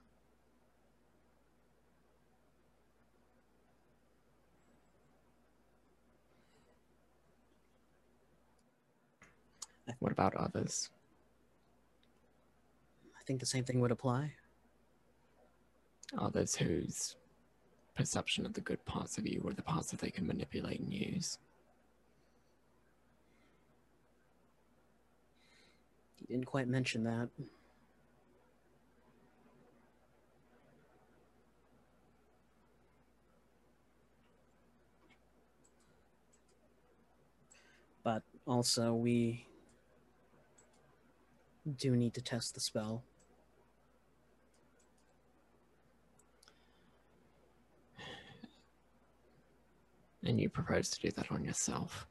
[9.98, 10.90] What about others?
[13.18, 14.32] I think the same thing would apply.
[16.16, 17.16] Others whose
[17.94, 20.92] perception of the good parts of you or the parts that they can manipulate and
[20.92, 21.38] use.
[26.20, 27.28] You didn't quite mention that.
[38.02, 39.46] But also, we
[41.76, 43.04] do need to test the spell.
[50.24, 52.06] And you propose to do that on yourself.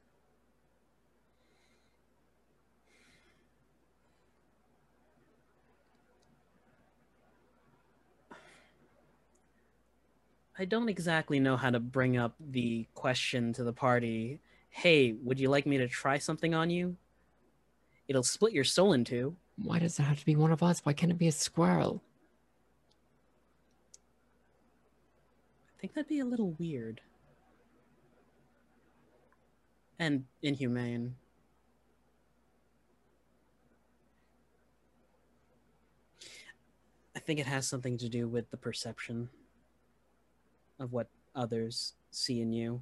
[10.59, 14.39] I don't exactly know how to bring up the question to the party
[14.69, 16.95] hey, would you like me to try something on you?
[18.07, 19.35] It'll split your soul in two.
[19.55, 20.81] Why does it have to be one of us?
[20.83, 22.03] Why can't it be a squirrel?
[25.75, 27.01] I think that'd be a little weird.
[29.97, 31.15] And inhumane.
[37.15, 39.29] I think it has something to do with the perception
[40.79, 42.81] of what others see in you.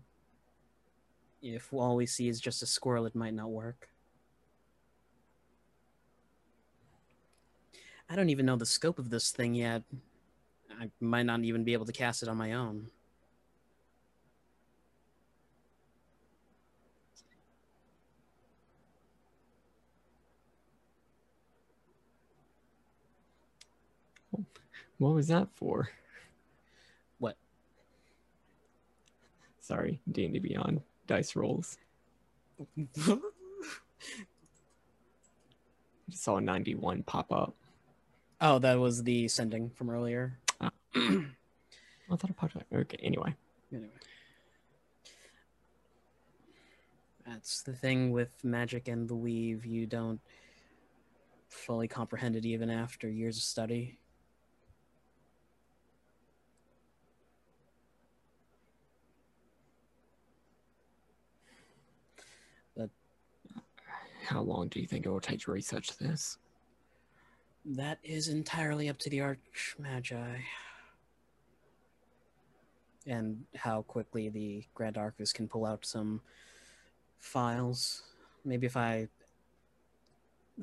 [1.41, 3.89] If all we see is just a squirrel, it might not work.
[8.09, 9.83] I don't even know the scope of this thing yet.
[10.79, 12.89] I might not even be able to cast it on my own.
[24.97, 25.89] What was that for?
[29.65, 31.79] Sorry, D&D Beyond dice rolls.
[32.77, 33.17] I
[36.07, 37.55] just saw a 91 pop up.
[38.39, 40.37] Oh, that was the sending from earlier.
[40.61, 40.69] Ah.
[40.95, 41.25] I
[42.15, 42.65] thought it popped up.
[42.71, 43.33] Okay, anyway.
[43.73, 43.89] Anyway.
[47.25, 49.65] That's the thing with magic and the weave.
[49.65, 50.21] You don't
[51.49, 53.97] fully comprehend it even after years of study.
[64.25, 66.37] How long do you think it will take to research this?
[67.63, 70.39] That is entirely up to the Arch Magi.
[73.07, 76.21] And how quickly the Grand Archivist can pull out some
[77.19, 78.03] files.
[78.43, 79.07] Maybe if I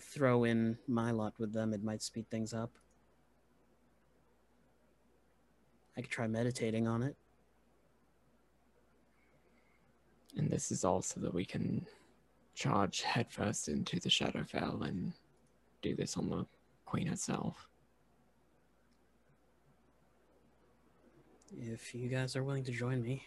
[0.00, 2.70] throw in my lot with them, it might speed things up.
[5.96, 7.16] I could try meditating on it.
[10.36, 11.86] And this is all so that we can
[12.54, 15.12] charge headfirst into the Shadowfell and
[15.80, 16.46] do this on the
[16.84, 17.68] Queen herself.
[21.60, 23.26] If you guys are willing to join me.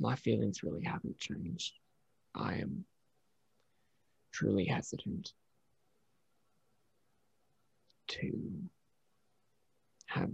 [0.00, 1.74] My feelings really haven't changed.
[2.34, 2.84] I am
[4.32, 5.32] truly hesitant
[8.08, 8.32] to
[10.06, 10.30] have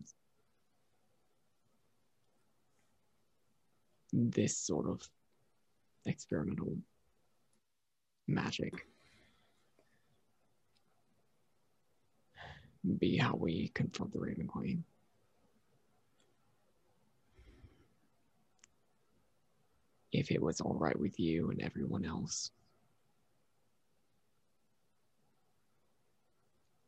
[4.12, 5.02] this sort of
[6.06, 6.76] experimental
[8.28, 8.86] magic
[12.98, 14.84] be how we confront the Raven Queen.
[20.16, 22.50] If it was all right with you and everyone else,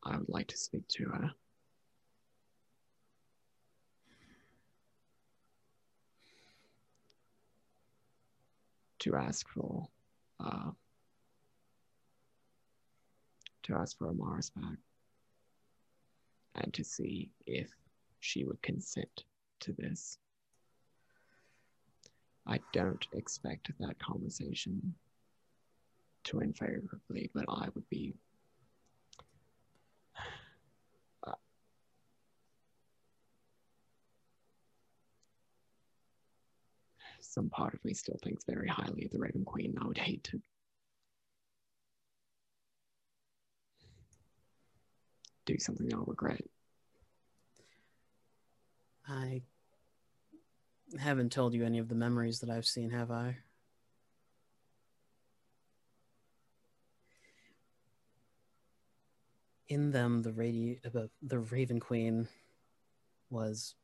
[0.02, 1.30] I would like to speak to her.
[9.00, 9.88] To ask for,
[10.40, 10.70] uh,
[13.64, 14.78] to ask for Amaris back
[16.54, 17.68] and to see if
[18.20, 19.24] she would consent
[19.60, 20.16] to this.
[22.48, 24.94] I don't expect that conversation
[26.24, 28.14] to end favorably, but I would be.
[31.26, 31.32] uh,
[37.20, 39.76] some part of me still thinks very highly of the Raven Queen.
[39.80, 40.40] I would hate to
[45.44, 46.42] do something I'll regret.
[49.06, 49.42] I
[50.96, 53.36] haven't told you any of the memories that I've seen, have I?
[59.68, 62.28] In them, the radi- uh, the Raven Queen
[63.28, 63.74] was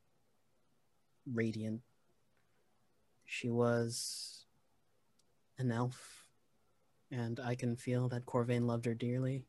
[1.31, 1.83] radiant.
[3.27, 4.47] She was
[5.59, 6.27] an elf,
[7.11, 9.45] and I can feel that Corvain loved her dearly.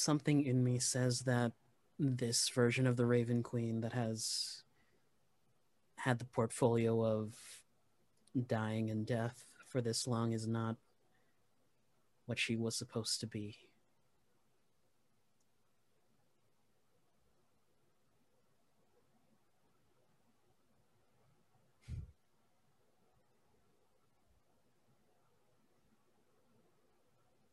[0.00, 1.52] Something in me says that
[1.98, 4.62] this version of the Raven Queen that has
[5.96, 7.34] had the portfolio of
[8.46, 10.76] dying and death for this long is not
[12.24, 13.58] what she was supposed to be.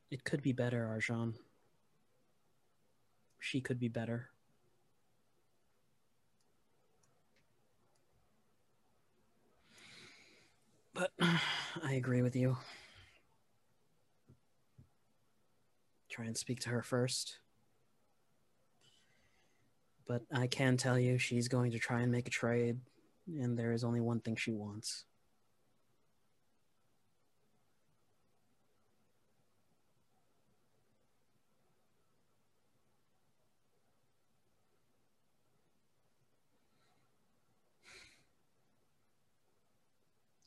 [0.10, 1.34] It could be better, Arjan.
[3.40, 4.30] She could be better.
[10.94, 11.12] But
[11.84, 12.58] I agree with you.
[16.10, 17.38] Try and speak to her first.
[20.08, 22.80] But I can tell you she's going to try and make a trade,
[23.28, 25.06] and there is only one thing she wants.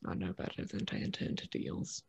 [0.05, 2.03] I know better than to enter into deals.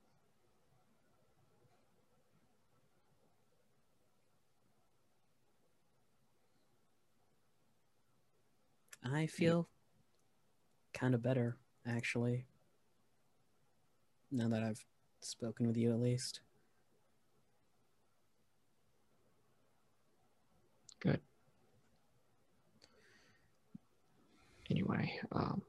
[9.04, 9.68] I feel
[10.94, 11.56] kind of better,
[11.86, 12.46] actually.
[14.30, 14.84] Now that I've
[15.20, 16.40] spoken with you, at least.
[21.00, 21.20] Good.
[24.70, 25.62] Anyway, um,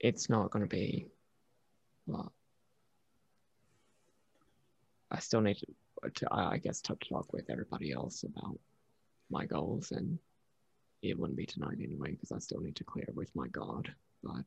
[0.00, 1.06] it's not going to be.
[2.06, 2.32] Well,
[5.10, 8.58] I still need to, to, I guess, to talk with everybody else about
[9.30, 10.18] my goals, and
[11.02, 13.92] it wouldn't be tonight anyway because I still need to clear with my god.
[14.22, 14.44] But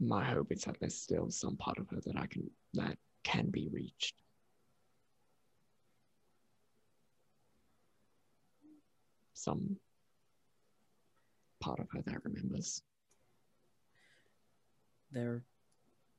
[0.00, 3.50] my hope is that there's still some part of her that I can that can
[3.50, 4.14] be reached.
[9.32, 9.76] Some
[11.60, 12.82] part of her that remembers.
[15.10, 15.42] There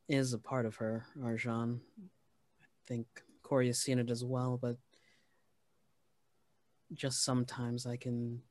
[0.07, 1.79] is a part of her, Arjan.
[2.01, 3.07] I think
[3.43, 4.77] Corey has seen it as well, but
[6.93, 8.41] just sometimes I can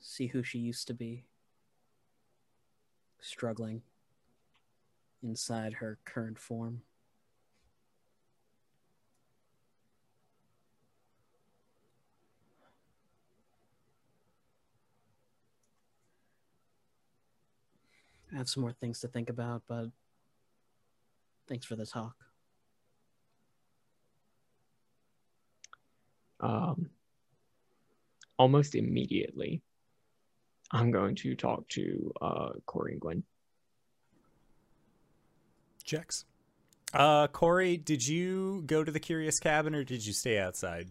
[0.00, 1.24] see who she used to be.
[3.20, 3.82] Struggling
[5.22, 6.82] inside her current form.
[18.32, 19.88] I have some more things to think about, but
[21.48, 22.14] thanks for the talk.
[26.40, 26.90] Um,
[28.38, 29.60] almost immediately,
[30.70, 33.22] I'm going to talk to uh, Corey and Gwen.
[35.84, 36.24] Checks.
[36.94, 40.88] Uh, Corey, did you go to the Curious Cabin or did you stay outside?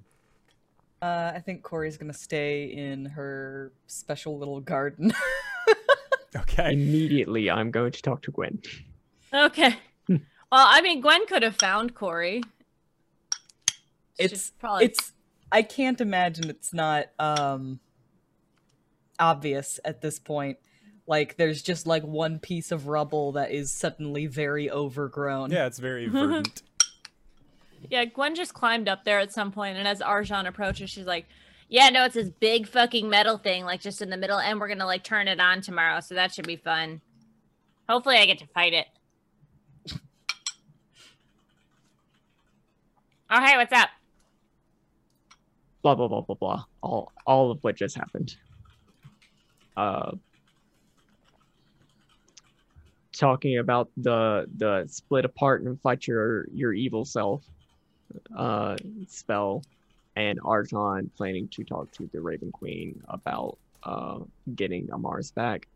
[1.01, 5.11] Uh, I think Corey's gonna stay in her special little garden.
[6.35, 6.73] Okay.
[6.73, 8.61] Immediately, I'm going to talk to Gwen.
[9.33, 9.75] Okay.
[10.07, 10.19] well,
[10.51, 12.43] I mean, Gwen could have found Corey.
[14.19, 15.13] She's it's probably it's
[15.51, 17.79] I can't imagine it's not um
[19.19, 20.57] obvious at this point.
[21.07, 25.51] Like there's just like one piece of rubble that is suddenly very overgrown.
[25.51, 26.61] Yeah, it's very verdant.
[27.89, 28.05] yeah.
[28.05, 31.27] Gwen just climbed up there at some point, and as Arjan approaches, she's like,
[31.71, 34.67] "Yeah, no, it's this big fucking metal thing, like just in the middle, and we're
[34.67, 36.99] gonna like turn it on tomorrow, so that should be fun.
[37.87, 38.87] Hopefully, I get to fight it."
[43.29, 43.87] Oh, hey, what's up?
[45.81, 46.65] Blah blah blah blah blah.
[46.83, 48.35] All all of what just happened.
[49.77, 50.11] Uh,
[53.13, 57.43] talking about the the split apart and fight your your evil self
[58.37, 58.75] uh
[59.07, 59.63] spell
[60.15, 64.19] and Arjan planning to talk to the Raven Queen about uh
[64.55, 65.67] getting Amaris back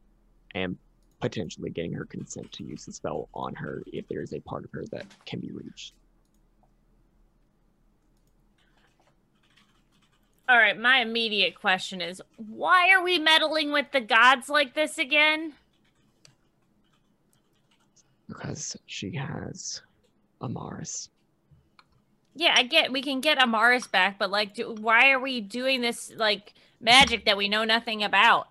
[0.53, 0.77] and
[1.21, 4.63] potentially getting her consent to use the spell on her if there is a part
[4.63, 5.93] of her that can be reached.
[10.47, 14.99] All right, my immediate question is why are we meddling with the gods like this
[14.99, 15.53] again?
[18.27, 19.81] Because she has
[20.41, 21.09] Amaris.
[22.37, 25.79] Yeah, I get we can get Amaris back, but like, do, why are we doing
[25.79, 28.49] this like magic that we know nothing about?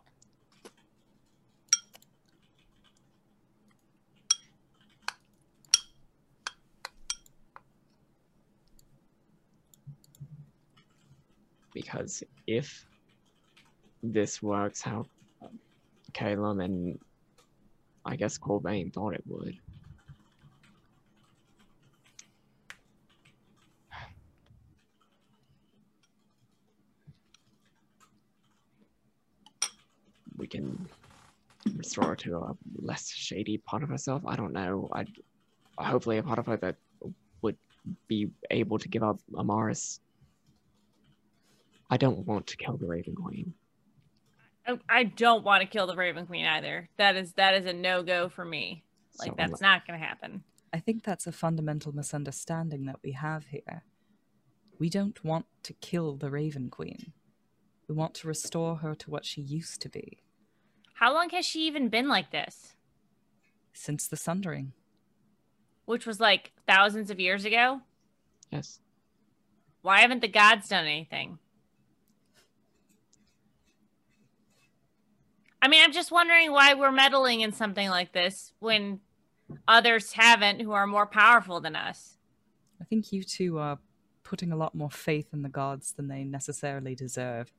[11.74, 12.86] Because if
[14.02, 15.04] this works how
[16.14, 16.98] Calum and
[18.06, 19.58] I guess Corvain thought it would,
[30.36, 30.88] we can
[31.76, 34.22] restore her to a less shady part of herself.
[34.26, 34.88] I don't know.
[34.92, 35.06] I
[35.78, 36.76] hopefully a part of her that
[37.42, 37.56] would
[38.08, 40.00] be able to give up Amaris.
[41.90, 43.54] I don't want to kill the Raven Queen.
[44.66, 46.88] I, I don't want to kill the Raven Queen either.
[46.96, 48.84] That is that is a no go for me.
[49.18, 50.42] Like So, that's not gonna happen.
[50.72, 53.84] I think that's a fundamental misunderstanding that we have here.
[54.78, 57.12] We don't want to kill the Raven Queen.
[57.88, 60.23] We want to restore her to what she used to be
[61.04, 62.72] How long has she even been like this?
[63.74, 64.72] since the Sundering.
[65.84, 67.82] Which was like thousands of years ago.
[68.50, 68.80] Yes.
[69.82, 71.38] Why haven't the gods done anything?
[75.60, 79.00] I mean, I'm just wondering why we're meddling in something like this when
[79.68, 82.16] others haven't who are more powerful than us.
[82.80, 83.78] I think you two are
[84.22, 87.52] putting a lot more faith in the gods than they necessarily deserve.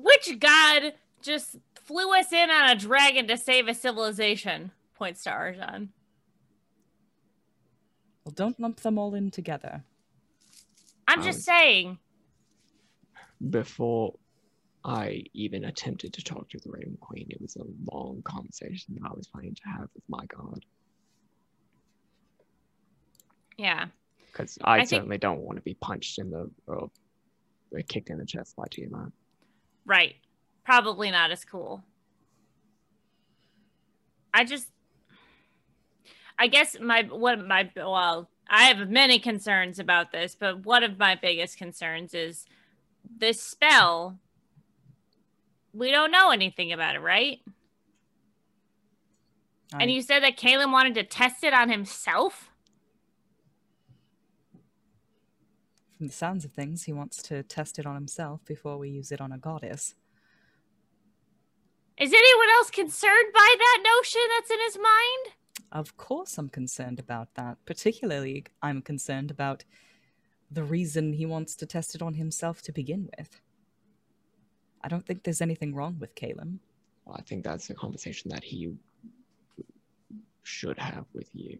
[0.00, 4.70] Which god just flew us in on a dragon to save a civilization?
[4.94, 5.88] Points to Arjan.
[8.24, 9.82] Well, don't lump them all in together.
[11.08, 11.98] I'm Um, just saying.
[13.50, 14.14] Before
[14.84, 19.08] I even attempted to talk to the Raven Queen, it was a long conversation that
[19.10, 20.64] I was planning to have with my god.
[23.56, 23.86] Yeah.
[24.26, 26.88] Because I, I think- certainly don't want to be punched in the or
[27.88, 29.12] kicked in the chest by Tiamat.
[29.88, 30.16] Right.
[30.64, 31.82] Probably not as cool.
[34.34, 34.68] I just
[36.38, 40.98] I guess my of my well, I have many concerns about this, but one of
[40.98, 42.44] my biggest concerns is
[43.18, 44.18] this spell.
[45.72, 47.38] We don't know anything about it, right?
[49.72, 52.47] I- And you said that Kalen wanted to test it on himself?
[55.98, 59.10] From the sounds of things, he wants to test it on himself before we use
[59.10, 59.96] it on a goddess.
[61.98, 65.34] Is anyone else concerned by that notion that's in his mind?
[65.72, 67.58] Of course, I'm concerned about that.
[67.66, 69.64] Particularly, I'm concerned about
[70.52, 73.40] the reason he wants to test it on himself to begin with.
[74.84, 76.60] I don't think there's anything wrong with Caleb.
[77.04, 78.72] Well, I think that's a conversation that he
[80.44, 81.58] should have with you.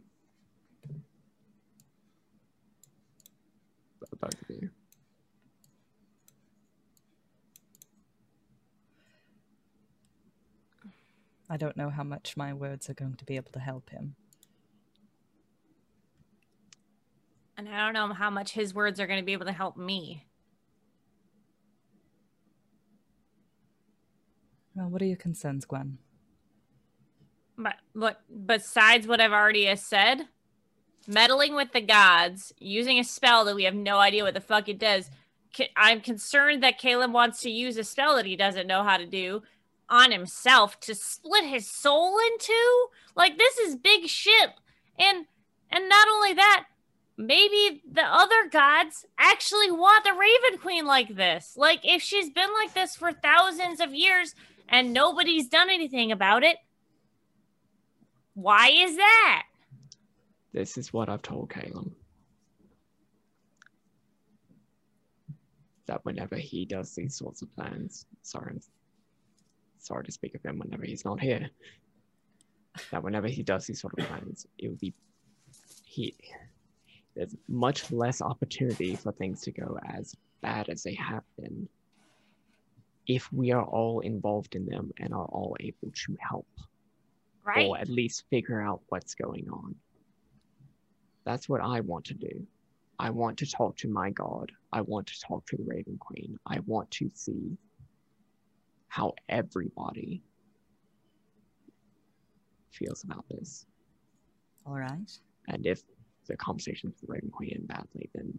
[4.21, 4.71] Both of you.
[11.49, 14.17] I don't know how much my words are going to be able to help him.
[17.57, 19.77] And I don't know how much his words are going to be able to help
[19.77, 20.27] me.
[24.75, 25.99] Well, what are your concerns, Gwen?
[27.57, 30.29] But what besides what I've already said,
[31.09, 34.69] meddling with the gods, using a spell that we have no idea what the fuck
[34.69, 35.11] it does.
[35.75, 39.07] I'm concerned that Caleb wants to use a spell that he doesn't know how to
[39.07, 39.43] do
[39.89, 42.87] on himself to split his soul in two.
[43.17, 44.51] Like this is big shit.
[44.99, 45.27] And
[45.71, 46.67] and not only that,
[47.17, 51.55] maybe the other gods actually want the Raven Queen like this.
[51.57, 54.35] Like if she's been like this for thousands of years
[54.69, 56.59] and nobody's done anything about it,
[58.35, 59.48] why is that?
[60.53, 61.93] This is what I've told Caleb.
[65.87, 68.61] That whenever he does these sorts of plans, sorry, I'm
[69.79, 71.49] sorry to speak of him whenever he's not here.
[72.91, 74.93] That whenever he does these sort of plans, it would be
[75.85, 76.15] he.
[77.17, 81.69] There's much less opportunity for things to go as bad as they have been
[83.07, 86.47] if we are all involved in them and are all able to help
[87.43, 87.67] Right.
[87.67, 89.75] or at least figure out what's going on.
[91.29, 92.47] That's what I want to do.
[92.99, 94.51] I want to talk to my God.
[94.73, 96.39] I want to talk to the Raven Queen.
[96.47, 97.59] I want to see
[98.89, 100.23] how everybody
[102.71, 103.67] feels about this.
[104.65, 105.13] All right.
[105.49, 105.83] And if
[106.29, 108.39] the conversation with the Raven Queen end badly, then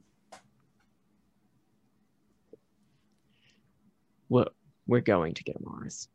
[4.29, 4.45] We're,
[4.87, 6.07] we're going to get Amaris.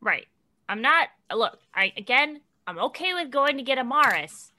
[0.00, 0.28] Right.
[0.66, 1.08] I'm not.
[1.30, 4.52] Look, I again, I'm okay with going to get Amaris.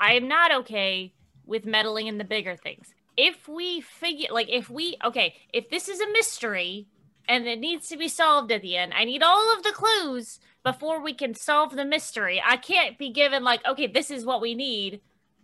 [0.00, 1.12] I am not okay
[1.46, 2.94] with meddling in the bigger things.
[3.16, 6.86] If we figure, like, if we, okay, if this is a mystery
[7.28, 10.38] and it needs to be solved at the end, I need all of the clues
[10.62, 12.40] before we can solve the mystery.
[12.44, 15.00] I can't be given like, okay, this is what we need,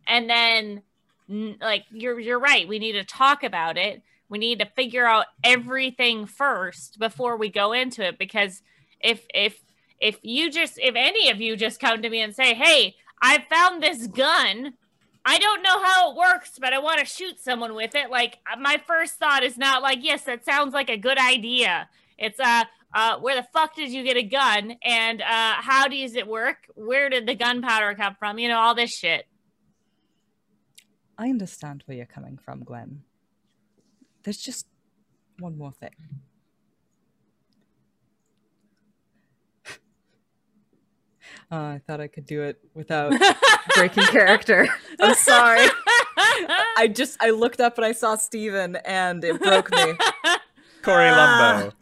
[0.07, 0.83] and then,
[1.61, 2.69] like, you're you're right.
[2.69, 4.03] We need to talk about it.
[4.29, 8.63] We need to figure out everything first before we go into it because
[9.01, 9.61] if if
[10.01, 13.45] if you just if any of you just come to me and say hey i
[13.51, 14.75] found this gun.
[15.25, 18.11] I don't know how it works but i want to shoot someone with it.
[18.11, 21.89] Like uh, my first thought is not like yes that sounds like a good idea.
[22.19, 22.65] It's uh
[22.95, 24.77] uh where the fuck did you get a gun?
[24.85, 26.59] And uh how does it work?
[26.75, 28.39] Where did the gunpowder come from?
[28.39, 29.25] You know all this shit.
[31.17, 33.03] I understand where you're coming from, Gwen.
[34.25, 34.67] There's just
[35.39, 35.95] one more thing.
[41.55, 43.13] Uh, I thought I could do it without
[43.77, 44.67] breaking character.
[45.01, 45.61] I'm sorry.
[46.77, 49.95] I just I looked up and I saw Steven and it broke me.
[50.83, 51.71] Corey Ah.
[51.71, 51.73] Lumbo.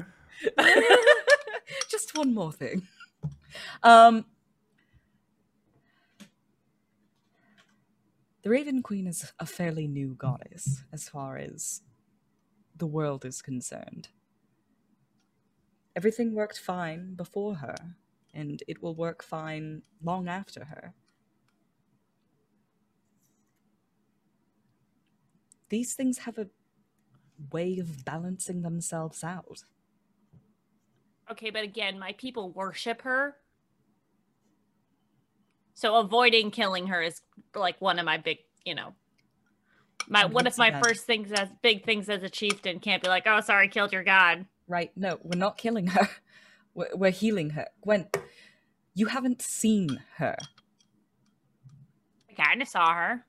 [1.89, 2.87] just one more thing.
[3.83, 4.27] Um
[8.43, 11.81] The Raven Queen is a fairly new goddess as far as
[12.77, 14.09] the world is concerned.
[15.97, 17.77] Everything worked fine before her,
[18.35, 20.95] and it will work fine long after her.
[25.69, 26.49] These things have a
[27.51, 29.65] way of balancing themselves out.
[31.31, 33.37] Okay, but again, my people worship her.
[35.75, 37.23] So avoiding killing her is
[37.55, 38.95] like one of my big, you know,
[40.09, 40.85] my one of my 100%.
[40.85, 44.05] first things as big things as a chieftain can't be like, oh, sorry, killed your
[44.05, 44.47] god.
[44.69, 44.91] Right?
[44.97, 46.09] No, we're not killing her.
[46.75, 47.67] We're, we're healing her.
[47.83, 48.07] Gwen,
[48.95, 50.37] you haven't seen her.
[52.31, 53.25] I kind of saw her,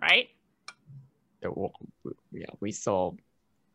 [0.00, 0.28] right?
[1.42, 1.72] Yeah, well,
[2.04, 3.12] w- yeah, we saw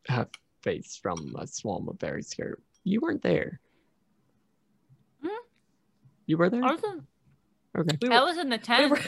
[0.08, 0.28] her
[0.62, 2.62] face from a swarm of very scared.
[2.84, 3.60] You weren't there.
[5.22, 5.28] Hmm?
[6.26, 6.64] You were there?
[6.64, 7.06] I was in,
[7.78, 7.98] Okay.
[8.00, 8.90] We I were, was in the we tent.
[8.90, 9.00] were,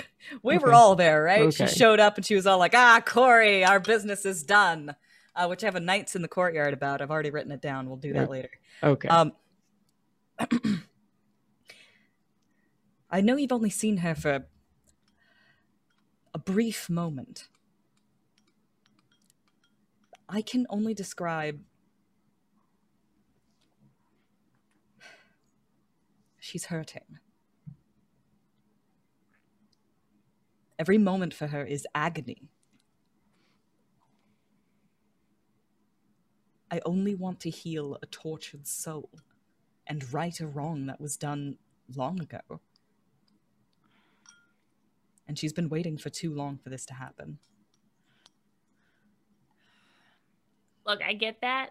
[0.43, 1.53] we were all there, right?
[1.55, 4.95] She showed up and she was all like, ah, Corey, our business is done.
[5.39, 7.01] Uh, which I have a Knights in the Courtyard about.
[7.01, 7.87] I've already written it down.
[7.87, 8.51] We'll do that later.
[8.83, 9.07] Okay.
[9.07, 9.33] Um,
[13.09, 14.47] I know you've only seen her for
[16.35, 17.47] a brief moment.
[20.29, 21.61] I can only describe.
[26.41, 27.21] She's hurting.
[30.81, 32.51] Every moment for her is agony.
[36.71, 39.11] I only want to heal a tortured soul
[39.87, 41.57] and right a wrong that was done
[41.97, 42.41] long ago.
[45.27, 47.39] And she's been waiting for too long for this to happen.
[50.87, 51.71] Look, I get that.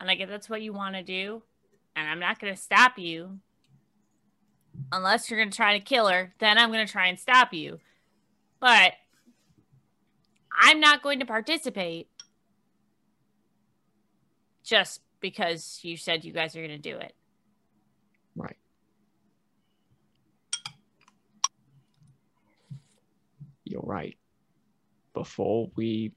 [0.00, 1.42] And I get that's what you want to do.
[1.94, 3.38] And I'm not going to stop you.
[4.92, 7.52] Unless you're going to try to kill her, then I'm going to try and stop
[7.52, 7.80] you.
[8.60, 8.92] But
[10.58, 12.08] I'm not going to participate
[14.70, 17.12] just because you said you guys are going to do it.
[18.36, 18.56] right.
[23.64, 24.16] You're right.
[25.12, 26.12] Before we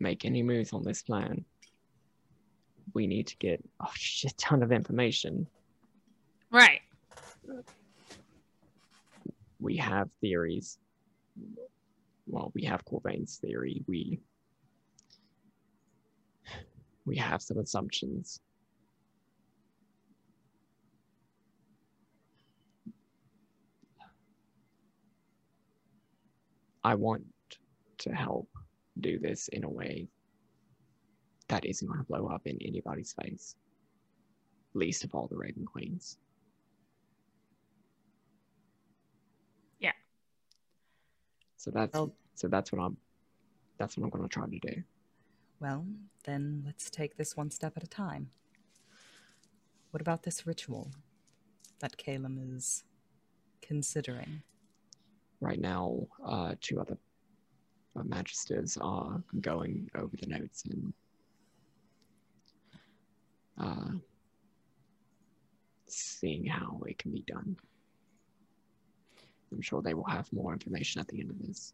[0.00, 1.44] make any moves on this plan,
[2.94, 5.46] we need to get a shit ton of information.
[6.50, 6.80] Right.
[9.60, 10.78] we have theories.
[12.26, 13.84] Well, we have Corvain's theory.
[13.86, 14.20] We
[17.08, 18.40] we have some assumptions.
[26.84, 27.24] I want
[27.98, 28.48] to help
[29.00, 30.08] do this in a way
[31.48, 33.56] that isn't going to blow up in anybody's face.
[34.74, 36.18] Least of all the Raven Queens.
[39.80, 39.92] Yeah.
[41.56, 42.96] So that's Well- so that's what I'm
[43.78, 44.82] that's what I'm gonna try to do.
[45.60, 45.86] Well,
[46.24, 48.30] then let's take this one step at a time.
[49.90, 50.92] What about this ritual
[51.80, 52.84] that Calum is
[53.60, 54.42] considering?
[55.40, 56.96] Right now, uh, two other
[57.96, 60.92] uh, magisters are going over the notes and
[63.58, 63.98] uh,
[65.86, 67.56] seeing how it can be done.
[69.52, 71.72] I'm sure they will have more information at the end of this.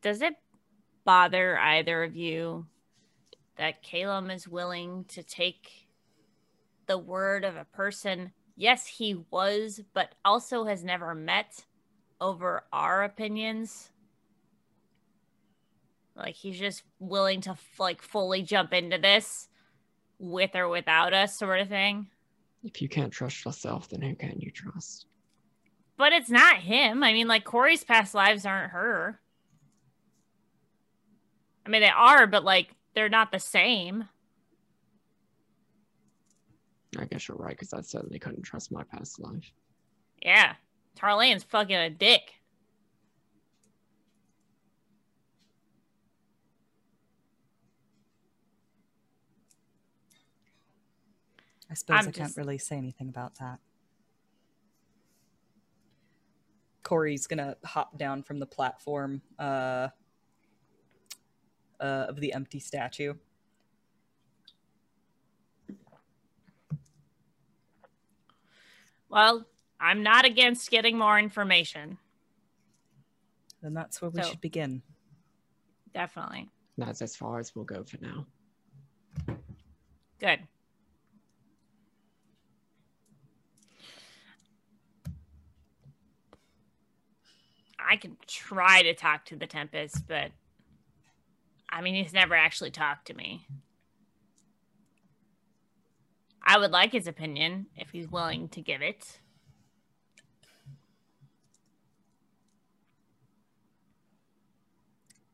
[0.00, 0.34] Does it
[1.04, 2.66] bother either of you
[3.56, 5.88] that Calum is willing to take
[6.86, 8.32] the word of a person.
[8.56, 11.64] Yes, he was, but also has never met
[12.20, 13.90] over our opinions.
[16.14, 19.48] Like he's just willing to like fully jump into this
[20.18, 22.08] with or without us, sort of thing.
[22.62, 25.06] If you can't trust yourself, then who can you trust?
[25.96, 27.02] But it's not him.
[27.02, 29.20] I mean, like Corey's past lives aren't her.
[31.64, 34.08] I mean, they are, but like they're not the same.
[36.98, 39.50] I guess you're right, because I certainly couldn't trust my past life.
[40.20, 40.54] Yeah.
[40.96, 42.32] Tarlane's fucking a dick.
[51.70, 53.58] I suppose I'm I can't just- really say anything about that.
[56.82, 59.88] Corey's gonna hop down from the platform uh,
[61.82, 63.14] uh, of the empty statue.
[69.08, 69.44] Well,
[69.78, 71.98] I'm not against getting more information.
[73.60, 74.82] Then that's where we So- should begin.
[75.92, 76.48] Definitely.
[76.78, 78.26] That's as far as we'll go for now.
[80.18, 80.40] Good.
[87.78, 90.30] I can try to talk to the Tempest, but
[91.72, 93.46] I mean, he's never actually talked to me.
[96.44, 99.20] I would like his opinion if he's willing to give it.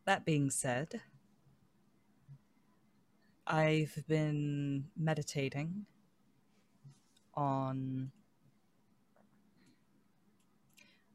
[0.05, 1.01] That being said,
[3.47, 5.86] I've been meditating
[7.35, 8.12] on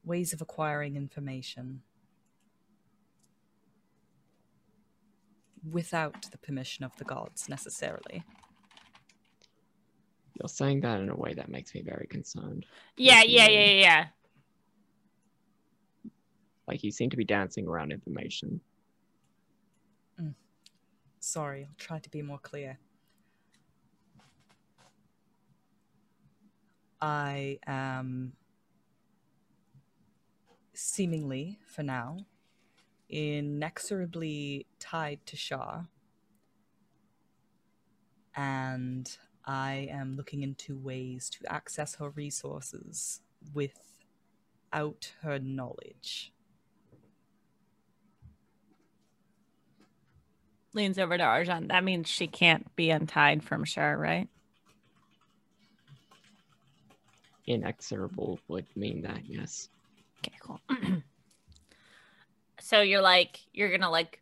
[0.04, 1.82] ways of acquiring information
[5.72, 8.24] without the permission of the gods necessarily.
[10.40, 12.66] You're saying that in a way that makes me very concerned.
[12.98, 14.06] Yeah, Yes, yeah, yeah, yeah, yeah.
[16.68, 18.62] Like you seem to be dancing around information.
[20.20, 20.34] Mm.
[21.20, 22.80] Sorry, I'll try to be more clear.
[27.02, 28.34] I am
[30.74, 32.18] seemingly, for now,
[33.10, 35.88] inexorably tied to Shar.
[38.36, 39.16] And
[39.46, 43.22] I am looking into ways to access her resources
[43.54, 46.32] without her knowledge.
[50.74, 51.68] Leans over to Arjan.
[51.68, 54.28] That means she can't be untied from Shar, right?
[57.46, 59.70] Inexorable would mean that, yes.
[60.20, 60.60] Okay, cool.
[62.64, 64.22] so you're like you're gonna like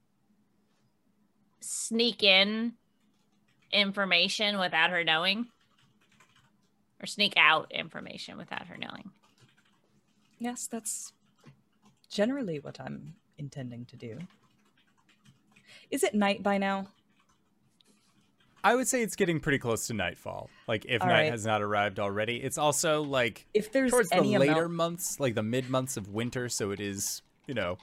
[1.59, 2.73] sneak in
[3.71, 5.45] information without her knowing,
[6.99, 9.11] or sneak out information without her knowing.
[10.39, 11.13] Yes, that's
[12.09, 14.17] generally what I'm intending to do.
[15.91, 16.87] Is it night by now?
[18.63, 20.49] I would say it's getting pretty close to nightfall.
[20.67, 21.31] Like if All night right.
[21.31, 22.37] has not arrived already.
[22.37, 25.95] It's also like If there's towards the any later amount, months, like the mid months
[25.95, 27.77] of winter, so it is, you know,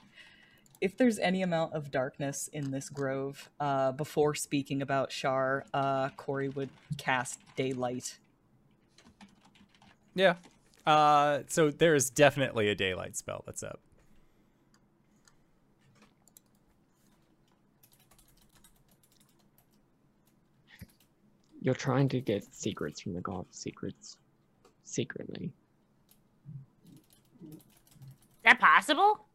[0.81, 6.09] if there's any amount of darkness in this grove, uh, before speaking about Shar, uh,
[6.09, 8.17] Corey would cast daylight.
[10.15, 10.35] yeah.
[10.85, 13.79] Uh so there is definitely a daylight spell that's up.
[21.61, 24.17] You're trying to get secrets from the god of secrets
[24.85, 25.51] secretly.
[27.43, 29.25] Is that possible?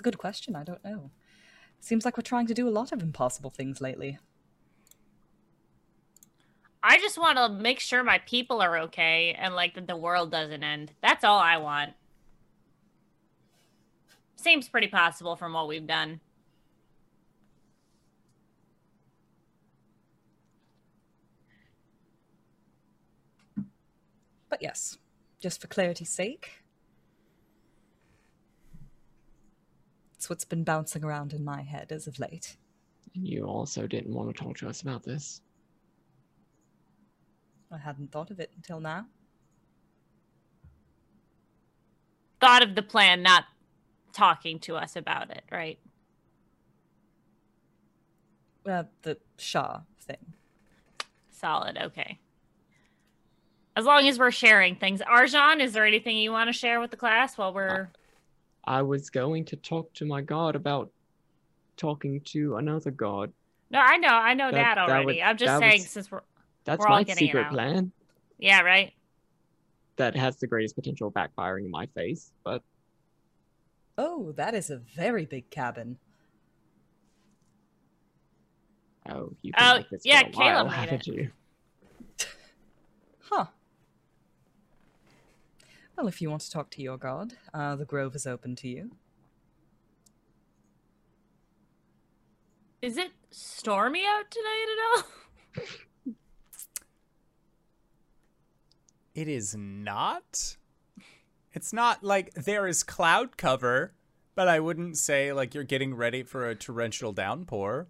[0.00, 0.56] A good question.
[0.56, 1.10] I don't know.
[1.78, 4.18] Seems like we're trying to do a lot of impossible things lately.
[6.82, 10.30] I just want to make sure my people are okay and like that the world
[10.30, 10.92] doesn't end.
[11.02, 11.92] That's all I want.
[14.36, 16.20] Seems pretty possible from what we've done.
[24.48, 24.96] But yes,
[25.40, 26.59] just for clarity's sake,
[30.20, 32.58] it's what's been bouncing around in my head as of late.
[33.14, 35.40] And you also didn't want to talk to us about this.
[37.72, 39.06] I hadn't thought of it until now.
[42.38, 43.44] Thought of the plan, not
[44.12, 45.78] talking to us about it, right?
[48.66, 50.34] Uh, the Shar thing.
[51.30, 51.78] Solid.
[51.78, 52.18] Okay.
[53.74, 55.00] As long as we're sharing things.
[55.00, 57.88] Arjan, is there anything you want to share with the class while we're
[58.64, 60.90] I was going to talk to my god about
[61.76, 63.32] talking to another god.
[63.70, 65.06] No, I know, I know that, That- that already.
[65.06, 66.22] would- I'm just saying was- since we're
[66.64, 67.90] That's We're my getting secret plan
[68.38, 68.92] yeah, right.
[69.96, 72.32] that has the greatest potential of backfiring in my face.
[72.44, 72.62] But
[73.96, 75.98] Oh, that is a very big cabin.
[79.08, 81.06] oh, you Oh, been like this yeah, for a while, Caleb made haven't it.
[81.14, 81.30] you?
[83.32, 83.46] Huh.
[86.00, 88.68] Well, if you want to talk to your god, uh, the grove is open to
[88.68, 88.92] you.
[92.80, 95.04] Is it stormy out tonight at
[96.06, 96.14] all?
[99.14, 100.56] It is not.
[101.52, 103.92] It's not like there is cloud cover,
[104.34, 107.88] but I wouldn't say like you're getting ready for a torrential downpour.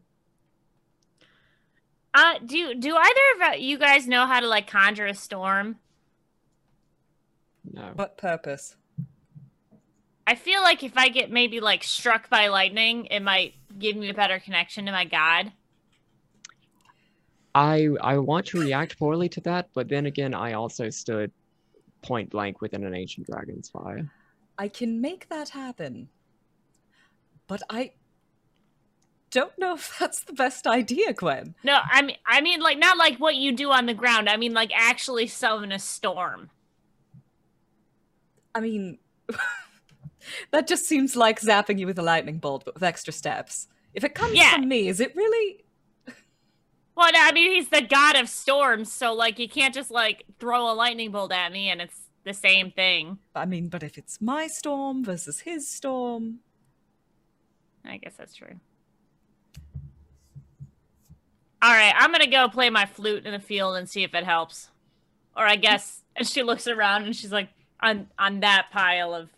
[2.13, 5.77] Uh, do do either of you guys know how to like conjure a storm?
[7.65, 7.93] No.
[7.95, 8.77] What purpose?
[10.27, 14.11] I feel like if I get maybe like struck by lightning, it might give me
[14.11, 15.53] a better connection to my god.
[17.55, 21.33] I I want to react poorly to that, but then again, I also stood
[22.03, 24.11] point blank within an ancient dragon's fire.
[24.57, 26.09] I can make that happen.
[27.47, 27.93] But I
[29.31, 31.55] don't know if that's the best idea, Gwen.
[31.65, 34.29] No, I mean, I mean, like not like what you do on the ground.
[34.29, 36.51] I mean, like actually summon a storm.
[38.55, 38.99] I mean,
[40.51, 43.69] that just seems like zapping you with a lightning bolt, but with extra steps.
[43.95, 44.55] If it comes Yeah.
[44.55, 45.65] from me, is it really?
[46.97, 50.71] Well, I mean, he's the god of storms, so like you can't just like throw
[50.71, 53.19] a lightning bolt at me and it's the same thing.
[53.35, 56.41] I mean, but if it's my storm versus his storm,
[57.87, 58.61] I guess that's true.
[61.63, 64.25] All right, I'm gonna go play my flute in the field and see if it
[64.25, 64.69] helps.
[65.37, 67.49] Or I guess, and she looks around and she's like,
[67.83, 69.29] on on that pile of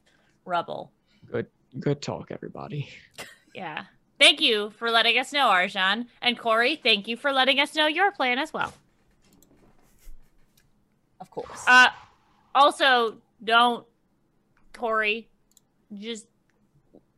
[0.45, 0.93] rubble.
[1.31, 1.47] Good
[1.79, 2.89] good talk, everybody.
[3.55, 3.85] Yeah.
[4.19, 6.07] Thank you for letting us know, Arjan.
[6.23, 8.73] And Corey, thank you for letting us know your plan as well.
[11.21, 11.63] of course.
[11.67, 11.89] Uh,
[12.55, 13.87] also, don't,
[14.73, 15.29] Corey,
[15.93, 16.27] just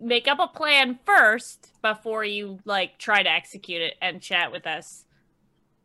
[0.00, 4.66] make up a plan first before you like try to execute it and chat with
[4.66, 5.04] us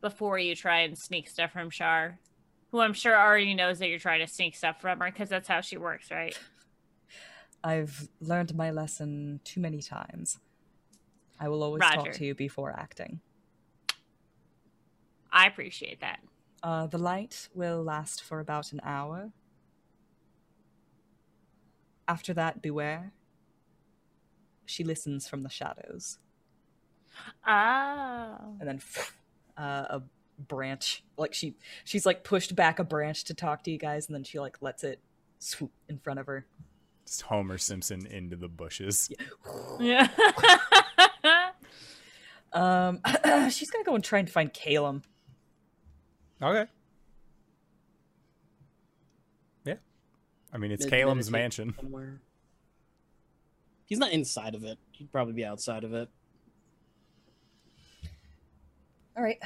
[0.02, 2.18] before you try and sneak stuff from Shar,
[2.72, 5.48] who I'm sure already knows that you're trying to sneak stuff from her because that's
[5.48, 6.38] how she works, right?
[7.64, 10.40] I've learned my lesson too many times.
[11.40, 11.96] I will always Roger.
[11.96, 13.22] talk to you before acting.
[15.32, 16.20] I appreciate that.
[16.62, 19.32] Uh, the light will last for about an hour.
[22.08, 23.14] After that, beware.
[24.66, 26.20] She listens from the shadows.
[27.48, 28.56] Oh.
[28.60, 28.82] and then
[29.58, 30.02] uh, a
[30.48, 34.16] branch like she she's like pushed back a branch to talk to you guys and
[34.16, 35.02] then she like lets it
[35.40, 36.46] swoop in front of her
[37.06, 39.10] Just Homer Simpson into the bushes.
[39.80, 40.08] Yeah.
[42.54, 43.00] um
[43.50, 45.02] she's gonna go and try and find Calum.
[46.42, 46.70] Okay.
[49.66, 49.76] Yeah.
[50.54, 51.76] I mean, it's Mid- Caleb's mansion.
[51.80, 52.22] Somewhere.
[53.86, 54.78] He's not inside of it.
[54.92, 56.10] He'd probably be outside of it.
[59.18, 59.40] all right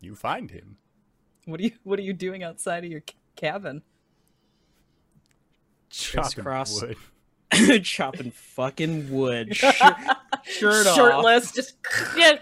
[0.00, 0.76] You find him.
[1.44, 3.02] what are you what are you doing outside of your
[3.36, 3.82] cabin
[5.90, 6.82] Chopping Crisscross.
[6.82, 6.96] wood.
[7.84, 9.56] Chopping fucking wood.
[9.56, 9.74] Shirt,
[10.44, 10.94] shirt off.
[10.94, 11.74] shirtless just
[12.16, 12.38] yeah.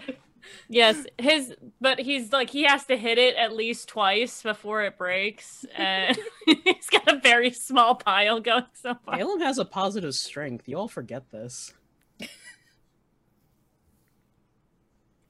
[0.71, 4.97] Yes, his but he's like he has to hit it at least twice before it
[4.99, 9.17] breaks, and he's got a very small pile going so far.
[9.17, 10.67] Caleb has a positive strength.
[10.67, 11.73] You all forget this.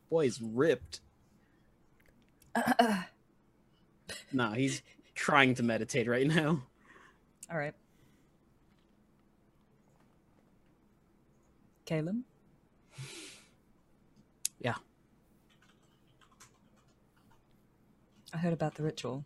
[0.10, 1.02] Boy's ripped.
[4.34, 4.82] nah, he's
[5.16, 6.64] trying to meditate right now.
[7.52, 7.74] all right
[11.86, 12.24] Calum
[14.60, 14.76] Yeah.
[18.34, 19.26] I heard about the ritual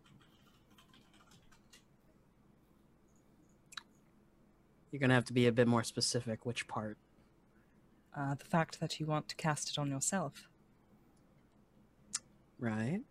[4.92, 6.46] You're gonna have to be a bit more specific.
[6.46, 6.98] Which part?
[8.16, 10.48] uh, the fact that you want to cast it on yourself
[12.60, 13.02] Right.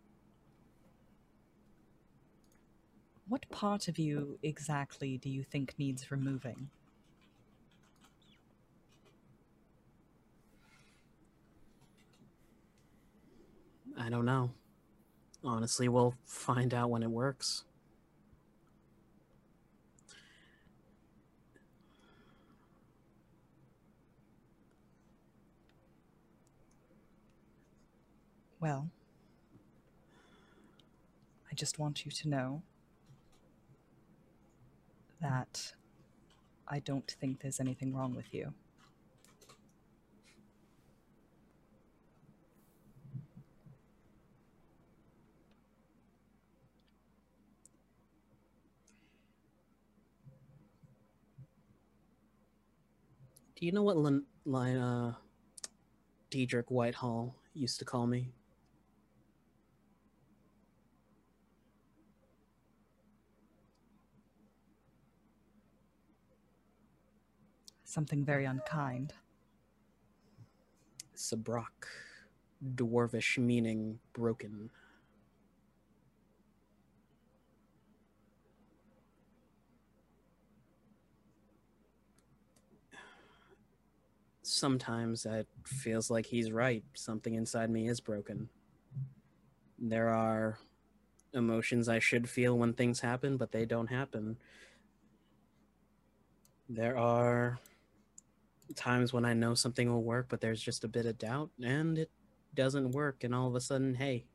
[3.27, 6.69] What part of you exactly do you think needs removing?
[13.97, 14.51] I don't know.
[15.43, 17.63] Honestly, we'll find out when it works.
[28.59, 28.89] Well,
[31.51, 32.63] I just want you to know
[35.23, 35.73] that
[36.67, 38.53] I don't think there's anything wrong with you.
[53.55, 55.15] Do you know what Lin- line uh
[56.29, 58.33] Diedrich Whitehall used to call me?
[67.93, 69.13] Something very unkind.
[71.15, 71.85] Sabrak.
[72.73, 74.71] Dwarvish meaning broken.
[84.41, 86.83] Sometimes it feels like he's right.
[86.95, 88.49] Something inside me is broken.
[89.77, 90.57] There are
[91.31, 94.37] emotions I should feel when things happen, but they don't happen.
[96.67, 97.59] There are
[98.75, 101.97] times when I know something will work, but there's just a bit of doubt and
[101.97, 102.11] it
[102.55, 103.23] doesn't work.
[103.23, 104.25] And all of a sudden, hey,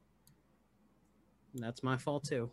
[1.55, 2.51] that's my fault too.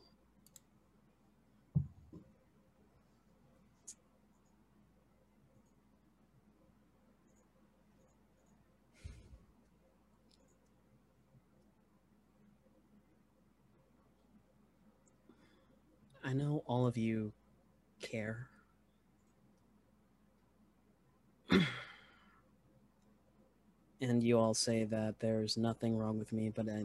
[16.23, 17.33] I know all of you
[18.01, 18.47] care.
[24.01, 26.83] and you all say that there's nothing wrong with me, but I,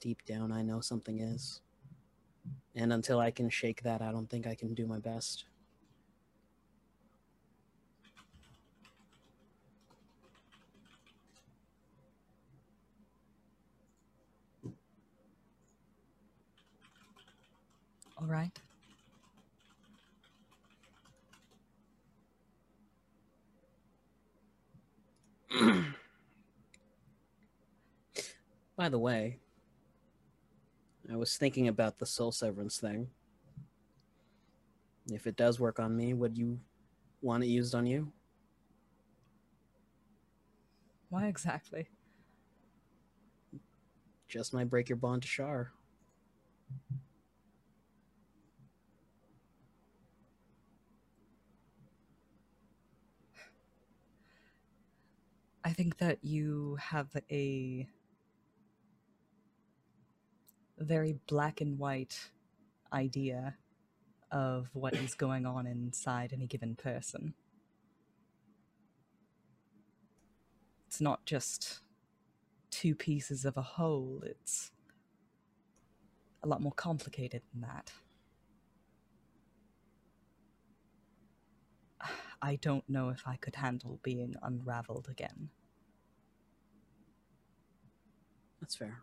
[0.00, 1.60] deep down, I know something is.
[2.74, 5.44] And until I can shake that, I don't think I can do my best.
[18.18, 18.58] All right.
[28.76, 29.38] By the way,
[31.12, 33.08] I was thinking about the soul severance thing.
[35.12, 36.58] If it does work on me, would you
[37.20, 38.10] want it used on you?
[41.10, 41.88] Why exactly?
[44.28, 45.72] Just might break your bond to Shar.
[55.66, 57.88] I think that you have a
[60.78, 62.30] very black and white
[62.92, 63.56] idea
[64.30, 67.32] of what is going on inside any given person.
[70.86, 71.80] It's not just
[72.70, 74.70] two pieces of a whole, it's
[76.42, 77.90] a lot more complicated than that.
[82.44, 85.48] I don't know if I could handle being unraveled again.
[88.60, 88.98] That's fair.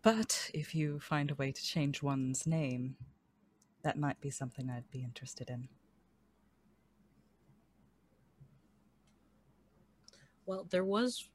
[0.00, 2.96] But if you find a way to change one's name,
[3.82, 5.68] that might be something I'd be interested in.
[10.46, 11.28] Well, there was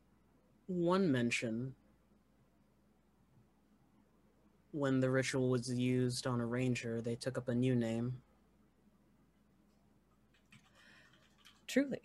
[0.66, 1.76] one mention
[4.74, 8.18] when the ritual was used on a ranger, they took up a new name.
[11.68, 12.02] Truly.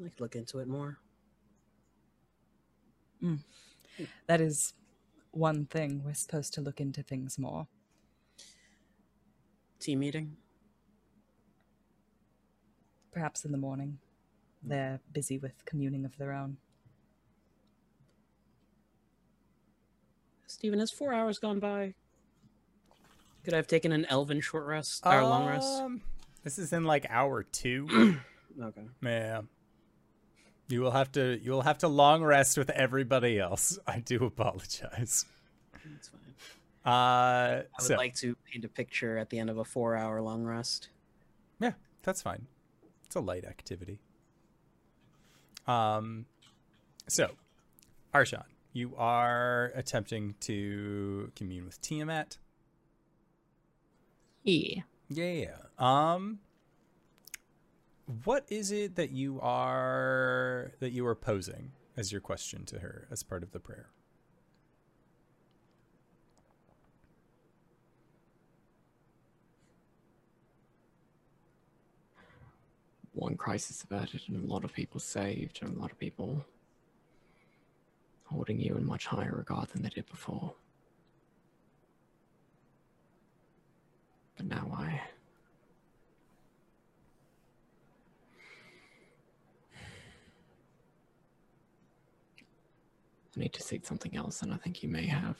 [0.00, 0.98] I could look into it more.
[3.22, 3.38] Mm.
[4.26, 4.72] That is
[5.30, 6.02] one thing.
[6.04, 7.66] We're supposed to look into things more.
[9.78, 10.36] Team meeting?
[13.12, 13.98] Perhaps in the morning.
[14.62, 14.68] Hmm.
[14.70, 16.56] They're busy with communing of their own.
[20.52, 21.94] Steven, has four hours gone by?
[23.44, 25.82] Could I have taken an elven short rest or long rest?
[25.82, 26.02] Um,
[26.44, 28.20] This is in like hour two.
[28.62, 28.82] Okay.
[29.02, 29.40] Yeah.
[30.68, 33.78] You will have to you will have to long rest with everybody else.
[33.86, 35.24] I do apologize.
[35.82, 36.34] That's fine.
[36.84, 39.96] Uh I would so like to paint a picture at the end of a four
[39.96, 40.90] hour long rest.
[41.60, 41.72] yeah,
[42.02, 42.46] that's fine.
[43.06, 43.98] It's a light activity.
[45.66, 46.26] Um
[47.08, 47.30] so
[48.14, 52.38] Arjan, you are attempting to commune with Tiamat.
[54.42, 54.82] Yeah.
[55.08, 55.56] Yeah.
[55.78, 56.40] Um
[58.24, 63.06] what is it that you are that you are posing as your question to her
[63.10, 63.90] as part of the prayer?
[73.12, 76.44] One crisis averted and a lot of people saved and a lot of people
[78.32, 80.54] holding you in much higher regard than they did before.
[84.36, 85.00] But now I.
[93.34, 95.38] I need to seek something else, and I think you may have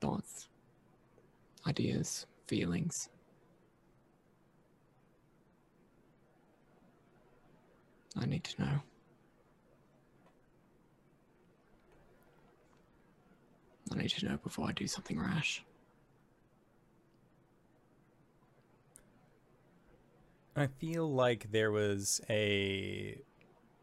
[0.00, 0.48] thoughts,
[1.66, 3.08] ideas, feelings.
[8.16, 8.80] I need to know.
[13.94, 15.62] I need to know before I do something rash.
[20.56, 23.18] I feel like there was a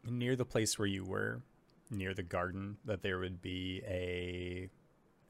[0.04, 1.42] near the place where you were,
[1.90, 4.70] near the garden, that there would be a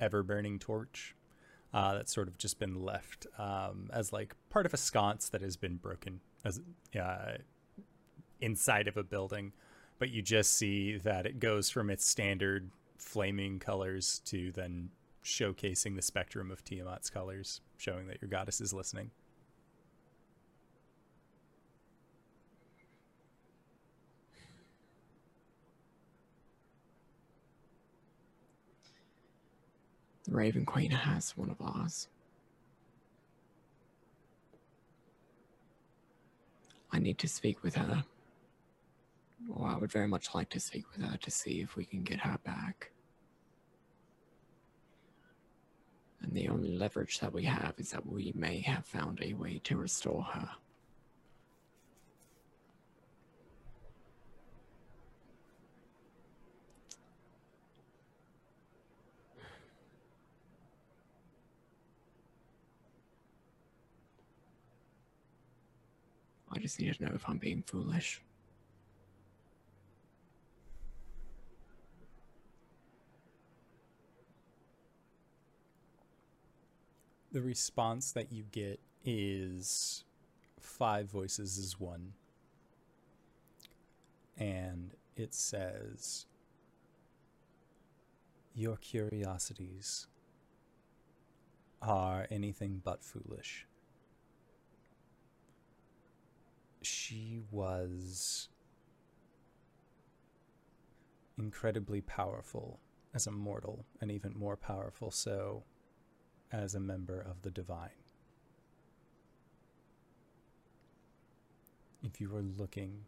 [0.00, 1.14] ever burning torch
[1.74, 5.40] uh, that's sort of just been left um, as like part of a sconce that
[5.40, 6.60] has been broken as
[7.00, 7.32] uh,
[8.40, 9.52] inside of a building.
[9.98, 12.70] But you just see that it goes from its standard
[13.02, 14.90] flaming colors to then
[15.24, 19.10] showcasing the spectrum of Tiamat's colors, showing that your goddess is listening.
[30.24, 32.08] The Raven Queen has one of ours.
[36.92, 38.04] I need to speak with her.
[39.50, 42.02] Or I would very much like to speak with her to see if we can
[42.02, 42.92] get her back.
[46.22, 49.60] And the only leverage that we have is that we may have found a way
[49.64, 50.48] to restore her.
[66.54, 68.20] I just need to know if I'm being foolish.
[77.32, 80.04] The response that you get is
[80.60, 82.12] five voices is one.
[84.36, 86.26] And it says,
[88.54, 90.08] Your curiosities
[91.80, 93.66] are anything but foolish.
[96.82, 98.50] She was
[101.38, 102.78] incredibly powerful
[103.14, 105.64] as a mortal, and even more powerful so
[106.52, 107.88] as a member of the divine.
[112.02, 113.04] If you are looking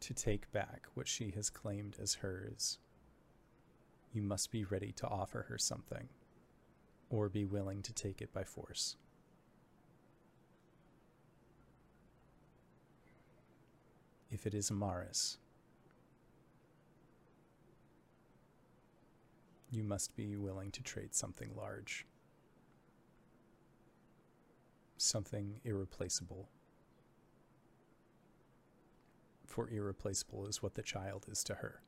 [0.00, 2.78] to take back what she has claimed as hers,
[4.12, 6.08] you must be ready to offer her something,
[7.10, 8.96] or be willing to take it by force.
[14.30, 15.36] If it is Amaris,
[19.70, 22.06] you must be willing to trade something large
[25.00, 26.50] something irreplaceable.
[29.46, 31.80] For irreplaceable is what the child is to her.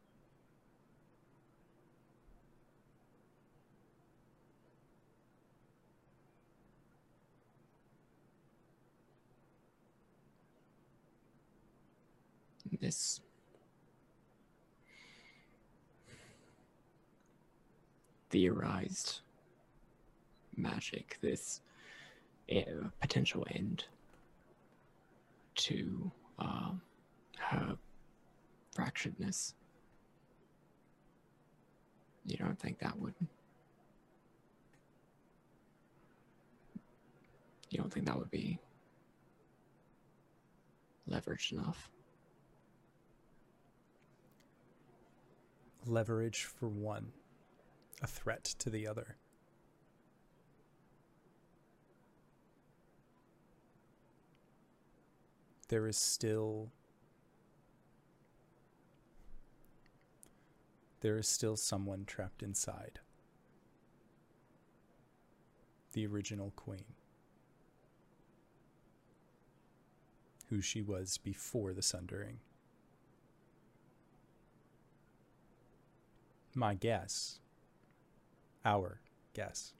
[12.80, 13.20] This
[18.30, 19.20] theorized
[20.56, 21.60] magic, this
[23.00, 23.84] potential end
[25.54, 26.80] to um,
[27.38, 27.76] her
[28.76, 29.54] fracturedness.
[32.26, 33.14] You don't think that would?
[37.70, 38.58] You don't think that would be
[41.10, 41.90] leveraged enough?
[45.86, 47.08] Leverage for one,
[48.02, 49.16] a threat to the other.
[55.72, 56.70] There is still
[61.00, 62.98] there is still someone trapped inside.
[65.94, 66.84] The original queen.
[70.50, 72.40] Who she was before the sundering.
[76.54, 77.38] My guess,
[78.62, 79.00] our
[79.32, 79.72] guess,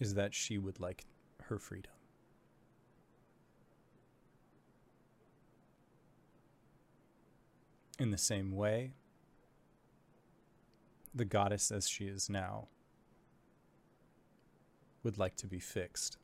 [0.00, 1.04] is that she would like
[1.44, 1.92] her freedom.
[7.98, 8.92] In the same way,
[11.14, 12.68] the goddess as she is now
[15.02, 16.18] would like to be fixed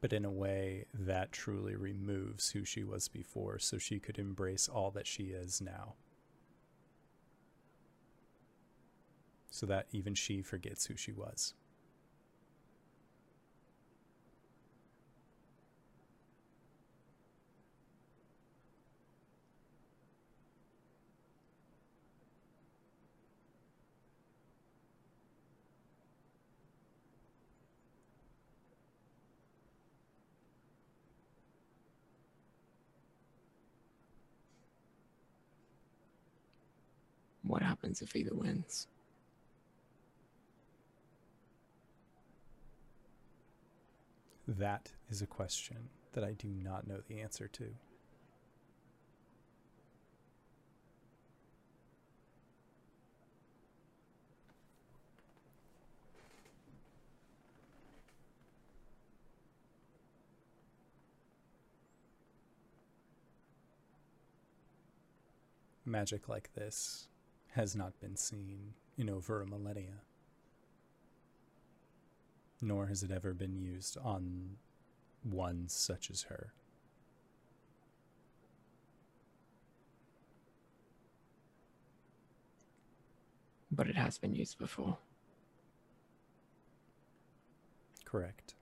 [0.00, 4.68] but in a way that truly removes who she was before so she could embrace
[4.68, 5.94] all that she is now.
[9.50, 11.54] So that even she forgets who she was.
[37.48, 38.86] What happens if either wins?
[44.46, 45.76] That is a question
[46.12, 47.64] that I do not know the answer to.
[65.86, 67.08] Magic like this
[67.52, 70.02] has not been seen in over a millennia
[72.60, 74.56] nor has it ever been used on
[75.22, 76.52] one such as her.
[83.70, 84.98] But it has been used before.
[88.04, 88.54] Correct.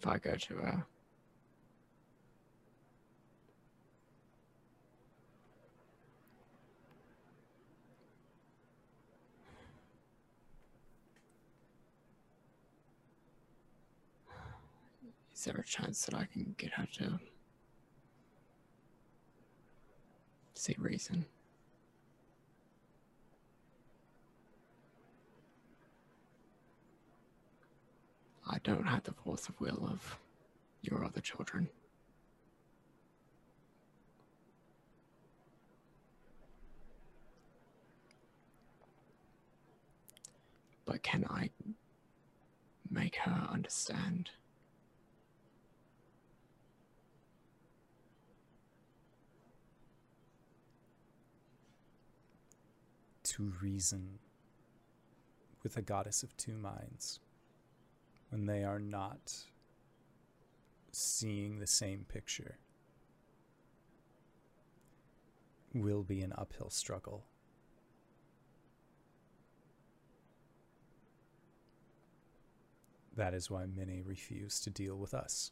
[0.00, 0.80] If I go to uh
[15.34, 17.20] Is there a chance that I can get her to
[20.54, 21.26] see reason?
[28.52, 30.18] I don't have the force of will of
[30.82, 31.68] your other children.
[40.84, 41.50] But can I
[42.90, 44.30] make her understand?
[53.22, 54.18] To reason
[55.62, 57.20] with a goddess of two minds
[58.30, 59.34] when they are not
[60.92, 62.58] seeing the same picture
[65.74, 67.24] will be an uphill struggle.
[73.16, 75.50] That is why many refuse to deal with us.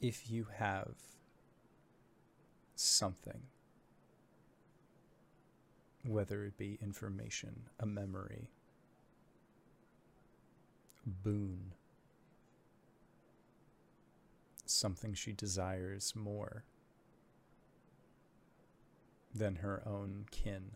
[0.00, 0.94] If you have
[2.74, 3.42] something
[6.04, 8.50] whether it be information, a memory,
[11.06, 11.72] boon,
[14.66, 16.64] something she desires more
[19.34, 20.72] than her own kin.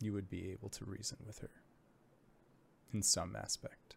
[0.00, 1.50] You would be able to reason with her
[2.92, 3.95] in some aspect.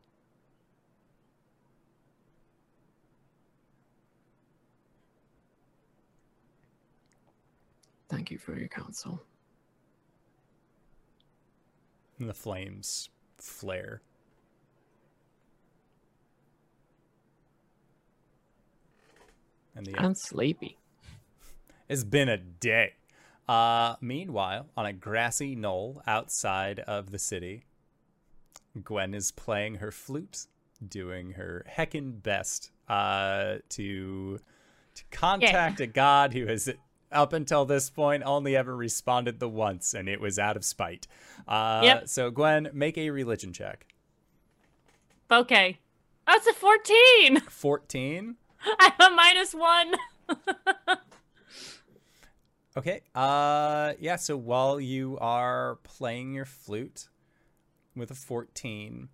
[8.10, 9.22] Thank you for your counsel.
[12.18, 14.02] And the flames flare.
[19.76, 20.78] And the I'm sleepy.
[21.88, 22.94] It's been a day.
[23.48, 27.66] Uh, meanwhile, on a grassy knoll outside of the city,
[28.84, 30.46] Gwen is playing her flute,
[30.88, 34.40] doing her heckin' best uh, to
[34.94, 36.70] to contact a god who has
[37.12, 41.08] up until this point only ever responded the once, and it was out of spite.
[41.48, 42.08] Uh, Yep.
[42.10, 43.86] So Gwen, make a religion check.
[45.32, 45.80] Okay.
[46.28, 47.40] Oh, it's a 14.
[47.50, 48.36] Fourteen.
[48.80, 49.94] I'm a minus one.
[52.78, 53.02] Okay.
[53.14, 57.10] Uh yeah, so while you are playing your flute
[57.96, 59.10] with a 14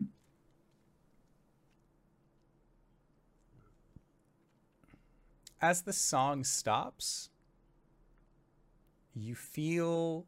[5.61, 7.29] as the song stops,
[9.15, 10.25] you feel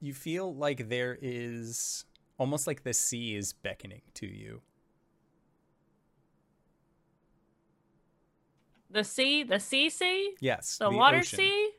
[0.00, 2.04] you feel like there is
[2.38, 4.62] almost like the sea is beckoning to you.
[8.90, 10.34] The sea, the sea, sea.
[10.40, 11.38] Yes, the, the water ocean.
[11.38, 11.70] sea.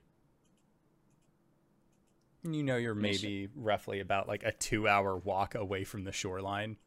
[2.44, 6.78] You know, you're maybe roughly about like a two-hour walk away from the shoreline.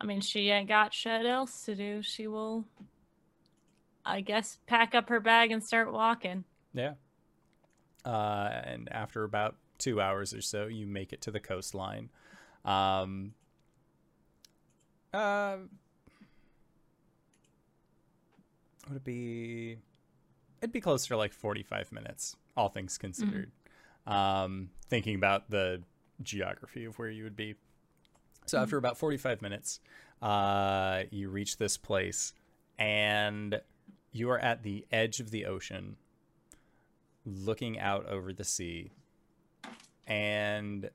[0.00, 2.02] I mean, she ain't got shit else to do.
[2.02, 2.64] She will
[4.08, 6.44] I guess, pack up her bag and start walking.
[6.72, 6.94] Yeah.
[8.04, 12.08] Uh, and after about two hours or so, you make it to the coastline.
[12.64, 13.34] Um,
[15.12, 15.58] uh,
[18.88, 19.76] would it be?
[20.60, 23.52] It'd be closer to like forty-five minutes, all things considered.
[24.06, 25.82] Um, thinking about the
[26.22, 27.54] geography of where you would be.
[28.46, 29.80] So after about forty-five minutes,
[30.22, 32.32] uh, you reach this place,
[32.78, 33.60] and
[34.12, 35.96] you are at the edge of the ocean
[37.26, 38.90] looking out over the sea
[40.06, 40.88] and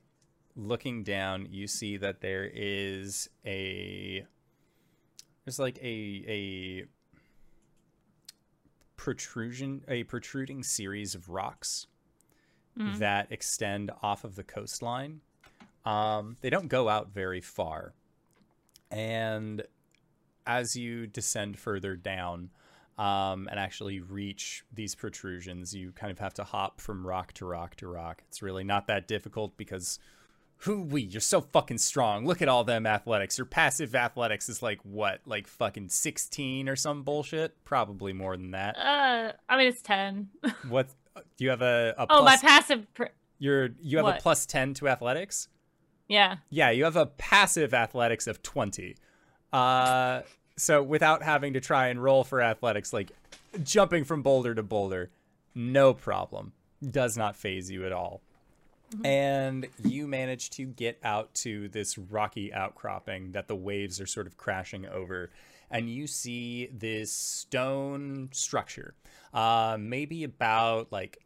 [0.56, 4.24] looking down you see that there is a
[5.44, 6.84] there's like a a
[8.96, 11.86] protrusion a protruding series of rocks
[12.76, 12.98] Mhm.
[12.98, 15.20] that extend off of the coastline
[15.84, 17.92] um, they don't go out very far
[18.90, 19.62] and
[20.46, 22.50] as you descend further down
[22.98, 27.46] um, and actually reach these protrusions, you kind of have to hop from rock to
[27.46, 28.22] rock to rock.
[28.28, 29.98] It's really not that difficult because
[30.58, 32.26] who we you're so fucking strong.
[32.26, 33.36] Look at all them athletics.
[33.36, 37.64] Your passive athletics is like what, like fucking sixteen or some bullshit?
[37.64, 38.76] Probably more than that.
[38.78, 40.28] Uh, I mean, it's ten.
[40.68, 40.88] What
[41.36, 42.86] do you have a, a oh, my passive.
[42.94, 43.04] Pr-
[43.38, 45.48] you're you have a plus ten to athletics.
[46.08, 46.36] yeah.
[46.50, 48.96] Yeah, you have a passive athletics of 20.
[49.52, 50.22] Uh,
[50.56, 53.12] so without having to try and roll for athletics, like
[53.62, 55.10] jumping from boulder to boulder,
[55.54, 56.52] no problem.
[56.88, 58.20] Does not phase you at all.
[59.04, 64.26] And you manage to get out to this rocky outcropping that the waves are sort
[64.26, 65.30] of crashing over.
[65.70, 68.94] And you see this stone structure,
[69.32, 71.18] uh, maybe about like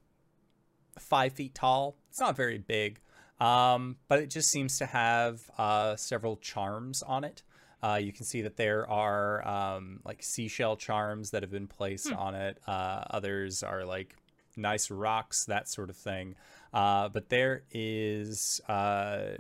[0.99, 1.97] five feet tall.
[2.09, 3.01] It's not very big,
[3.41, 7.43] um, but it just seems to have uh, several charms on it.
[7.83, 12.13] Uh, you can see that there are um, like seashell charms that have been placed
[12.13, 12.59] on it.
[12.67, 14.17] Uh, others are like
[14.57, 16.35] nice rocks, that sort of thing.
[16.73, 19.37] Uh, but there is, uh,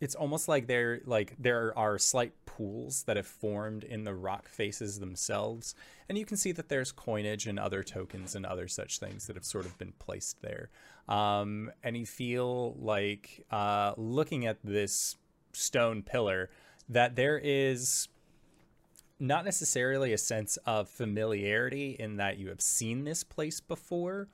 [0.00, 4.48] it's almost like there like there are slight pools that have formed in the rock
[4.48, 5.76] faces themselves,
[6.08, 9.36] and you can see that there's coinage and other tokens and other such things that
[9.36, 10.70] have sort of been placed there.
[11.08, 15.16] Um, and you feel like uh, looking at this
[15.52, 16.50] stone pillar
[16.88, 18.08] that there is
[19.18, 24.28] not necessarily a sense of familiarity in that you have seen this place before,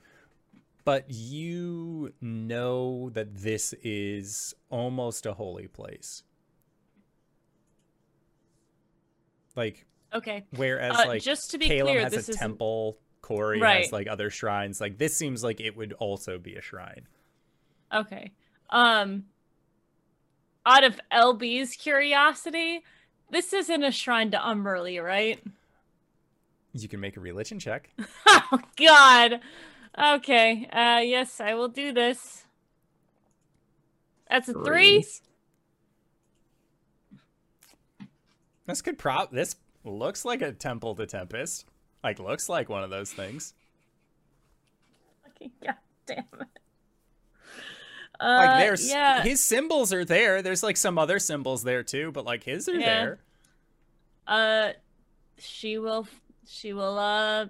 [0.84, 6.22] but you know that this is almost a holy place.
[9.54, 10.44] Like, Okay.
[10.56, 13.92] whereas, Uh, like, just to be Caleb clear, has this a is temple, Corey has,
[13.92, 14.80] like, other shrines.
[14.80, 17.06] Like, this seems like it would also be a shrine.
[17.92, 18.32] Okay.
[18.70, 19.26] Um
[20.66, 22.82] out of LB's curiosity,
[23.30, 25.42] this isn't a shrine to Umberlee, right?
[26.72, 27.90] You can make a religion check.
[28.26, 29.40] oh god.
[29.98, 30.68] Okay.
[30.72, 32.44] Uh yes, I will do this.
[34.30, 34.62] That's a 3.
[34.62, 35.22] Greens.
[38.66, 39.32] This could prop.
[39.32, 41.64] This looks like a temple to Tempest.
[42.04, 43.54] Like, looks like one of those things.
[45.24, 46.24] Fucking god damn
[48.20, 48.24] it.
[48.24, 49.22] Like, Uh, there's yeah.
[49.22, 50.42] his symbols are there.
[50.42, 52.86] There's like some other symbols there too, but like his are Yeah.
[53.04, 53.18] there.
[54.26, 54.72] Uh
[55.38, 56.06] she will
[56.46, 57.46] she will uh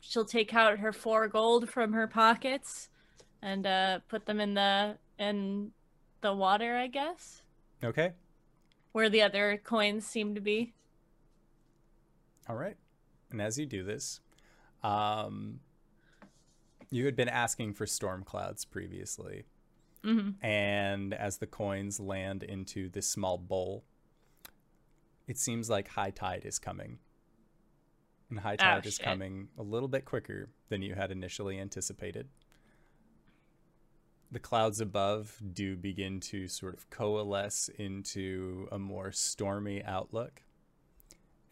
[0.00, 2.88] she'll take out her four gold from her pockets
[3.42, 5.72] and uh put them in the in
[6.20, 7.42] the water, I guess,
[7.84, 8.12] Okay.
[8.92, 10.72] where the other coins seem to be.
[12.48, 12.76] All right.
[13.30, 14.20] And as you do this,
[14.82, 15.60] um,
[16.90, 19.44] you had been asking for storm clouds previously.
[20.04, 23.84] hmm And as the coins land into this small bowl,
[25.26, 26.98] it seems like high tide is coming.
[28.30, 29.04] And high tide is shit.
[29.04, 32.28] coming a little bit quicker than you had initially anticipated.
[34.32, 40.42] The clouds above do begin to sort of coalesce into a more stormy outlook,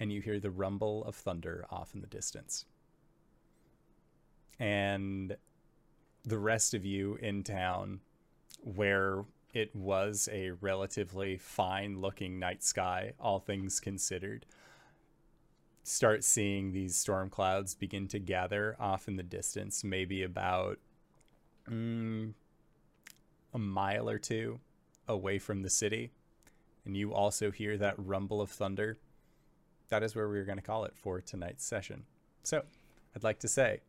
[0.00, 2.66] and you hear the rumble of thunder off in the distance.
[4.58, 5.36] And
[6.24, 8.00] the rest of you in town
[8.62, 14.46] where it was a relatively fine looking night sky, all things considered,
[15.82, 20.78] start seeing these storm clouds begin to gather off in the distance, maybe about
[21.70, 22.32] mm,
[23.52, 24.58] a mile or two
[25.06, 26.10] away from the city.
[26.84, 28.98] And you also hear that rumble of thunder.
[29.90, 32.04] that is where we're going to call it for tonight's session.
[32.42, 32.62] So
[33.14, 33.80] I'd like to say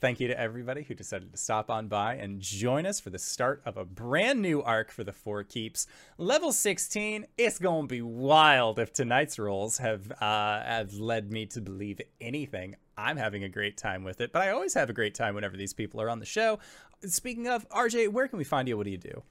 [0.00, 3.18] thank you to everybody who decided to stop on by and join us for the
[3.18, 5.86] start of a brand new arc for the Four Keeps.
[6.16, 11.46] Level 16, it's going to be wild if tonight's rolls have, uh, have led me
[11.46, 12.76] to believe anything.
[12.96, 15.56] I'm having a great time with it, but I always have a great time whenever
[15.56, 16.58] these people are on the show.
[17.04, 18.76] Speaking of, RJ, where can we find you?
[18.76, 19.22] What do you do?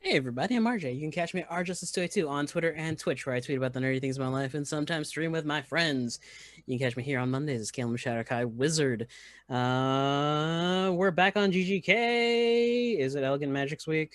[0.00, 0.94] Hey everybody, I'm RJ.
[0.94, 3.80] You can catch me at rjustice282 on Twitter and Twitch, where I tweet about the
[3.80, 6.20] nerdy things of my life and sometimes stream with my friends.
[6.66, 9.08] You can catch me here on Mondays as Caleb Shadar-kai Wizard.
[9.50, 12.96] Uh, we're back on GGK.
[12.98, 14.14] Is it Elegant Magic's week?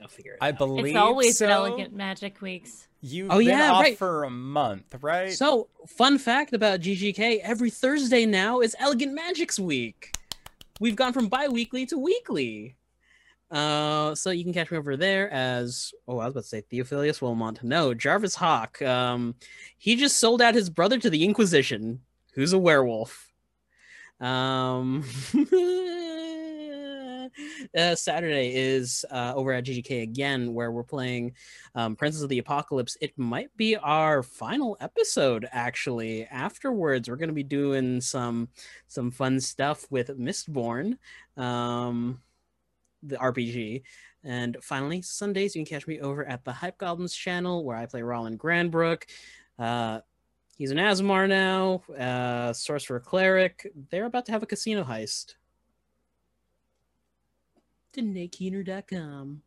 [0.00, 0.58] I'll figure it I out.
[0.58, 1.44] believe It's always so.
[1.44, 2.88] an elegant magic weeks.
[3.02, 3.98] You've Oh, been yeah, off right.
[3.98, 5.32] for a month, right?
[5.32, 10.16] So, fun fact about GGK every Thursday now is Elegant Magic's week.
[10.80, 12.74] We've gone from bi weekly to weekly.
[13.52, 16.62] Uh, so you can catch me over there as oh, I was about to say
[16.62, 17.62] Theophilus Wilmont.
[17.62, 18.80] No, Jarvis Hawk.
[18.80, 19.34] Um,
[19.76, 22.00] he just sold out his brother to the Inquisition,
[22.34, 23.30] who's a werewolf.
[24.20, 25.04] Um,
[27.76, 31.32] uh, Saturday is uh, over at GGK again, where we're playing
[31.74, 32.96] um, Princes of the Apocalypse.
[33.00, 36.24] It might be our final episode, actually.
[36.24, 38.48] Afterwards, we're going to be doing some
[38.88, 40.96] some fun stuff with Mistborn,
[41.36, 42.20] um,
[43.02, 43.82] the RPG.
[44.24, 47.86] And finally, Sundays, you can catch me over at the Hype Goblins channel, where I
[47.86, 49.04] play Roland Granbrook.
[49.58, 50.00] Uh,
[50.56, 53.66] he's an Aasimar now, uh, Sorcerer Cleric.
[53.90, 55.34] They're about to have a casino heist.
[57.94, 59.42] DanaeKeener.com.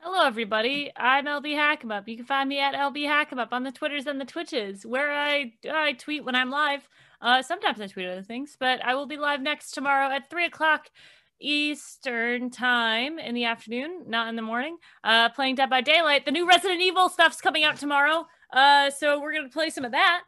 [0.00, 0.92] Hello, everybody.
[0.94, 2.06] I'm LB Hackemup.
[2.06, 5.52] You can find me at LB Hackemup on the Twitters and the Twitches, where I
[5.68, 6.88] I tweet when I'm live.
[7.20, 10.44] Uh, sometimes I tweet other things, but I will be live next tomorrow at three
[10.44, 10.90] o'clock
[11.40, 14.76] Eastern time in the afternoon, not in the morning.
[15.04, 16.24] Uh, playing Dead by Daylight.
[16.24, 18.26] The new Resident Evil stuff's coming out tomorrow.
[18.52, 20.22] Uh, so we're gonna play some of that.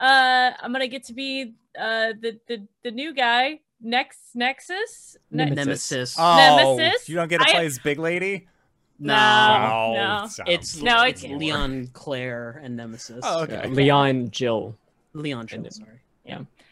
[0.00, 3.60] Uh, I'm gonna get to be uh the the the new guy.
[3.86, 5.16] Next Nexus.
[5.30, 6.16] Ne- Nemesis.
[6.16, 6.16] Nemesis.
[6.18, 7.08] Oh, Nemesis?
[7.08, 8.46] you don't get to I- play as Big Lady?
[8.98, 10.28] No, Oh, no.
[10.46, 11.08] It's No, good.
[11.08, 13.20] it's- Leon, Claire, and Nemesis.
[13.22, 13.60] Oh, okay.
[13.64, 14.74] Yeah, Leon, Jill.
[15.12, 16.00] Leon, Jill, And then- sorry.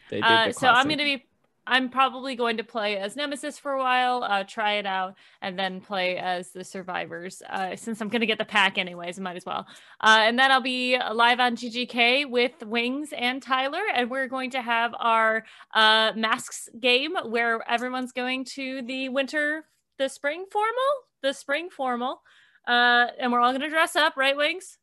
[0.09, 1.25] They did Uh, the so I'm going to be,
[1.65, 5.57] I'm probably going to play as Nemesis for a while, uh, try it out, and
[5.57, 7.41] then play as the survivors.
[7.49, 9.65] Uh, since I'm going to get the pack anyways, I might as well.
[10.01, 14.51] Uh, and then I'll be live on GGK with Wings and Tyler, and we're going
[14.51, 19.65] to have our uh, masks game where everyone's going to the winter,
[19.97, 20.73] the spring formal,
[21.21, 22.21] the spring formal,
[22.67, 24.77] uh, and we're all going to dress up, right, Wings?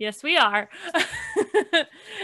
[0.00, 0.66] Yes, we are.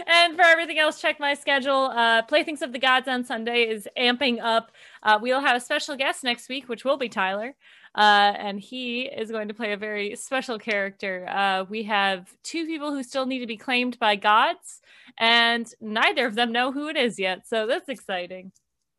[0.07, 1.91] and for everything else, check my schedule.
[1.93, 4.71] Uh, Playthings of the Gods on Sunday is amping up.
[5.03, 7.55] Uh, we'll have a special guest next week, which will be Tyler.
[7.93, 11.27] Uh, and he is going to play a very special character.
[11.29, 14.81] Uh, we have two people who still need to be claimed by gods,
[15.19, 17.47] and neither of them know who it is yet.
[17.47, 18.53] So that's exciting.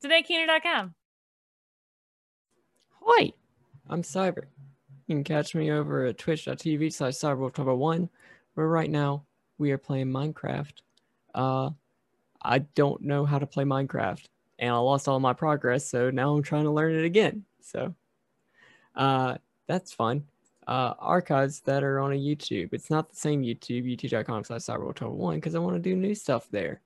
[0.05, 0.95] DanaeKeener.com.
[3.03, 3.33] Hoi!
[3.91, 4.45] I'm Cyber.
[5.09, 8.09] You can catch me over at twitch.tv slash cyberwolf1201,
[8.59, 9.23] where right now
[9.59, 10.83] we are playing Minecraft.
[11.33, 11.71] Uh,
[12.43, 14.25] I don't know how to play Minecraft,
[14.59, 17.45] and I lost all my progress, so now I'm trying to learn it again.
[17.61, 17.95] So,
[18.97, 19.37] uh,
[19.69, 20.25] that's fun.
[20.67, 22.71] Uh, archives that are on a YouTube.
[22.73, 26.49] It's not the same YouTube, youtube.com slash cyberwolf1201, because I want to do new stuff
[26.51, 26.81] there.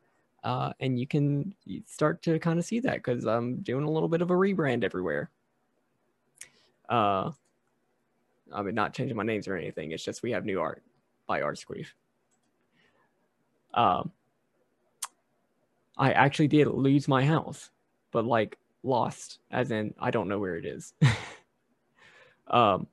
[0.44, 1.54] Uh, and you can
[1.86, 4.84] start to kind of see that because I'm doing a little bit of a rebrand
[4.84, 5.30] everywhere
[6.88, 7.30] uh
[8.52, 10.82] i mean not changing my names or anything it's just we have new art
[11.40, 11.86] by squeef
[13.74, 14.10] um
[15.96, 17.70] i actually did lose my house
[18.10, 20.92] but like lost as in i don't know where it is
[22.48, 22.86] um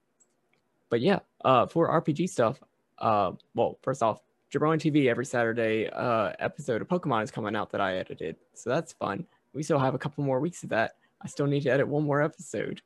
[0.90, 2.60] but yeah uh for rpg stuff
[3.00, 7.70] uh well first off Jabroni TV every Saturday uh episode of Pokemon is coming out
[7.72, 8.36] that I edited.
[8.56, 9.28] So that's fun.
[9.54, 10.94] We still have a couple more weeks of that.
[11.22, 12.82] I still need to edit one more episode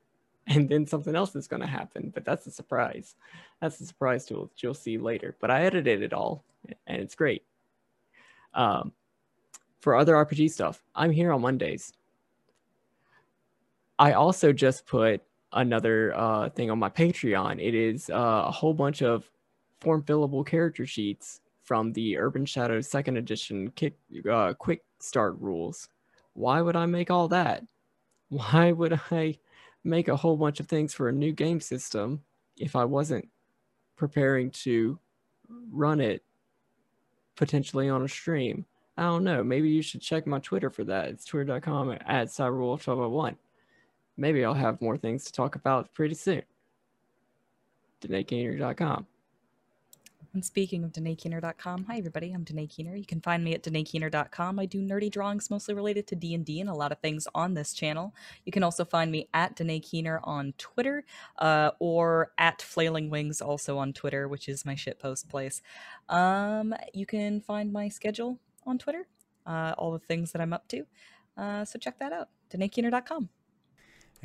[0.48, 2.12] and then something else is going to happen.
[2.14, 3.16] But that's a surprise.
[3.62, 5.36] That's a surprise tool that you'll see later.
[5.40, 6.44] But I edited it all,
[6.88, 7.44] and it's great.
[8.54, 8.92] Um,
[9.82, 11.94] for other RPG stuff, I'm here on Mondays.
[14.00, 15.22] I also just put
[15.54, 17.62] another uh, thing on my Patreon.
[17.62, 19.30] It is uh, a whole bunch of
[19.82, 23.94] form fillable character sheets from the Urban Shadows Second Edition kick,
[24.30, 25.90] uh, Quick Start rules.
[26.34, 27.64] Why would I make all that?
[28.30, 29.38] Why would I?
[29.84, 32.22] Make a whole bunch of things for a new game system
[32.58, 33.28] if I wasn't
[33.96, 35.00] preparing to
[35.72, 36.24] run it
[37.36, 38.66] potentially on a stream.
[38.98, 39.44] I don't know.
[39.44, 41.10] Maybe you should check my Twitter for that.
[41.10, 43.36] It's twitter.com at cyberwolf1201.
[44.18, 46.44] Maybe I'll have more things to talk about pretty soon.
[48.02, 49.08] DanaeKeener.com.
[50.34, 52.96] And speaking of DanaeKeener.com, hi everybody, I'm Danae Keener.
[52.96, 54.58] You can find me at DanaeKeener.com.
[54.58, 57.72] I do nerdy drawings mostly related to D&D and a lot of things on this
[57.72, 58.16] channel.
[58.44, 61.06] You can also find me at Danae Keener on Twitter
[61.38, 65.62] uh, or at Flailing Wings also on Twitter, which is my shitpost place.
[66.10, 69.06] Um, you can find my schedule on Twitter,
[69.46, 70.84] uh, all the things that I'm up to.
[71.38, 73.30] Uh, so check that out, DanaeKeener.com.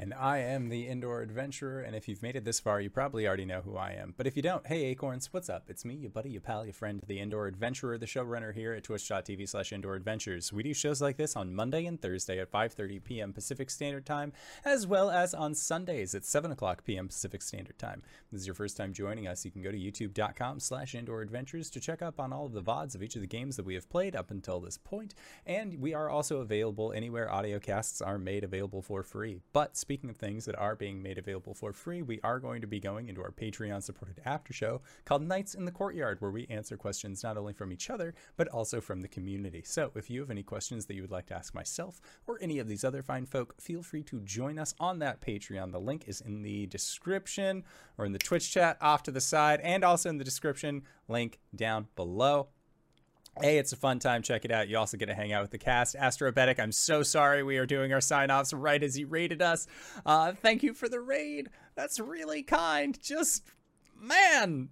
[0.01, 3.27] And I am the Indoor Adventurer, and if you've made it this far, you probably
[3.27, 4.15] already know who I am.
[4.17, 5.65] But if you don't, hey Acorns, what's up?
[5.67, 8.85] It's me, your buddy, your pal, your friend, the Indoor Adventurer, the showrunner here at
[8.85, 10.53] twitch.tv slash indoor adventures.
[10.53, 13.33] We do shows like this on Monday and Thursday at 5.30 p.m.
[13.33, 14.33] Pacific Standard Time,
[14.65, 17.09] as well as on Sundays at 7 o'clock p.m.
[17.09, 18.03] Pacific Standard Time.
[18.27, 21.23] If this is your first time joining us, you can go to youtube.com slash indoor
[21.23, 23.67] adventures to check up on all of the VODs of each of the games that
[23.67, 25.17] we have played up until this point.
[25.45, 29.41] And we are also available anywhere audio casts are made available for free.
[29.53, 32.67] But speaking of things that are being made available for free, we are going to
[32.67, 36.47] be going into our Patreon supported after show called Nights in the Courtyard, where we
[36.51, 39.63] answer questions not only from each other, but also from the community.
[39.65, 42.59] So if you have any questions that you would like to ask myself or any
[42.59, 45.73] of these other fine folk, feel free to join us on that Patreon.
[45.73, 47.65] The link is in the description
[47.97, 51.39] or in the Twitch chat off to the side and also in the description link
[51.57, 52.49] down below.
[53.41, 54.23] Hey, it's a fun time.
[54.23, 54.69] Check it out.
[54.69, 55.95] You also get to hang out with the cast.
[55.95, 59.67] Astrobetic, I'm so sorry we are doing our sign offs right as you rated us.
[60.05, 61.49] Uh, thank you for the raid.
[61.77, 62.99] That's really kind.
[63.01, 63.45] Just,
[64.01, 64.71] man,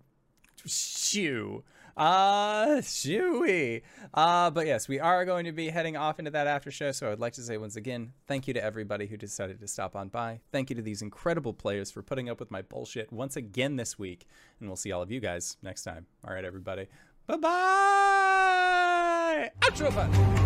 [0.67, 1.63] shoo.
[1.97, 3.83] Uh, shooey.
[4.13, 6.93] Uh, but yes, we are going to be heading off into that after show.
[6.93, 9.97] So I'd like to say once again, thank you to everybody who decided to stop
[9.97, 10.41] on by.
[10.53, 13.99] Thank you to these incredible players for putting up with my bullshit once again this
[13.99, 14.27] week.
[14.61, 16.07] And we'll see all of you guys next time.
[16.27, 16.89] All right, everybody.
[17.27, 18.26] Bye bye.
[19.63, 20.46] Outro button.